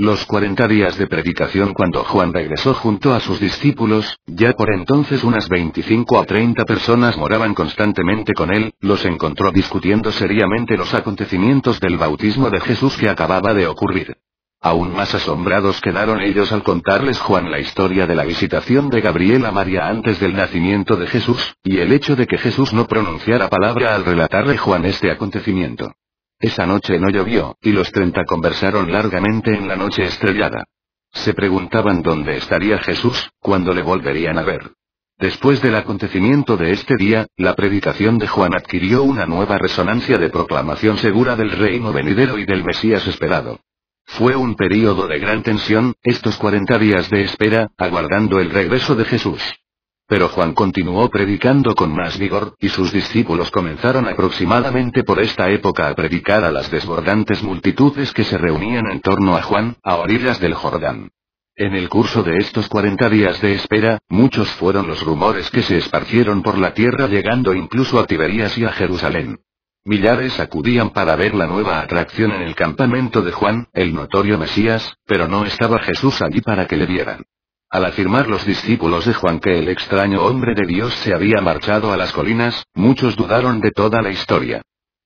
Los 0.00 0.24
cuarenta 0.24 0.66
días 0.66 0.96
de 0.96 1.06
predicación 1.06 1.74
cuando 1.74 2.02
Juan 2.04 2.32
regresó 2.32 2.72
junto 2.72 3.12
a 3.12 3.20
sus 3.20 3.38
discípulos, 3.38 4.16
ya 4.26 4.54
por 4.54 4.72
entonces 4.72 5.22
unas 5.22 5.46
25 5.50 6.18
a 6.18 6.24
30 6.24 6.64
personas 6.64 7.18
moraban 7.18 7.52
constantemente 7.52 8.32
con 8.32 8.50
él, 8.50 8.72
los 8.80 9.04
encontró 9.04 9.52
discutiendo 9.52 10.10
seriamente 10.10 10.78
los 10.78 10.94
acontecimientos 10.94 11.80
del 11.80 11.98
bautismo 11.98 12.48
de 12.48 12.60
Jesús 12.60 12.96
que 12.96 13.10
acababa 13.10 13.52
de 13.52 13.66
ocurrir. 13.66 14.16
Aún 14.62 14.96
más 14.96 15.14
asombrados 15.14 15.82
quedaron 15.82 16.22
ellos 16.22 16.50
al 16.50 16.62
contarles 16.62 17.18
Juan 17.18 17.50
la 17.50 17.58
historia 17.58 18.06
de 18.06 18.14
la 18.14 18.24
visitación 18.24 18.88
de 18.88 19.02
Gabriel 19.02 19.44
a 19.44 19.50
María 19.50 19.86
antes 19.86 20.18
del 20.18 20.34
nacimiento 20.34 20.96
de 20.96 21.08
Jesús, 21.08 21.56
y 21.62 21.76
el 21.76 21.92
hecho 21.92 22.16
de 22.16 22.26
que 22.26 22.38
Jesús 22.38 22.72
no 22.72 22.86
pronunciara 22.86 23.50
palabra 23.50 23.94
al 23.94 24.06
relatarle 24.06 24.56
Juan 24.56 24.86
este 24.86 25.10
acontecimiento. 25.10 25.92
Esa 26.40 26.64
noche 26.64 26.98
no 26.98 27.10
llovió, 27.10 27.58
y 27.60 27.70
los 27.70 27.92
treinta 27.92 28.24
conversaron 28.24 28.90
largamente 28.90 29.54
en 29.54 29.68
la 29.68 29.76
noche 29.76 30.04
estrellada. 30.04 30.64
Se 31.12 31.34
preguntaban 31.34 32.02
dónde 32.02 32.38
estaría 32.38 32.78
Jesús, 32.78 33.30
cuándo 33.40 33.74
le 33.74 33.82
volverían 33.82 34.38
a 34.38 34.42
ver. 34.42 34.72
Después 35.18 35.60
del 35.60 35.74
acontecimiento 35.74 36.56
de 36.56 36.72
este 36.72 36.96
día, 36.96 37.26
la 37.36 37.54
predicación 37.54 38.16
de 38.16 38.26
Juan 38.26 38.54
adquirió 38.54 39.02
una 39.02 39.26
nueva 39.26 39.58
resonancia 39.58 40.16
de 40.16 40.30
proclamación 40.30 40.96
segura 40.96 41.36
del 41.36 41.50
reino 41.50 41.92
venidero 41.92 42.38
y 42.38 42.46
del 42.46 42.64
Mesías 42.64 43.06
esperado. 43.06 43.60
Fue 44.06 44.34
un 44.34 44.54
período 44.54 45.06
de 45.08 45.18
gran 45.18 45.42
tensión, 45.42 45.92
estos 46.02 46.38
cuarenta 46.38 46.78
días 46.78 47.10
de 47.10 47.20
espera, 47.20 47.68
aguardando 47.76 48.40
el 48.40 48.50
regreso 48.50 48.96
de 48.96 49.04
Jesús. 49.04 49.42
Pero 50.10 50.28
Juan 50.28 50.54
continuó 50.54 51.08
predicando 51.08 51.76
con 51.76 51.94
más 51.94 52.18
vigor, 52.18 52.56
y 52.58 52.68
sus 52.68 52.92
discípulos 52.92 53.52
comenzaron 53.52 54.08
aproximadamente 54.08 55.04
por 55.04 55.20
esta 55.20 55.48
época 55.50 55.88
a 55.88 55.94
predicar 55.94 56.42
a 56.42 56.50
las 56.50 56.68
desbordantes 56.68 57.44
multitudes 57.44 58.12
que 58.12 58.24
se 58.24 58.36
reunían 58.36 58.90
en 58.90 59.00
torno 59.02 59.36
a 59.36 59.42
Juan, 59.42 59.76
a 59.84 59.98
orillas 59.98 60.40
del 60.40 60.54
Jordán. 60.54 61.12
En 61.54 61.76
el 61.76 61.88
curso 61.88 62.24
de 62.24 62.38
estos 62.38 62.68
cuarenta 62.68 63.08
días 63.08 63.40
de 63.40 63.54
espera, 63.54 64.00
muchos 64.08 64.48
fueron 64.54 64.88
los 64.88 65.00
rumores 65.00 65.48
que 65.48 65.62
se 65.62 65.78
esparcieron 65.78 66.42
por 66.42 66.58
la 66.58 66.74
tierra 66.74 67.06
llegando 67.06 67.54
incluso 67.54 68.00
a 68.00 68.06
Tiberías 68.08 68.58
y 68.58 68.64
a 68.64 68.72
Jerusalén. 68.72 69.38
Millares 69.84 70.40
acudían 70.40 70.90
para 70.90 71.14
ver 71.14 71.36
la 71.36 71.46
nueva 71.46 71.78
atracción 71.78 72.32
en 72.32 72.42
el 72.42 72.56
campamento 72.56 73.22
de 73.22 73.30
Juan, 73.30 73.68
el 73.74 73.94
notorio 73.94 74.38
Mesías, 74.38 74.92
pero 75.06 75.28
no 75.28 75.44
estaba 75.44 75.78
Jesús 75.78 76.20
allí 76.20 76.40
para 76.40 76.66
que 76.66 76.76
le 76.76 76.86
vieran. 76.86 77.22
Al 77.70 77.84
afirmar 77.84 78.26
los 78.26 78.44
discípulos 78.44 79.06
de 79.06 79.14
Juan 79.14 79.38
que 79.38 79.60
el 79.60 79.68
extraño 79.68 80.24
hombre 80.24 80.54
de 80.56 80.66
Dios 80.66 80.92
se 80.94 81.14
había 81.14 81.40
marchado 81.40 81.92
a 81.92 81.96
las 81.96 82.12
colinas, 82.12 82.64
muchos 82.74 83.14
dudaron 83.14 83.60
de 83.60 83.70
toda 83.70 84.02
la 84.02 84.10
historia. 84.10 84.62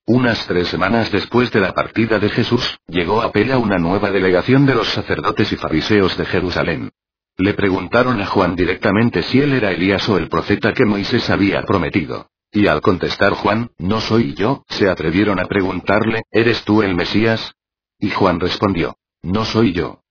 Unas 0.07 0.47
tres 0.47 0.69
semanas 0.69 1.11
después 1.11 1.51
de 1.51 1.59
la 1.59 1.73
partida 1.73 2.17
de 2.17 2.29
Jesús, 2.29 2.79
llegó 2.87 3.21
a 3.21 3.31
Pela 3.31 3.59
una 3.59 3.77
nueva 3.77 4.09
delegación 4.09 4.65
de 4.65 4.73
los 4.73 4.87
sacerdotes 4.87 5.51
y 5.51 5.57
fariseos 5.57 6.17
de 6.17 6.25
Jerusalén. 6.25 6.91
Le 7.37 7.53
preguntaron 7.53 8.19
a 8.19 8.25
Juan 8.25 8.55
directamente 8.55 9.21
si 9.21 9.41
él 9.41 9.53
era 9.53 9.71
Elías 9.71 10.07
o 10.09 10.17
el 10.17 10.27
profeta 10.27 10.73
que 10.73 10.85
Moisés 10.85 11.29
había 11.29 11.61
prometido. 11.61 12.31
Y 12.51 12.65
al 12.65 12.81
contestar 12.81 13.33
Juan, 13.33 13.69
no 13.77 14.01
soy 14.01 14.33
yo, 14.33 14.63
se 14.69 14.89
atrevieron 14.89 15.39
a 15.39 15.45
preguntarle, 15.45 16.23
¿eres 16.31 16.63
tú 16.63 16.81
el 16.81 16.95
Mesías? 16.95 17.53
Y 17.99 18.09
Juan 18.09 18.39
respondió, 18.39 18.95
no 19.21 19.45
soy 19.45 19.73
yo. 19.73 20.01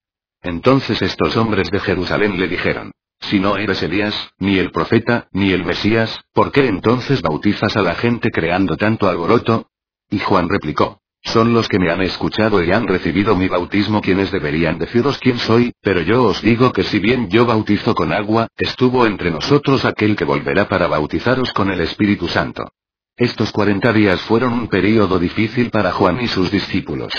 Entonces 0.45 1.01
estos 1.01 1.35
hombres 1.37 1.71
de 1.71 1.79
Jerusalén 1.79 2.39
le 2.39 2.47
dijeron, 2.47 2.91
si 3.19 3.39
no 3.39 3.57
eres 3.57 3.81
Elías, 3.81 4.13
ni 4.37 4.59
el 4.59 4.69
profeta, 4.69 5.27
ni 5.31 5.51
el 5.51 5.65
Mesías, 5.65 6.19
¿por 6.33 6.51
qué 6.51 6.67
entonces 6.67 7.23
bautizas 7.23 7.75
a 7.75 7.81
la 7.81 7.95
gente 7.95 8.29
creando 8.29 8.77
tanto 8.77 9.09
alboroto? 9.09 9.69
Y 10.11 10.19
Juan 10.19 10.47
replicó, 10.47 10.99
Son 11.23 11.55
los 11.55 11.67
que 11.67 11.79
me 11.79 11.89
han 11.89 12.03
escuchado 12.03 12.63
y 12.63 12.71
han 12.71 12.85
recibido 12.85 13.35
mi 13.35 13.47
bautismo 13.47 14.01
quienes 14.01 14.31
deberían 14.31 14.77
deciros 14.77 15.17
quién 15.17 15.39
soy, 15.39 15.73
pero 15.81 16.01
yo 16.01 16.25
os 16.25 16.43
digo 16.43 16.71
que 16.71 16.83
si 16.83 16.99
bien 16.99 17.27
yo 17.29 17.47
bautizo 17.47 17.95
con 17.95 18.13
agua, 18.13 18.47
estuvo 18.55 19.07
entre 19.07 19.31
nosotros 19.31 19.83
aquel 19.83 20.15
que 20.15 20.25
volverá 20.25 20.69
para 20.69 20.85
bautizaros 20.85 21.51
con 21.53 21.71
el 21.71 21.81
Espíritu 21.81 22.27
Santo. 22.27 22.71
Estos 23.17 23.51
cuarenta 23.51 23.91
días 23.91 24.21
fueron 24.21 24.53
un 24.53 24.67
período 24.67 25.17
difícil 25.17 25.71
para 25.71 25.91
Juan 25.91 26.21
y 26.21 26.27
sus 26.27 26.51
discípulos. 26.51 27.11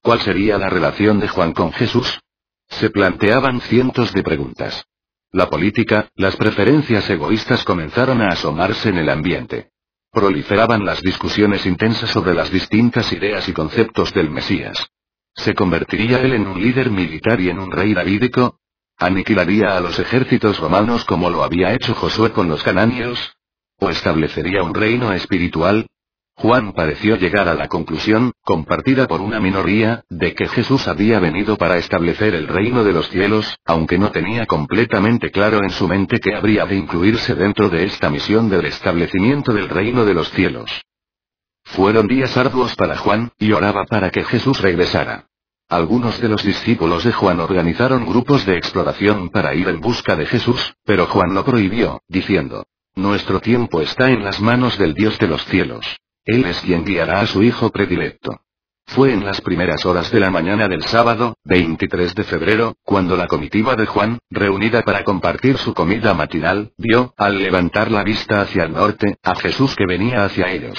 ¿Cuál 0.00 0.22
sería 0.22 0.56
la 0.56 0.70
relación 0.70 1.20
de 1.20 1.28
Juan 1.28 1.52
con 1.52 1.70
Jesús? 1.72 2.18
Se 2.78 2.90
planteaban 2.90 3.60
cientos 3.60 4.12
de 4.12 4.22
preguntas. 4.22 4.84
La 5.30 5.48
política, 5.48 6.08
las 6.14 6.36
preferencias 6.36 7.08
egoístas 7.08 7.64
comenzaron 7.64 8.20
a 8.20 8.28
asomarse 8.28 8.88
en 8.88 8.98
el 8.98 9.08
ambiente. 9.08 9.70
Proliferaban 10.10 10.84
las 10.84 11.00
discusiones 11.00 11.64
intensas 11.64 12.10
sobre 12.10 12.34
las 12.34 12.50
distintas 12.50 13.12
ideas 13.12 13.48
y 13.48 13.52
conceptos 13.52 14.12
del 14.12 14.30
Mesías. 14.30 14.78
¿Se 15.34 15.54
convertiría 15.54 16.20
él 16.20 16.34
en 16.34 16.46
un 16.46 16.60
líder 16.60 16.90
militar 16.90 17.40
y 17.40 17.48
en 17.48 17.58
un 17.58 17.70
rey 17.70 17.94
davídico? 17.94 18.58
¿Aniquilaría 18.98 19.76
a 19.76 19.80
los 19.80 19.98
ejércitos 19.98 20.58
romanos 20.58 21.04
como 21.04 21.30
lo 21.30 21.42
había 21.42 21.72
hecho 21.72 21.94
Josué 21.94 22.32
con 22.32 22.48
los 22.48 22.62
cananeos? 22.62 23.34
¿O 23.78 23.88
establecería 23.88 24.62
un 24.62 24.74
reino 24.74 25.12
espiritual? 25.12 25.86
Juan 26.34 26.72
pareció 26.72 27.16
llegar 27.16 27.48
a 27.48 27.54
la 27.54 27.68
conclusión, 27.68 28.32
compartida 28.42 29.06
por 29.06 29.20
una 29.20 29.38
minoría, 29.38 30.04
de 30.08 30.34
que 30.34 30.48
Jesús 30.48 30.88
había 30.88 31.20
venido 31.20 31.56
para 31.56 31.76
establecer 31.76 32.34
el 32.34 32.48
reino 32.48 32.82
de 32.84 32.92
los 32.92 33.08
cielos, 33.10 33.58
aunque 33.64 33.98
no 33.98 34.10
tenía 34.10 34.46
completamente 34.46 35.30
claro 35.30 35.62
en 35.62 35.70
su 35.70 35.86
mente 35.86 36.18
que 36.18 36.34
habría 36.34 36.64
de 36.66 36.76
incluirse 36.76 37.34
dentro 37.34 37.68
de 37.68 37.84
esta 37.84 38.10
misión 38.10 38.48
del 38.48 38.66
establecimiento 38.66 39.52
del 39.52 39.68
reino 39.68 40.04
de 40.04 40.14
los 40.14 40.30
cielos. 40.30 40.70
Fueron 41.64 42.08
días 42.08 42.36
arduos 42.36 42.74
para 42.74 42.96
Juan, 42.96 43.30
y 43.38 43.52
oraba 43.52 43.84
para 43.84 44.10
que 44.10 44.24
Jesús 44.24 44.60
regresara. 44.60 45.26
Algunos 45.68 46.20
de 46.20 46.28
los 46.28 46.42
discípulos 46.42 47.04
de 47.04 47.12
Juan 47.12 47.40
organizaron 47.40 48.04
grupos 48.04 48.44
de 48.44 48.56
exploración 48.56 49.30
para 49.30 49.54
ir 49.54 49.68
en 49.68 49.80
busca 49.80 50.16
de 50.16 50.26
Jesús, 50.26 50.74
pero 50.84 51.06
Juan 51.06 51.34
lo 51.34 51.44
prohibió, 51.44 52.02
diciendo, 52.08 52.66
Nuestro 52.94 53.40
tiempo 53.40 53.80
está 53.80 54.10
en 54.10 54.22
las 54.22 54.40
manos 54.40 54.76
del 54.76 54.92
Dios 54.92 55.18
de 55.18 55.28
los 55.28 55.44
cielos. 55.46 55.86
Él 56.24 56.44
es 56.44 56.60
quien 56.60 56.84
guiará 56.84 57.20
a 57.20 57.26
su 57.26 57.42
hijo 57.42 57.70
predilecto. 57.70 58.40
Fue 58.86 59.12
en 59.12 59.24
las 59.24 59.40
primeras 59.40 59.84
horas 59.86 60.10
de 60.12 60.20
la 60.20 60.30
mañana 60.30 60.68
del 60.68 60.82
sábado, 60.82 61.36
23 61.44 62.14
de 62.14 62.24
febrero, 62.24 62.76
cuando 62.84 63.16
la 63.16 63.26
comitiva 63.26 63.74
de 63.74 63.86
Juan, 63.86 64.18
reunida 64.30 64.82
para 64.82 65.02
compartir 65.02 65.56
su 65.56 65.72
comida 65.72 66.14
matinal, 66.14 66.72
vio, 66.76 67.14
al 67.16 67.38
levantar 67.38 67.90
la 67.90 68.04
vista 68.04 68.40
hacia 68.40 68.64
el 68.64 68.72
norte, 68.72 69.16
a 69.22 69.34
Jesús 69.34 69.74
que 69.74 69.86
venía 69.86 70.24
hacia 70.24 70.50
ellos. 70.50 70.78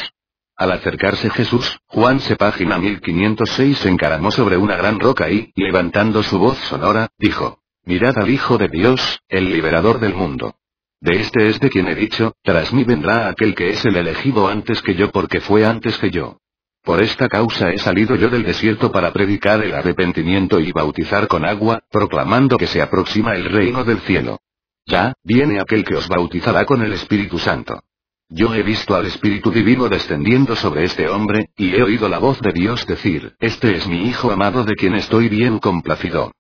Al 0.55 0.71
acercarse 0.71 1.29
Jesús, 1.31 1.79
Juan 1.87 2.19
se 2.19 2.35
página 2.35 2.77
1506 2.77 3.79
se 3.79 3.89
encaramó 3.89 4.31
sobre 4.31 4.57
una 4.57 4.77
gran 4.77 4.99
roca 4.99 5.29
y, 5.29 5.51
levantando 5.55 6.21
su 6.23 6.37
voz 6.37 6.57
sonora, 6.69 7.09
dijo, 7.17 7.59
Mirad 7.85 8.17
al 8.17 8.29
Hijo 8.29 8.57
de 8.57 8.69
Dios, 8.69 9.19
el 9.27 9.51
liberador 9.51 9.99
del 9.99 10.13
mundo. 10.13 10.55
De 11.03 11.19
este 11.19 11.49
es 11.49 11.59
de 11.59 11.69
quien 11.69 11.89
he 11.89 11.95
dicho, 11.95 12.31
tras 12.43 12.71
mí 12.71 12.85
vendrá 12.85 13.27
aquel 13.27 13.53
que 13.55 13.71
es 13.71 13.83
el 13.83 13.97
elegido 13.97 14.47
antes 14.47 14.81
que 14.81 14.95
yo 14.95 15.11
porque 15.11 15.41
fue 15.41 15.65
antes 15.65 15.97
que 15.97 16.09
yo. 16.09 16.37
Por 16.81 17.01
esta 17.01 17.27
causa 17.27 17.71
he 17.71 17.77
salido 17.77 18.15
yo 18.15 18.29
del 18.29 18.43
desierto 18.43 18.89
para 18.89 19.11
predicar 19.11 19.61
el 19.65 19.73
arrepentimiento 19.73 20.61
y 20.61 20.71
bautizar 20.71 21.27
con 21.27 21.43
agua, 21.43 21.81
proclamando 21.91 22.57
que 22.57 22.67
se 22.67 22.81
aproxima 22.81 23.35
el 23.35 23.49
reino 23.49 23.83
del 23.83 23.99
cielo. 23.99 24.39
Ya, 24.85 25.11
viene 25.25 25.59
aquel 25.59 25.83
que 25.83 25.97
os 25.97 26.07
bautizará 26.07 26.63
con 26.63 26.81
el 26.81 26.93
Espíritu 26.93 27.37
Santo. 27.37 27.81
Yo 28.29 28.55
he 28.55 28.63
visto 28.63 28.95
al 28.95 29.05
Espíritu 29.05 29.51
Divino 29.51 29.89
descendiendo 29.89 30.55
sobre 30.55 30.85
este 30.85 31.09
hombre, 31.09 31.49
y 31.57 31.75
he 31.75 31.83
oído 31.83 32.07
la 32.07 32.19
voz 32.19 32.39
de 32.39 32.53
Dios 32.53 32.87
decir, 32.87 33.35
Este 33.41 33.75
es 33.75 33.85
mi 33.87 34.07
Hijo 34.07 34.31
amado 34.31 34.63
de 34.63 34.75
quien 34.75 34.95
estoy 34.95 35.27
bien 35.27 35.59
complacido. 35.59 36.31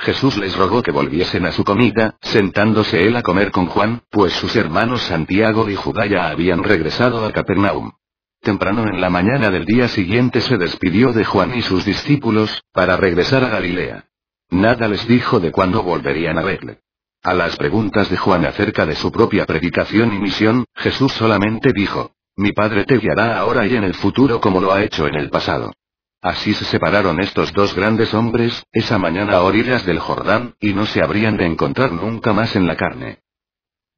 Jesús 0.00 0.38
les 0.38 0.56
rogó 0.56 0.82
que 0.82 0.92
volviesen 0.92 1.44
a 1.44 1.52
su 1.52 1.62
comida, 1.62 2.16
sentándose 2.22 3.06
él 3.06 3.16
a 3.16 3.22
comer 3.22 3.50
con 3.50 3.66
Juan, 3.66 4.02
pues 4.10 4.32
sus 4.32 4.56
hermanos 4.56 5.02
Santiago 5.02 5.68
y 5.68 5.74
Judá 5.74 6.06
ya 6.06 6.28
habían 6.28 6.64
regresado 6.64 7.24
a 7.24 7.32
Capernaum. 7.32 7.92
Temprano 8.40 8.84
en 8.84 8.98
la 8.98 9.10
mañana 9.10 9.50
del 9.50 9.66
día 9.66 9.88
siguiente 9.88 10.40
se 10.40 10.56
despidió 10.56 11.12
de 11.12 11.26
Juan 11.26 11.52
y 11.54 11.60
sus 11.60 11.84
discípulos, 11.84 12.62
para 12.72 12.96
regresar 12.96 13.44
a 13.44 13.50
Galilea. 13.50 14.06
Nada 14.48 14.88
les 14.88 15.06
dijo 15.06 15.38
de 15.38 15.52
cuándo 15.52 15.82
volverían 15.82 16.38
a 16.38 16.42
verle. 16.42 16.80
A 17.22 17.34
las 17.34 17.56
preguntas 17.56 18.08
de 18.08 18.16
Juan 18.16 18.46
acerca 18.46 18.86
de 18.86 18.96
su 18.96 19.12
propia 19.12 19.44
predicación 19.44 20.14
y 20.14 20.18
misión, 20.18 20.64
Jesús 20.76 21.12
solamente 21.12 21.74
dijo, 21.74 22.12
Mi 22.36 22.52
Padre 22.52 22.84
te 22.84 22.96
guiará 22.96 23.38
ahora 23.38 23.66
y 23.66 23.76
en 23.76 23.84
el 23.84 23.92
futuro 23.92 24.40
como 24.40 24.62
lo 24.62 24.72
ha 24.72 24.82
hecho 24.82 25.06
en 25.06 25.16
el 25.16 25.28
pasado. 25.28 25.74
Así 26.22 26.52
se 26.52 26.66
separaron 26.66 27.18
estos 27.20 27.52
dos 27.54 27.74
grandes 27.74 28.12
hombres, 28.12 28.62
esa 28.72 28.98
mañana 28.98 29.36
a 29.36 29.42
orillas 29.42 29.86
del 29.86 29.98
Jordán, 29.98 30.54
y 30.60 30.74
no 30.74 30.84
se 30.84 31.02
habrían 31.02 31.38
de 31.38 31.46
encontrar 31.46 31.92
nunca 31.92 32.34
más 32.34 32.54
en 32.56 32.66
la 32.66 32.76
carne. 32.76 33.20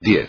10. 0.01 0.29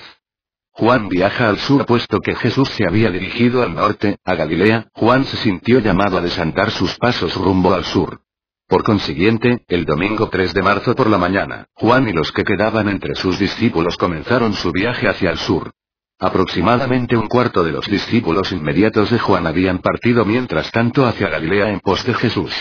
Juan 0.71 1.07
viaja 1.07 1.49
al 1.49 1.59
sur 1.59 1.85
puesto 1.85 2.19
que 2.19 2.33
Jesús 2.33 2.67
se 2.69 2.87
había 2.87 3.11
dirigido 3.11 3.61
al 3.61 3.75
norte, 3.75 4.17
a 4.23 4.33
Galilea, 4.33 4.87
Juan 4.93 5.23
se 5.25 5.37
sintió 5.37 5.79
llamado 5.79 6.17
a 6.17 6.21
desantar 6.21 6.71
sus 6.71 6.97
pasos 6.97 7.35
rumbo 7.35 7.75
al 7.75 7.85
sur. 7.85 8.21
Por 8.67 8.83
consiguiente, 8.83 9.63
el 9.67 9.85
domingo 9.85 10.29
3 10.29 10.51
de 10.51 10.63
marzo 10.63 10.95
por 10.95 11.07
la 11.07 11.19
mañana, 11.19 11.67
Juan 11.75 12.09
y 12.09 12.11
los 12.13 12.31
que 12.31 12.43
quedaban 12.43 12.89
entre 12.89 13.13
sus 13.13 13.37
discípulos 13.37 13.97
comenzaron 13.97 14.53
su 14.53 14.71
viaje 14.71 15.07
hacia 15.07 15.29
el 15.29 15.37
sur. 15.37 15.71
Aproximadamente 16.19 17.17
un 17.17 17.27
cuarto 17.27 17.63
de 17.63 17.71
los 17.71 17.85
discípulos 17.87 18.51
inmediatos 18.51 19.09
de 19.09 19.19
Juan 19.19 19.47
habían 19.47 19.79
partido 19.79 20.25
mientras 20.25 20.71
tanto 20.71 21.05
hacia 21.05 21.29
Galilea 21.29 21.69
en 21.69 21.79
pos 21.79 22.05
de 22.05 22.13
Jesús. 22.13 22.53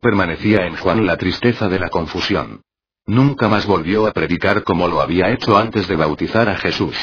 Permanecía 0.00 0.66
en 0.66 0.76
Juan 0.76 1.06
la 1.06 1.16
tristeza 1.16 1.68
de 1.68 1.78
la 1.78 1.88
confusión. 1.88 2.62
Nunca 3.06 3.48
más 3.48 3.66
volvió 3.66 4.06
a 4.06 4.12
predicar 4.12 4.64
como 4.64 4.88
lo 4.88 5.00
había 5.00 5.30
hecho 5.30 5.56
antes 5.56 5.86
de 5.86 5.96
bautizar 5.96 6.48
a 6.48 6.56
Jesús. 6.56 6.96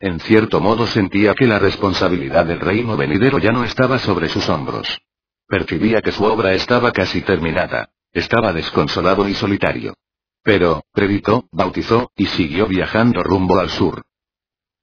En 0.00 0.20
cierto 0.20 0.60
modo 0.60 0.86
sentía 0.86 1.34
que 1.34 1.46
la 1.46 1.58
responsabilidad 1.58 2.44
del 2.44 2.60
reino 2.60 2.96
venidero 2.96 3.38
ya 3.38 3.52
no 3.52 3.64
estaba 3.64 3.98
sobre 3.98 4.28
sus 4.28 4.48
hombros. 4.48 4.98
Percibía 5.46 6.02
que 6.02 6.12
su 6.12 6.24
obra 6.24 6.52
estaba 6.54 6.90
casi 6.90 7.22
terminada. 7.22 7.90
Estaba 8.12 8.52
desconsolado 8.52 9.28
y 9.28 9.34
solitario. 9.34 9.94
Pero, 10.42 10.82
predicó, 10.92 11.48
bautizó, 11.52 12.10
y 12.16 12.26
siguió 12.26 12.66
viajando 12.66 13.22
rumbo 13.22 13.58
al 13.58 13.70
sur. 13.70 14.02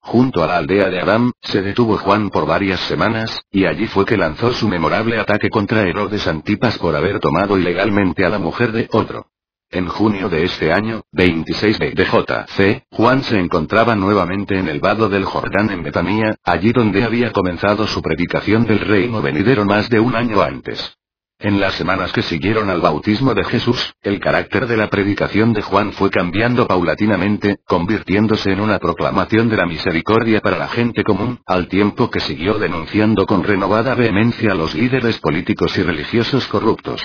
Junto 0.06 0.44
a 0.44 0.48
la 0.48 0.58
aldea 0.58 0.90
de 0.90 1.00
Aram, 1.00 1.32
se 1.42 1.62
detuvo 1.62 1.98
Juan 1.98 2.30
por 2.30 2.46
varias 2.46 2.82
semanas, 2.82 3.42
y 3.50 3.66
allí 3.66 3.88
fue 3.88 4.06
que 4.06 4.18
lanzó 4.18 4.52
su 4.52 4.68
memorable 4.68 5.18
ataque 5.18 5.50
contra 5.50 5.84
Herodes 5.84 6.28
Antipas 6.28 6.78
por 6.78 6.94
haber 6.96 7.20
tomado 7.22 7.58
ilegalmente 7.58 8.26
a 8.26 8.30
la 8.30 8.38
mujer 8.38 8.74
de 8.74 8.90
otro. 8.92 9.28
En 9.72 9.88
junio 9.88 10.30
de 10.30 10.44
este 10.44 10.74
año, 10.74 11.04
26 11.14 11.80
de 11.80 11.92
DJC, 11.92 12.84
Juan 12.92 13.24
se 13.24 13.40
encontraba 13.40 13.96
nuevamente 13.96 14.60
en 14.60 14.68
el 14.68 14.82
vado 14.82 15.08
del 15.08 15.24
Jordán 15.24 15.72
en 15.72 15.82
Betanía, 15.82 16.36
allí 16.44 16.74
donde 16.74 17.04
había 17.04 17.32
comenzado 17.32 17.88
su 17.88 18.02
predicación 18.02 18.66
del 18.66 18.82
reino 18.82 19.22
venidero 19.22 19.66
más 19.66 19.90
de 19.90 20.00
un 20.02 20.16
año 20.16 20.42
antes. 20.42 20.96
En 21.44 21.60
las 21.60 21.74
semanas 21.74 22.14
que 22.14 22.22
siguieron 22.22 22.70
al 22.70 22.80
bautismo 22.80 23.34
de 23.34 23.44
Jesús, 23.44 23.96
el 24.02 24.22
carácter 24.22 24.66
de 24.66 24.78
la 24.78 24.90
predicación 24.90 25.52
de 25.52 25.62
Juan 25.62 25.92
fue 25.92 26.10
cambiando 26.10 26.66
paulatinamente, 26.68 27.58
convirtiéndose 27.66 28.54
en 28.54 28.62
una 28.62 28.80
proclamación 28.80 29.50
de 29.50 29.58
la 29.58 29.66
misericordia 29.66 30.40
para 30.40 30.58
la 30.58 30.70
gente 30.70 31.04
común, 31.04 31.42
al 31.46 31.68
tiempo 31.68 32.10
que 32.10 32.22
siguió 32.22 32.60
denunciando 32.60 33.26
con 33.26 33.44
renovada 33.44 33.94
vehemencia 33.94 34.54
a 34.54 34.56
los 34.56 34.74
líderes 34.74 35.18
políticos 35.20 35.78
y 35.78 35.84
religiosos 35.84 36.48
corruptos. 36.48 37.02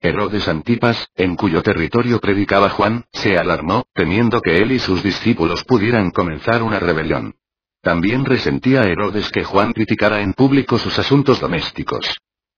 Herodes 0.00 0.48
Antipas, 0.48 1.06
en 1.14 1.36
cuyo 1.36 1.62
territorio 1.62 2.20
predicaba 2.20 2.70
Juan, 2.70 3.04
se 3.12 3.36
alarmó, 3.36 3.84
temiendo 3.92 4.40
que 4.40 4.62
él 4.62 4.72
y 4.72 4.78
sus 4.78 5.02
discípulos 5.02 5.62
pudieran 5.64 6.10
comenzar 6.10 6.62
una 6.62 6.80
rebelión. 6.80 7.34
También 7.82 8.24
resentía 8.24 8.84
Herodes 8.84 9.30
que 9.30 9.44
Juan 9.44 9.74
criticara 9.74 10.22
en 10.22 10.32
público 10.32 10.78
sus 10.78 10.98
asuntos 10.98 11.38
domésticos. 11.38 12.16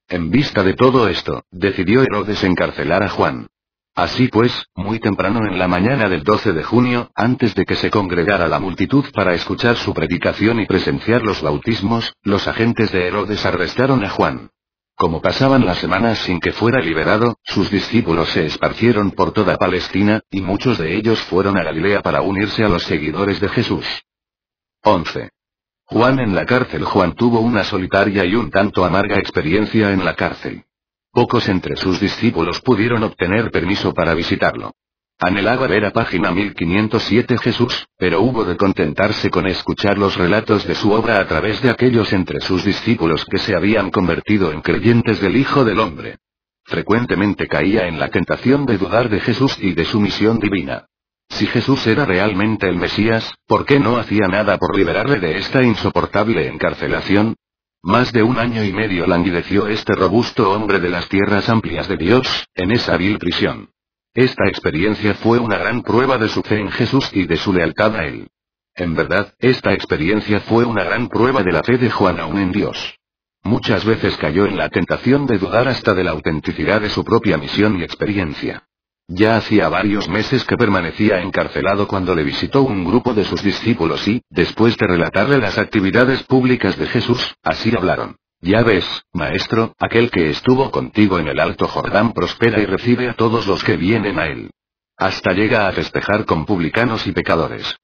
En 0.08 0.30
vista 0.30 0.62
de 0.62 0.74
todo 0.74 1.08
esto, 1.08 1.42
decidió 1.50 2.02
Herodes 2.02 2.44
encarcelar 2.44 3.02
a 3.02 3.08
Juan. 3.08 3.48
Así 3.96 4.28
pues, 4.28 4.52
muy 4.76 5.00
temprano 5.00 5.40
en 5.48 5.58
la 5.58 5.66
mañana 5.66 6.08
del 6.08 6.22
12 6.22 6.52
de 6.52 6.62
junio, 6.62 7.10
antes 7.14 7.54
de 7.56 7.64
que 7.64 7.74
se 7.74 7.90
congregara 7.90 8.46
la 8.46 8.60
multitud 8.60 9.04
para 9.12 9.34
escuchar 9.34 9.76
su 9.76 9.92
predicación 9.94 10.60
y 10.60 10.66
presenciar 10.66 11.22
los 11.22 11.42
bautismos, 11.42 12.12
los 12.22 12.46
agentes 12.46 12.92
de 12.92 13.08
Herodes 13.08 13.44
arrestaron 13.44 14.04
a 14.04 14.10
Juan. 14.10 14.50
Como 14.94 15.20
pasaban 15.20 15.66
las 15.66 15.78
semanas 15.78 16.18
sin 16.20 16.38
que 16.38 16.52
fuera 16.52 16.80
liberado, 16.80 17.38
sus 17.42 17.68
discípulos 17.70 18.28
se 18.28 18.46
esparcieron 18.46 19.10
por 19.10 19.32
toda 19.32 19.56
Palestina, 19.56 20.20
y 20.30 20.40
muchos 20.40 20.78
de 20.78 20.94
ellos 20.94 21.20
fueron 21.22 21.58
a 21.58 21.64
Galilea 21.64 22.00
para 22.02 22.22
unirse 22.22 22.62
a 22.62 22.68
los 22.68 22.84
seguidores 22.84 23.40
de 23.40 23.48
Jesús. 23.48 23.84
11. 24.82 25.30
Juan 25.88 26.18
en 26.18 26.34
la 26.34 26.44
cárcel 26.44 26.84
Juan 26.84 27.14
tuvo 27.14 27.38
una 27.40 27.62
solitaria 27.62 28.24
y 28.24 28.34
un 28.34 28.50
tanto 28.50 28.84
amarga 28.84 29.18
experiencia 29.18 29.92
en 29.92 30.04
la 30.04 30.14
cárcel. 30.14 30.64
Pocos 31.12 31.48
entre 31.48 31.76
sus 31.76 32.00
discípulos 32.00 32.60
pudieron 32.60 33.04
obtener 33.04 33.50
permiso 33.52 33.94
para 33.94 34.12
visitarlo. 34.14 34.72
Anhelaba 35.18 35.66
ver 35.68 35.86
a 35.86 35.92
página 35.92 36.30
1507 36.32 37.38
Jesús, 37.38 37.86
pero 37.96 38.20
hubo 38.20 38.44
de 38.44 38.56
contentarse 38.56 39.30
con 39.30 39.46
escuchar 39.46 39.96
los 39.96 40.16
relatos 40.16 40.66
de 40.66 40.74
su 40.74 40.90
obra 40.92 41.20
a 41.20 41.26
través 41.26 41.62
de 41.62 41.70
aquellos 41.70 42.12
entre 42.12 42.40
sus 42.40 42.64
discípulos 42.64 43.24
que 43.24 43.38
se 43.38 43.54
habían 43.54 43.90
convertido 43.90 44.52
en 44.52 44.60
creyentes 44.60 45.20
del 45.20 45.36
Hijo 45.36 45.64
del 45.64 45.78
Hombre. 45.78 46.18
Frecuentemente 46.64 47.46
caía 47.46 47.86
en 47.86 47.98
la 47.98 48.08
tentación 48.08 48.66
de 48.66 48.76
dudar 48.76 49.08
de 49.08 49.20
Jesús 49.20 49.56
y 49.60 49.72
de 49.72 49.84
su 49.84 50.00
misión 50.00 50.40
divina. 50.40 50.86
Si 51.28 51.46
Jesús 51.46 51.86
era 51.86 52.04
realmente 52.04 52.68
el 52.68 52.76
Mesías, 52.76 53.30
¿por 53.46 53.66
qué 53.66 53.78
no 53.78 53.98
hacía 53.98 54.28
nada 54.28 54.58
por 54.58 54.76
liberarle 54.76 55.20
de 55.20 55.38
esta 55.38 55.62
insoportable 55.62 56.46
encarcelación? 56.48 57.34
Más 57.82 58.12
de 58.12 58.22
un 58.22 58.38
año 58.38 58.64
y 58.64 58.72
medio 58.72 59.06
languideció 59.06 59.68
este 59.68 59.94
robusto 59.94 60.50
hombre 60.50 60.80
de 60.80 60.88
las 60.88 61.08
tierras 61.08 61.48
amplias 61.48 61.88
de 61.88 61.96
Dios, 61.96 62.48
en 62.54 62.72
esa 62.72 62.96
vil 62.96 63.18
prisión. 63.18 63.70
Esta 64.14 64.48
experiencia 64.48 65.14
fue 65.14 65.38
una 65.38 65.58
gran 65.58 65.82
prueba 65.82 66.16
de 66.16 66.28
su 66.28 66.42
fe 66.42 66.58
en 66.58 66.70
Jesús 66.70 67.10
y 67.12 67.26
de 67.26 67.36
su 67.36 67.52
lealtad 67.52 67.94
a 67.96 68.06
Él. 68.06 68.28
En 68.74 68.94
verdad, 68.94 69.34
esta 69.38 69.72
experiencia 69.72 70.40
fue 70.40 70.64
una 70.64 70.84
gran 70.84 71.08
prueba 71.08 71.42
de 71.42 71.52
la 71.52 71.62
fe 71.62 71.76
de 71.78 71.90
Juan 71.90 72.18
aún 72.18 72.38
en 72.38 72.52
Dios. 72.52 72.98
Muchas 73.42 73.84
veces 73.84 74.16
cayó 74.16 74.46
en 74.46 74.56
la 74.56 74.68
tentación 74.68 75.26
de 75.26 75.38
dudar 75.38 75.68
hasta 75.68 75.94
de 75.94 76.02
la 76.02 76.10
autenticidad 76.10 76.80
de 76.80 76.88
su 76.88 77.04
propia 77.04 77.36
misión 77.36 77.78
y 77.78 77.84
experiencia. 77.84 78.66
Ya 79.08 79.36
hacía 79.36 79.68
varios 79.68 80.08
meses 80.08 80.44
que 80.44 80.56
permanecía 80.56 81.20
encarcelado 81.20 81.86
cuando 81.86 82.14
le 82.14 82.24
visitó 82.24 82.62
un 82.62 82.84
grupo 82.84 83.14
de 83.14 83.24
sus 83.24 83.42
discípulos 83.42 84.06
y, 84.08 84.22
después 84.30 84.76
de 84.76 84.86
relatarle 84.86 85.38
las 85.38 85.58
actividades 85.58 86.24
públicas 86.24 86.76
de 86.76 86.86
Jesús, 86.86 87.36
así 87.42 87.72
hablaron. 87.76 88.16
Ya 88.40 88.62
ves, 88.62 88.84
maestro, 89.12 89.74
aquel 89.78 90.10
que 90.10 90.30
estuvo 90.30 90.70
contigo 90.70 91.18
en 91.18 91.28
el 91.28 91.38
Alto 91.38 91.68
Jordán 91.68 92.12
prospera 92.12 92.60
y 92.60 92.66
recibe 92.66 93.08
a 93.08 93.14
todos 93.14 93.46
los 93.46 93.62
que 93.62 93.76
vienen 93.76 94.18
a 94.18 94.26
él. 94.26 94.50
Hasta 94.96 95.32
llega 95.32 95.68
a 95.68 95.72
festejar 95.72 96.24
con 96.24 96.44
publicanos 96.44 97.06
y 97.06 97.12
pecadores. 97.12 97.76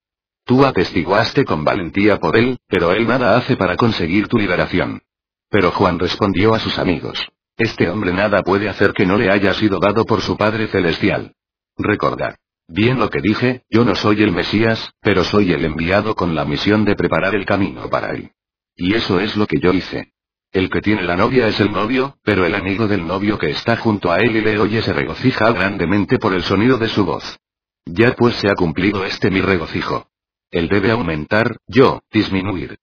Tú 0.44 0.64
atestiguaste 0.64 1.44
con 1.44 1.64
valentía 1.64 2.18
por 2.18 2.36
él, 2.36 2.58
pero 2.66 2.92
él 2.92 3.06
nada 3.06 3.36
hace 3.36 3.56
para 3.56 3.76
conseguir 3.76 4.26
tu 4.26 4.38
liberación. 4.38 5.02
Pero 5.48 5.70
Juan 5.70 5.98
respondió 5.98 6.54
a 6.54 6.58
sus 6.58 6.78
amigos. 6.78 7.24
Este 7.57 7.88
hombre 7.88 8.12
nada 8.12 8.42
puede 8.42 8.68
hacer 8.68 8.92
que 8.92 9.07
no 9.07 9.16
le 9.18 9.30
haya 9.30 9.55
sido 9.55 9.78
dado 9.78 10.07
por 10.07 10.22
su 10.22 10.36
Padre 10.36 10.68
Celestial. 10.68 11.34
Recordad. 11.76 12.36
Bien 12.68 12.98
lo 12.98 13.11
que 13.11 13.20
dije, 13.20 13.64
yo 13.68 13.84
no 13.84 13.94
soy 13.94 14.22
el 14.22 14.32
Mesías, 14.32 14.92
pero 15.00 15.24
soy 15.24 15.53
el 15.53 15.64
enviado 15.64 16.14
con 16.14 16.34
la 16.34 16.44
misión 16.44 16.84
de 16.84 16.94
preparar 16.94 17.34
el 17.34 17.44
camino 17.44 17.90
para 17.90 18.12
él. 18.12 18.30
Y 18.74 18.94
eso 18.94 19.20
es 19.20 19.36
lo 19.36 19.46
que 19.46 19.61
yo 19.61 19.72
hice. 19.72 20.12
El 20.53 20.70
que 20.70 20.80
tiene 20.80 21.03
la 21.03 21.16
novia 21.16 21.48
es 21.48 21.61
el 21.61 21.72
novio, 21.72 22.16
pero 22.22 22.44
el 22.46 22.55
amigo 22.55 22.86
del 22.86 23.07
novio 23.07 23.38
que 23.38 23.50
está 23.50 23.76
junto 23.76 24.11
a 24.11 24.18
él 24.18 24.36
y 24.36 24.40
le 24.40 24.59
oye 24.59 24.82
se 24.82 24.92
regocija 24.92 25.50
grandemente 25.53 26.18
por 26.18 26.34
el 26.34 26.42
sonido 26.42 26.78
de 26.78 26.88
su 26.88 27.05
voz. 27.05 27.38
Ya 27.84 28.14
pues 28.14 28.36
se 28.36 28.48
ha 28.48 28.55
cumplido 28.55 29.05
este 29.05 29.30
mi 29.30 29.40
regocijo. 29.40 30.09
Él 30.50 30.68
debe 30.68 30.90
aumentar, 30.90 31.57
yo, 31.66 32.03
disminuir. 32.11 32.78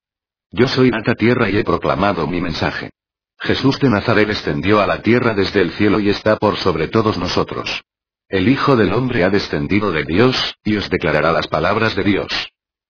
Yo 0.51 0.67
soy 0.67 0.89
alta 0.93 1.13
tierra 1.15 1.49
y 1.49 1.57
he 1.57 1.63
proclamado 1.63 2.27
mi 2.27 2.41
mensaje. 2.41 2.91
Jesús 3.39 3.79
de 3.79 3.89
Nazaret 3.89 4.29
extendió 4.29 4.81
a 4.81 4.87
la 4.87 5.01
tierra 5.01 5.33
desde 5.33 5.61
el 5.61 5.71
cielo 5.71 5.99
y 5.99 6.09
está 6.09 6.37
por 6.37 6.57
sobre 6.57 6.89
todos 6.89 7.17
nosotros. 7.17 7.83
El 8.27 8.49
Hijo 8.49 8.75
del 8.75 8.93
Hombre 8.93 9.23
ha 9.23 9.29
descendido 9.29 9.91
de 9.91 10.03
Dios, 10.03 10.55
y 10.63 10.75
os 10.75 10.89
declarará 10.89 11.31
las 11.31 11.47
palabras 11.47 11.95
de 11.95 12.03
Dios. 12.03 12.27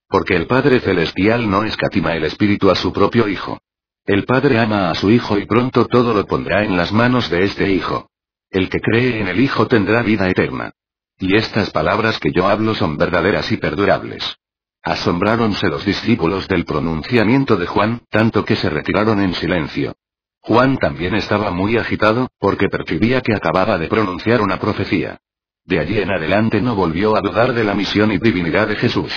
Porque 0.08 0.36
el 0.36 0.48
Padre 0.48 0.80
Celestial 0.80 1.50
no 1.50 1.64
escatima 1.64 2.16
el 2.16 2.26
Espíritu 2.26 2.72
a 2.72 2.76
su 2.76 2.92
propio 2.92 3.28
Hijo. 3.28 3.60
El 4.06 4.26
Padre 4.26 4.60
ama 4.60 4.90
a 4.90 4.96
su 4.96 5.12
Hijo 5.12 5.38
y 5.38 5.46
pronto 5.46 5.86
todo 5.86 6.14
lo 6.14 6.26
pondrá 6.26 6.64
en 6.64 6.76
las 6.76 6.92
manos 6.92 7.30
de 7.30 7.44
este 7.44 7.72
Hijo. 7.72 8.10
El 8.50 8.70
que 8.70 8.80
cree 8.80 9.22
en 9.22 9.28
el 9.28 9.40
Hijo 9.40 9.68
tendrá 9.68 10.02
vida 10.02 10.28
eterna. 10.28 10.72
Y 11.20 11.36
estas 11.38 11.70
palabras 11.70 12.18
que 12.20 12.32
yo 12.32 12.48
hablo 12.48 12.74
son 12.74 12.98
verdaderas 12.98 13.52
y 13.52 13.58
perdurables. 13.58 14.36
Asombráronse 14.82 15.68
los 15.68 15.86
discípulos 15.86 16.48
del 16.48 16.66
pronunciamiento 16.66 17.56
de 17.56 17.68
Juan, 17.68 18.02
tanto 18.10 18.44
que 18.46 18.56
se 18.56 18.70
retiraron 18.70 19.22
en 19.22 19.36
silencio. 19.36 19.96
Juan 20.42 20.78
también 20.78 21.16
estaba 21.16 21.52
muy 21.52 21.78
agitado, 21.78 22.30
porque 22.40 22.70
percibía 22.70 23.22
que 23.22 23.34
acababa 23.34 23.78
de 23.78 23.88
pronunciar 23.88 24.42
una 24.42 24.60
profecía. 24.60 25.20
De 25.66 25.80
allí 25.80 26.00
en 26.00 26.12
adelante 26.12 26.62
no 26.62 26.76
volvió 26.76 27.16
a 27.16 27.22
dudar 27.22 27.54
de 27.54 27.64
la 27.64 27.76
misión 27.76 28.12
y 28.12 28.18
divinidad 28.18 28.68
de 28.68 28.76
Jesús. 28.76 29.14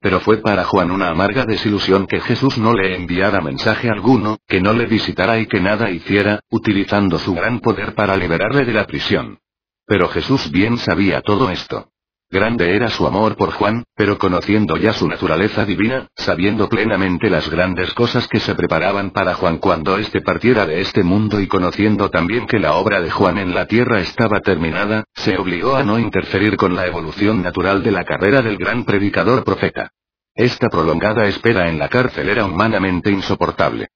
Pero 0.00 0.20
fue 0.20 0.38
para 0.38 0.64
Juan 0.64 0.90
una 0.90 1.10
amarga 1.10 1.44
desilusión 1.44 2.06
que 2.06 2.20
Jesús 2.20 2.58
no 2.58 2.74
le 2.74 2.96
enviara 2.96 3.40
mensaje 3.40 3.88
alguno, 3.88 4.38
que 4.48 4.60
no 4.60 4.72
le 4.72 4.86
visitara 4.86 5.38
y 5.38 5.46
que 5.46 5.60
nada 5.60 5.90
hiciera, 5.90 6.40
utilizando 6.50 7.18
su 7.18 7.34
gran 7.34 7.60
poder 7.60 7.94
para 7.94 8.16
liberarle 8.16 8.64
de 8.64 8.72
la 8.72 8.86
prisión. 8.86 9.38
Pero 9.86 10.08
Jesús 10.08 10.50
bien 10.50 10.78
sabía 10.78 11.20
todo 11.20 11.50
esto. 11.50 11.91
Grande 12.32 12.74
era 12.74 12.88
su 12.88 13.06
amor 13.06 13.36
por 13.36 13.50
Juan, 13.50 13.84
pero 13.94 14.16
conociendo 14.16 14.78
ya 14.78 14.94
su 14.94 15.06
naturaleza 15.06 15.66
divina, 15.66 16.08
sabiendo 16.16 16.66
plenamente 16.66 17.28
las 17.28 17.50
grandes 17.50 17.92
cosas 17.92 18.26
que 18.26 18.40
se 18.40 18.54
preparaban 18.54 19.10
para 19.10 19.34
Juan 19.34 19.58
cuando 19.58 19.98
éste 19.98 20.22
partiera 20.22 20.64
de 20.64 20.80
este 20.80 21.02
mundo 21.02 21.40
y 21.40 21.46
conociendo 21.46 22.08
también 22.08 22.46
que 22.46 22.58
la 22.58 22.72
obra 22.72 23.02
de 23.02 23.10
Juan 23.10 23.36
en 23.36 23.54
la 23.54 23.66
tierra 23.66 24.00
estaba 24.00 24.40
terminada, 24.40 25.04
se 25.12 25.36
obligó 25.36 25.76
a 25.76 25.82
no 25.82 25.98
interferir 25.98 26.56
con 26.56 26.74
la 26.74 26.86
evolución 26.86 27.42
natural 27.42 27.82
de 27.82 27.90
la 27.90 28.04
carrera 28.04 28.40
del 28.40 28.56
gran 28.56 28.84
predicador 28.84 29.44
profeta. 29.44 29.90
Esta 30.34 30.70
prolongada 30.70 31.26
espera 31.26 31.68
en 31.68 31.78
la 31.78 31.90
cárcel 31.90 32.30
era 32.30 32.46
humanamente 32.46 33.10
insoportable. 33.10 33.88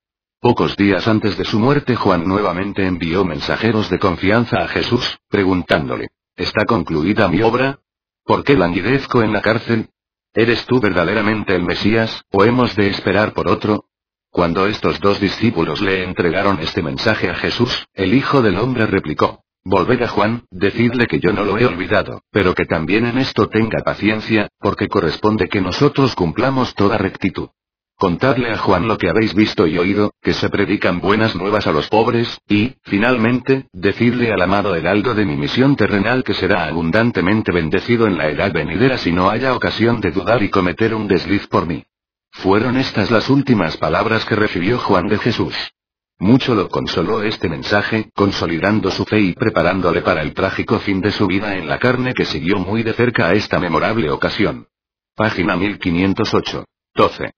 Pocos 0.43 0.77
días 0.77 1.09
antes 1.09 1.39
de 1.39 1.47
su 1.47 1.59
muerte 1.59 1.97
Juan 1.97 2.29
nuevamente 2.29 2.87
envió 2.87 3.25
mensajeros 3.25 3.89
de 3.89 3.99
confianza 3.99 4.59
a 4.59 4.69
Jesús, 4.69 5.17
preguntándole, 5.31 6.09
¿Está 6.37 6.67
concluida 6.67 7.29
mi 7.29 7.41
obra? 7.41 7.79
¿Por 8.27 8.43
qué 8.43 8.57
languidezco 8.57 9.23
en 9.23 9.33
la 9.33 9.41
cárcel? 9.41 9.89
¿Eres 10.35 10.67
tú 10.67 10.81
verdaderamente 10.81 11.55
el 11.55 11.63
Mesías, 11.63 12.25
o 12.33 12.45
hemos 12.45 12.75
de 12.75 12.89
esperar 12.89 13.33
por 13.33 13.47
otro? 13.47 13.85
Cuando 14.31 14.67
estos 14.67 14.99
dos 14.99 15.21
discípulos 15.21 15.81
le 15.81 16.03
entregaron 16.03 16.59
este 16.59 16.83
mensaje 16.83 17.31
a 17.31 17.37
Jesús, 17.37 17.87
el 17.95 18.15
Hijo 18.15 18.43
del 18.43 18.59
Hombre 18.59 18.87
replicó, 18.87 19.45
Volved 19.65 20.03
a 20.03 20.09
Juan, 20.09 20.43
decidle 20.51 21.07
que 21.07 21.21
yo 21.21 21.33
no 21.33 21.45
lo 21.45 21.57
he 21.57 21.67
olvidado, 21.67 22.21
pero 22.33 22.53
que 22.53 22.67
también 22.67 23.07
en 23.07 23.19
esto 23.19 23.49
tenga 23.49 23.85
paciencia, 23.85 24.49
porque 24.59 24.89
corresponde 24.89 25.49
que 25.49 25.61
nosotros 25.61 26.17
cumplamos 26.17 26.75
toda 26.75 26.99
rectitud. 26.99 27.51
Contadle 27.99 28.51
a 28.53 28.59
Juan 28.59 28.89
lo 28.89 28.99
que 28.99 29.09
habéis 29.09 29.33
visto 29.35 29.67
y 29.67 29.79
oído, 29.79 30.13
que 30.21 30.35
se 30.35 30.51
predican 30.51 31.01
buenas 31.01 31.35
nuevas 31.35 31.67
a 31.67 31.73
los 31.73 31.89
pobres, 31.89 32.39
y, 32.47 32.75
finalmente, 32.83 33.69
decidle 33.73 34.31
al 34.33 34.43
amado 34.43 34.75
heraldo 34.75 35.15
de 35.15 35.25
mi 35.25 35.35
misión 35.35 35.77
terrenal 35.77 36.23
que 36.23 36.35
será 36.35 36.67
abundantemente 36.67 37.53
bendecido 37.53 38.07
en 38.07 38.19
la 38.19 38.29
edad 38.29 38.53
venidera 38.53 38.99
si 38.99 39.13
no 39.13 39.31
haya 39.31 39.55
ocasión 39.55 40.03
de 40.03 40.11
dudar 40.11 40.43
y 40.43 40.51
cometer 40.51 40.95
un 40.95 41.09
desliz 41.09 41.47
por 41.47 41.67
mí. 41.67 41.85
Fueron 42.33 42.77
estas 42.77 43.11
las 43.11 43.31
últimas 43.31 43.79
palabras 43.79 44.27
que 44.27 44.37
recibió 44.37 44.79
Juan 44.79 45.09
de 45.09 45.17
Jesús. 45.17 45.55
Mucho 46.19 46.55
lo 46.55 46.69
consoló 46.69 47.23
este 47.23 47.49
mensaje, 47.49 48.11
consolidando 48.15 48.91
su 48.91 49.07
fe 49.07 49.21
y 49.21 49.33
preparándole 49.33 50.03
para 50.03 50.21
el 50.21 50.35
trágico 50.35 50.81
fin 50.81 51.01
de 51.01 51.13
su 51.13 51.27
vida 51.27 51.57
en 51.57 51.67
la 51.67 51.79
carne 51.79 52.13
que 52.13 52.27
siguió 52.27 52.59
muy 52.59 52.83
de 52.83 52.93
cerca 52.93 53.29
a 53.29 53.33
esta 53.33 53.59
memorable 53.59 54.11
ocasión. 54.11 54.67
Página 55.15 55.57
1508. 55.57 56.67
12. 56.95 57.33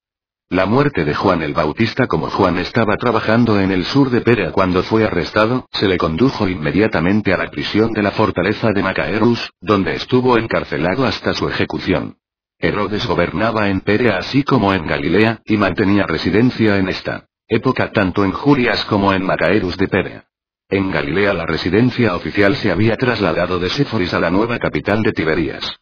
La 0.51 0.65
muerte 0.65 1.05
de 1.05 1.15
Juan 1.15 1.43
el 1.43 1.53
Bautista 1.53 2.07
como 2.07 2.31
Juan 2.31 2.57
estaba 2.57 2.97
trabajando 2.97 3.61
en 3.61 3.71
el 3.71 3.85
sur 3.85 4.09
de 4.09 4.23
Perea 4.23 4.51
cuando 4.51 4.83
fue 4.83 5.05
arrestado, 5.05 5.67
se 5.73 5.87
le 5.87 5.99
condujo 5.99 6.49
inmediatamente 6.49 7.35
a 7.35 7.37
la 7.37 7.51
prisión 7.51 7.93
de 7.93 8.03
la 8.03 8.13
fortaleza 8.13 8.71
de 8.73 8.83
Macaerus, 8.83 9.51
donde 9.61 9.95
estuvo 9.95 10.39
encarcelado 10.39 11.05
hasta 11.05 11.35
su 11.35 11.51
ejecución. 11.51 12.17
Herodes 12.59 13.07
gobernaba 13.07 13.69
en 13.69 13.83
Perea 13.83 14.17
así 14.17 14.43
como 14.43 14.73
en 14.73 14.87
Galilea, 14.87 15.43
y 15.45 15.59
mantenía 15.59 16.07
residencia 16.07 16.79
en 16.79 16.89
esta 16.89 17.27
época 17.47 17.93
tanto 17.93 18.25
en 18.25 18.33
Jurias 18.33 18.87
como 18.87 19.13
en 19.13 19.25
Macaerus 19.25 19.77
de 19.77 19.89
Perea. 19.89 20.25
En 20.71 20.91
Galilea 20.91 21.35
la 21.35 21.45
residencia 21.45 22.17
oficial 22.17 22.57
se 22.57 22.71
había 22.71 22.97
trasladado 22.97 23.59
de 23.59 23.69
Séforis 23.69 24.15
a 24.15 24.21
la 24.21 24.31
nueva 24.31 24.59
capital 24.59 25.03
de 25.03 25.13
Tiberias. 25.13 25.79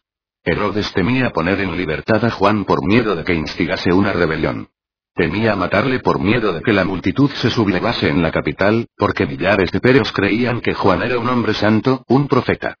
Herodes 0.47 0.93
temía 0.93 1.31
poner 1.31 1.59
en 1.59 1.75
libertad 1.75 2.23
a 2.23 2.31
Juan 2.31 2.63
por 2.63 2.81
miedo 2.81 3.17
de 3.17 3.25
que 3.25 3.33
instigase 3.33 3.91
una 3.91 4.13
rebelión. 4.13 4.69
Temía 5.13 5.57
matarle 5.57 5.99
por 5.99 6.21
miedo 6.21 6.53
de 6.53 6.61
que 6.61 6.71
la 6.71 6.85
multitud 6.85 7.29
se 7.31 7.49
sublevase 7.49 8.07
en 8.07 8.21
la 8.21 8.31
capital, 8.31 8.87
porque 8.95 9.25
millares 9.25 9.73
de 9.73 9.81
pereos 9.81 10.13
creían 10.13 10.61
que 10.61 10.73
Juan 10.73 11.01
era 11.01 11.19
un 11.19 11.27
hombre 11.27 11.53
santo, 11.53 12.05
un 12.07 12.29
profeta. 12.29 12.77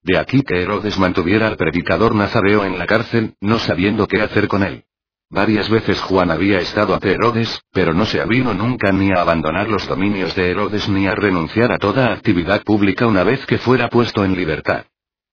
De 0.00 0.16
aquí 0.16 0.42
que 0.42 0.62
Herodes 0.62 0.96
mantuviera 0.96 1.48
al 1.48 1.56
predicador 1.56 2.14
nazareo 2.14 2.64
en 2.64 2.78
la 2.78 2.86
cárcel, 2.86 3.34
no 3.40 3.58
sabiendo 3.58 4.06
qué 4.06 4.22
hacer 4.22 4.46
con 4.46 4.62
él. 4.62 4.84
Varias 5.28 5.68
veces 5.68 6.00
Juan 6.00 6.30
había 6.30 6.60
estado 6.60 6.94
ante 6.94 7.10
Herodes, 7.10 7.62
pero 7.72 7.94
no 7.94 8.06
se 8.06 8.20
avino 8.20 8.54
nunca 8.54 8.92
ni 8.92 9.10
a 9.10 9.22
abandonar 9.22 9.68
los 9.68 9.88
dominios 9.88 10.36
de 10.36 10.52
Herodes 10.52 10.88
ni 10.88 11.08
a 11.08 11.16
renunciar 11.16 11.72
a 11.72 11.78
toda 11.78 12.12
actividad 12.12 12.62
pública 12.62 13.08
una 13.08 13.24
vez 13.24 13.44
que 13.44 13.58
fuera 13.58 13.88
puesto 13.88 14.24
en 14.24 14.36
libertad 14.36 14.84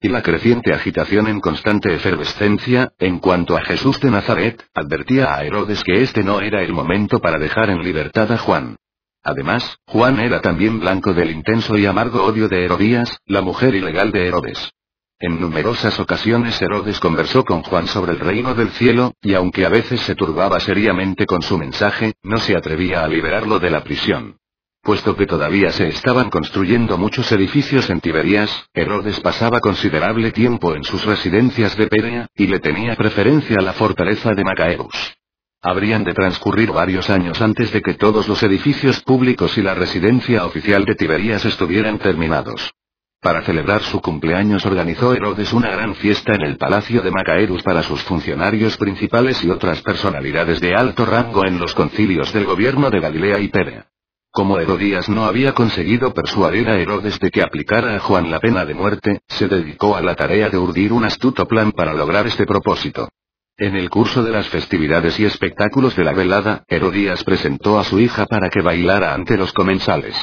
y 0.05 0.07
la 0.07 0.21
creciente 0.21 0.71
agitación 0.71 1.27
en 1.27 1.41
constante 1.41 1.91
efervescencia, 1.91 2.93
en 2.99 3.17
cuanto 3.17 3.57
a 3.57 3.61
Jesús 3.61 3.99
de 3.99 4.11
Nazaret, 4.11 4.63
advertía 4.75 5.33
a 5.33 5.43
Herodes 5.43 5.83
que 5.83 6.03
este 6.03 6.23
no 6.23 6.41
era 6.41 6.61
el 6.61 6.73
momento 6.73 7.19
para 7.19 7.39
dejar 7.39 7.71
en 7.71 7.81
libertad 7.81 8.31
a 8.31 8.37
Juan. 8.37 8.75
Además, 9.23 9.79
Juan 9.87 10.19
era 10.19 10.41
también 10.41 10.79
blanco 10.79 11.15
del 11.15 11.31
intenso 11.31 11.75
y 11.75 11.87
amargo 11.87 12.23
odio 12.23 12.47
de 12.47 12.65
Herodías, 12.65 13.17
la 13.25 13.41
mujer 13.41 13.73
ilegal 13.73 14.11
de 14.11 14.27
Herodes. 14.27 14.69
En 15.17 15.41
numerosas 15.41 15.99
ocasiones 15.99 16.61
Herodes 16.61 16.99
conversó 16.99 17.43
con 17.43 17.63
Juan 17.63 17.87
sobre 17.87 18.11
el 18.11 18.19
reino 18.19 18.53
del 18.53 18.69
cielo, 18.73 19.13
y 19.23 19.33
aunque 19.33 19.65
a 19.65 19.69
veces 19.69 20.01
se 20.01 20.13
turbaba 20.13 20.59
seriamente 20.59 21.25
con 21.25 21.41
su 21.41 21.57
mensaje, 21.57 22.13
no 22.21 22.37
se 22.37 22.55
atrevía 22.55 23.03
a 23.03 23.07
liberarlo 23.07 23.57
de 23.57 23.71
la 23.71 23.83
prisión. 23.83 24.37
Puesto 24.85 25.15
que 25.15 25.25
todavía 25.25 25.71
se 25.71 25.87
estaban 25.87 26.29
construyendo 26.29 26.95
muchos 26.99 27.31
edificios 27.31 27.89
en 27.89 28.01
Tiberías, 28.01 28.51
Herodes 28.71 29.19
pasaba 29.19 29.59
considerable 29.59 30.31
tiempo 30.31 30.75
en 30.75 30.83
sus 30.83 31.03
residencias 31.03 31.75
de 31.75 31.87
Pérea, 31.87 32.27
y 32.35 32.45
le 32.45 32.59
tenía 32.59 32.95
preferencia 32.95 33.57
a 33.57 33.63
la 33.63 33.73
fortaleza 33.73 34.29
de 34.35 34.43
Macaeus. 34.43 35.17
Habrían 35.59 36.03
de 36.03 36.13
transcurrir 36.13 36.71
varios 36.71 37.09
años 37.09 37.41
antes 37.41 37.73
de 37.73 37.81
que 37.81 37.95
todos 37.95 38.27
los 38.27 38.43
edificios 38.43 39.01
públicos 39.01 39.57
y 39.57 39.63
la 39.63 39.73
residencia 39.73 40.45
oficial 40.45 40.85
de 40.85 40.93
Tiberías 40.93 41.43
estuvieran 41.45 41.97
terminados. 41.97 42.71
Para 43.19 43.41
celebrar 43.41 43.81
su 43.81 43.99
cumpleaños 44.01 44.67
organizó 44.67 45.15
Herodes 45.15 45.51
una 45.51 45.71
gran 45.71 45.95
fiesta 45.95 46.35
en 46.35 46.43
el 46.43 46.57
palacio 46.57 47.01
de 47.01 47.09
Macaerus 47.09 47.63
para 47.63 47.81
sus 47.81 48.03
funcionarios 48.03 48.77
principales 48.77 49.43
y 49.43 49.49
otras 49.49 49.81
personalidades 49.81 50.61
de 50.61 50.75
alto 50.75 51.07
rango 51.07 51.43
en 51.43 51.57
los 51.57 51.73
concilios 51.73 52.31
del 52.33 52.45
gobierno 52.45 52.91
de 52.91 52.99
Galilea 52.99 53.39
y 53.39 53.47
Pérea. 53.47 53.87
Como 54.35 54.59
Herodías 54.59 55.07
no 55.07 55.23
había 55.23 55.53
conseguido 55.53 56.13
persuadir 56.13 56.67
a 56.67 56.77
Herodes 56.77 57.17
de 57.21 57.31
que 57.31 57.41
aplicara 57.41 57.95
a 57.95 57.99
Juan 57.99 58.29
la 58.29 58.41
pena 58.41 58.65
de 58.65 58.73
muerte, 58.73 59.21
se 59.29 59.47
dedicó 59.47 59.95
a 59.95 60.01
la 60.01 60.13
tarea 60.13 60.49
de 60.49 60.57
urdir 60.57 60.91
un 60.91 61.05
astuto 61.05 61.47
plan 61.47 61.71
para 61.71 61.93
lograr 61.93 62.27
este 62.27 62.45
propósito. 62.45 63.07
En 63.55 63.77
el 63.77 63.89
curso 63.89 64.23
de 64.23 64.31
las 64.31 64.49
festividades 64.49 65.17
y 65.21 65.23
espectáculos 65.23 65.95
de 65.95 66.03
la 66.03 66.11
velada, 66.11 66.65
Herodías 66.67 67.23
presentó 67.23 67.79
a 67.79 67.85
su 67.85 67.97
hija 67.97 68.25
para 68.25 68.49
que 68.49 68.61
bailara 68.61 69.13
ante 69.13 69.37
los 69.37 69.53
comensales. 69.53 70.17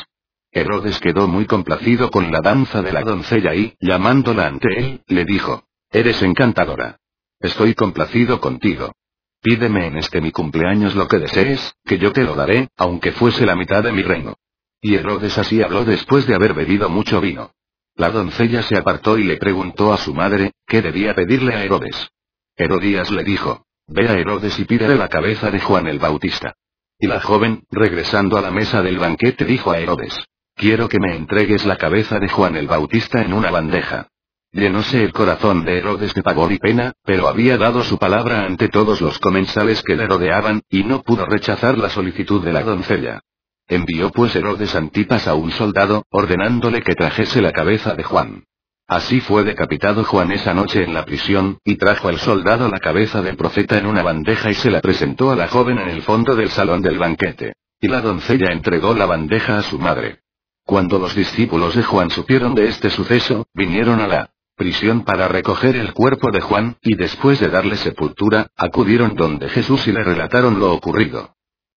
Herodes 0.51 1.01
quedó 1.01 1.27
muy 1.27 1.47
complacido 1.47 2.11
con 2.11 2.31
la 2.31 2.43
danza 2.43 2.83
de 2.83 2.93
la 2.93 3.01
doncella 3.01 3.55
y, 3.55 3.73
llamándola 3.81 4.47
ante 4.47 4.79
él, 4.79 5.01
le 5.07 5.25
dijo, 5.25 5.65
Eres 5.91 6.21
encantadora. 6.21 6.99
Estoy 7.41 7.75
complacido 7.75 8.43
contigo. 8.43 8.93
Pídeme 9.43 9.89
en 9.89 9.99
este 9.99 10.21
mi 10.21 10.31
cumpleaños 10.31 10.95
lo 10.95 11.09
que 11.09 11.19
desees, 11.19 11.75
que 11.85 11.99
yo 11.99 12.13
te 12.13 12.23
lo 12.23 12.37
daré, 12.37 12.69
aunque 12.77 13.11
fuese 13.11 13.45
la 13.45 13.57
mitad 13.57 13.83
de 13.83 13.91
mi 13.91 14.03
reino. 14.03 14.37
Y 14.81 14.95
Herodes 14.95 15.37
así 15.37 15.61
habló 15.61 15.85
después 15.85 16.29
de 16.29 16.35
haber 16.37 16.55
bebido 16.55 16.89
mucho 16.89 17.21
vino. 17.21 17.51
La 17.97 18.11
doncella 18.11 18.63
se 18.63 18.79
apartó 18.79 19.19
y 19.19 19.25
le 19.25 19.39
preguntó 19.39 19.93
a 19.93 19.99
su 19.99 20.15
madre, 20.15 20.53
¿qué 20.67 20.81
debía 20.81 21.15
pedirle 21.15 21.55
a 21.55 21.65
Herodes? 21.65 22.09
Herodías 22.57 23.11
le 23.11 23.25
dijo, 23.25 23.67
Ve 23.89 24.09
a 24.09 24.13
Herodes 24.13 24.59
y 24.61 24.65
pídele 24.65 24.95
la 24.95 25.09
cabeza 25.09 25.51
de 25.51 25.61
Juan 25.61 25.89
el 25.89 25.99
Bautista. 25.99 26.55
Y 26.99 27.09
la 27.09 27.21
joven, 27.21 27.65
regresando 27.71 28.39
a 28.39 28.41
la 28.41 28.53
mesa 28.53 28.81
del 28.81 28.99
banquete, 28.99 29.45
dijo 29.45 29.73
a 29.73 29.79
Herodes, 29.79 30.17
Quiero 30.55 30.89
que 30.89 31.01
me 31.01 31.17
entregues 31.17 31.65
la 31.65 31.77
cabeza 31.77 32.21
de 32.21 32.29
Juan 32.29 32.57
el 32.57 32.69
Bautista 32.69 33.21
en 33.23 33.33
una 33.33 33.51
bandeja. 33.51 34.09
Llenóse 34.55 35.03
el 35.03 35.15
corazón 35.15 35.65
de 35.65 35.79
Herodes 35.79 36.13
de 36.13 36.23
pavor 36.23 36.53
y 36.53 36.59
pena, 36.59 36.93
pero 37.07 37.27
había 37.27 37.57
dado 37.57 37.83
su 37.83 37.99
palabra 37.99 38.45
ante 38.45 38.69
todos 38.69 39.01
los 39.01 39.19
comensales 39.19 39.83
que 39.83 39.97
le 39.97 40.07
rodeaban, 40.07 40.61
y 40.69 40.85
no 40.85 41.01
pudo 41.03 41.25
rechazar 41.25 41.79
la 41.79 41.89
solicitud 41.89 42.45
de 42.45 42.53
la 42.53 42.63
doncella. 42.63 43.23
Envió 43.67 44.11
pues 44.11 44.37
Herodes 44.37 44.75
Antipas 44.75 45.27
a 45.27 45.35
un 45.35 45.53
soldado, 45.53 46.05
ordenándole 46.11 46.83
que 46.83 46.95
trajese 46.95 47.41
la 47.41 47.53
cabeza 47.53 47.95
de 47.95 48.03
Juan. 48.03 48.45
Así 48.87 49.21
fue 49.23 49.43
decapitado 49.43 50.05
Juan 50.05 50.31
esa 50.33 50.53
noche 50.53 50.85
en 50.85 50.93
la 50.93 51.07
prisión, 51.07 51.57
y 51.65 51.77
trajo 51.77 52.11
el 52.11 52.19
soldado 52.19 52.69
la 52.69 52.79
cabeza 52.79 53.23
del 53.23 53.39
profeta 53.39 53.79
en 53.79 53.87
una 53.87 54.03
bandeja 54.03 54.51
y 54.51 54.55
se 54.55 54.71
la 54.71 54.83
presentó 54.83 55.31
a 55.31 55.37
la 55.37 55.49
joven 55.49 55.79
en 55.79 55.89
el 55.89 56.03
fondo 56.03 56.37
del 56.37 56.51
salón 56.51 56.83
del 56.83 56.99
banquete. 56.99 57.55
Y 57.81 57.89
la 57.89 58.03
doncella 58.03 58.53
entregó 58.53 58.93
la 58.93 59.07
bandeja 59.07 59.57
a 59.57 59.63
su 59.63 59.79
madre. 59.79 60.21
Cuando 60.67 60.99
los 60.99 61.15
discípulos 61.15 61.75
de 61.75 61.85
Juan 61.85 62.11
supieron 62.11 62.55
de 62.55 62.69
este 62.69 62.91
suceso, 62.91 63.47
vinieron 63.55 64.01
a 64.01 64.07
la 64.07 64.31
prisión 64.57 65.05
para 65.05 65.29
recoger 65.29 65.77
el 65.77 65.93
cuerpo 65.93 66.31
de 66.31 66.41
Juan, 66.41 66.77
y 66.83 66.97
después 66.97 67.41
de 67.41 67.49
darle 67.49 67.77
sepultura, 67.77 68.49
acudieron 68.57 69.15
donde 69.15 69.49
Jesús 69.49 69.87
y 69.87 69.93
le 69.93 70.03
relataron 70.03 70.59
lo 70.59 70.73
ocurrido. 70.73 71.37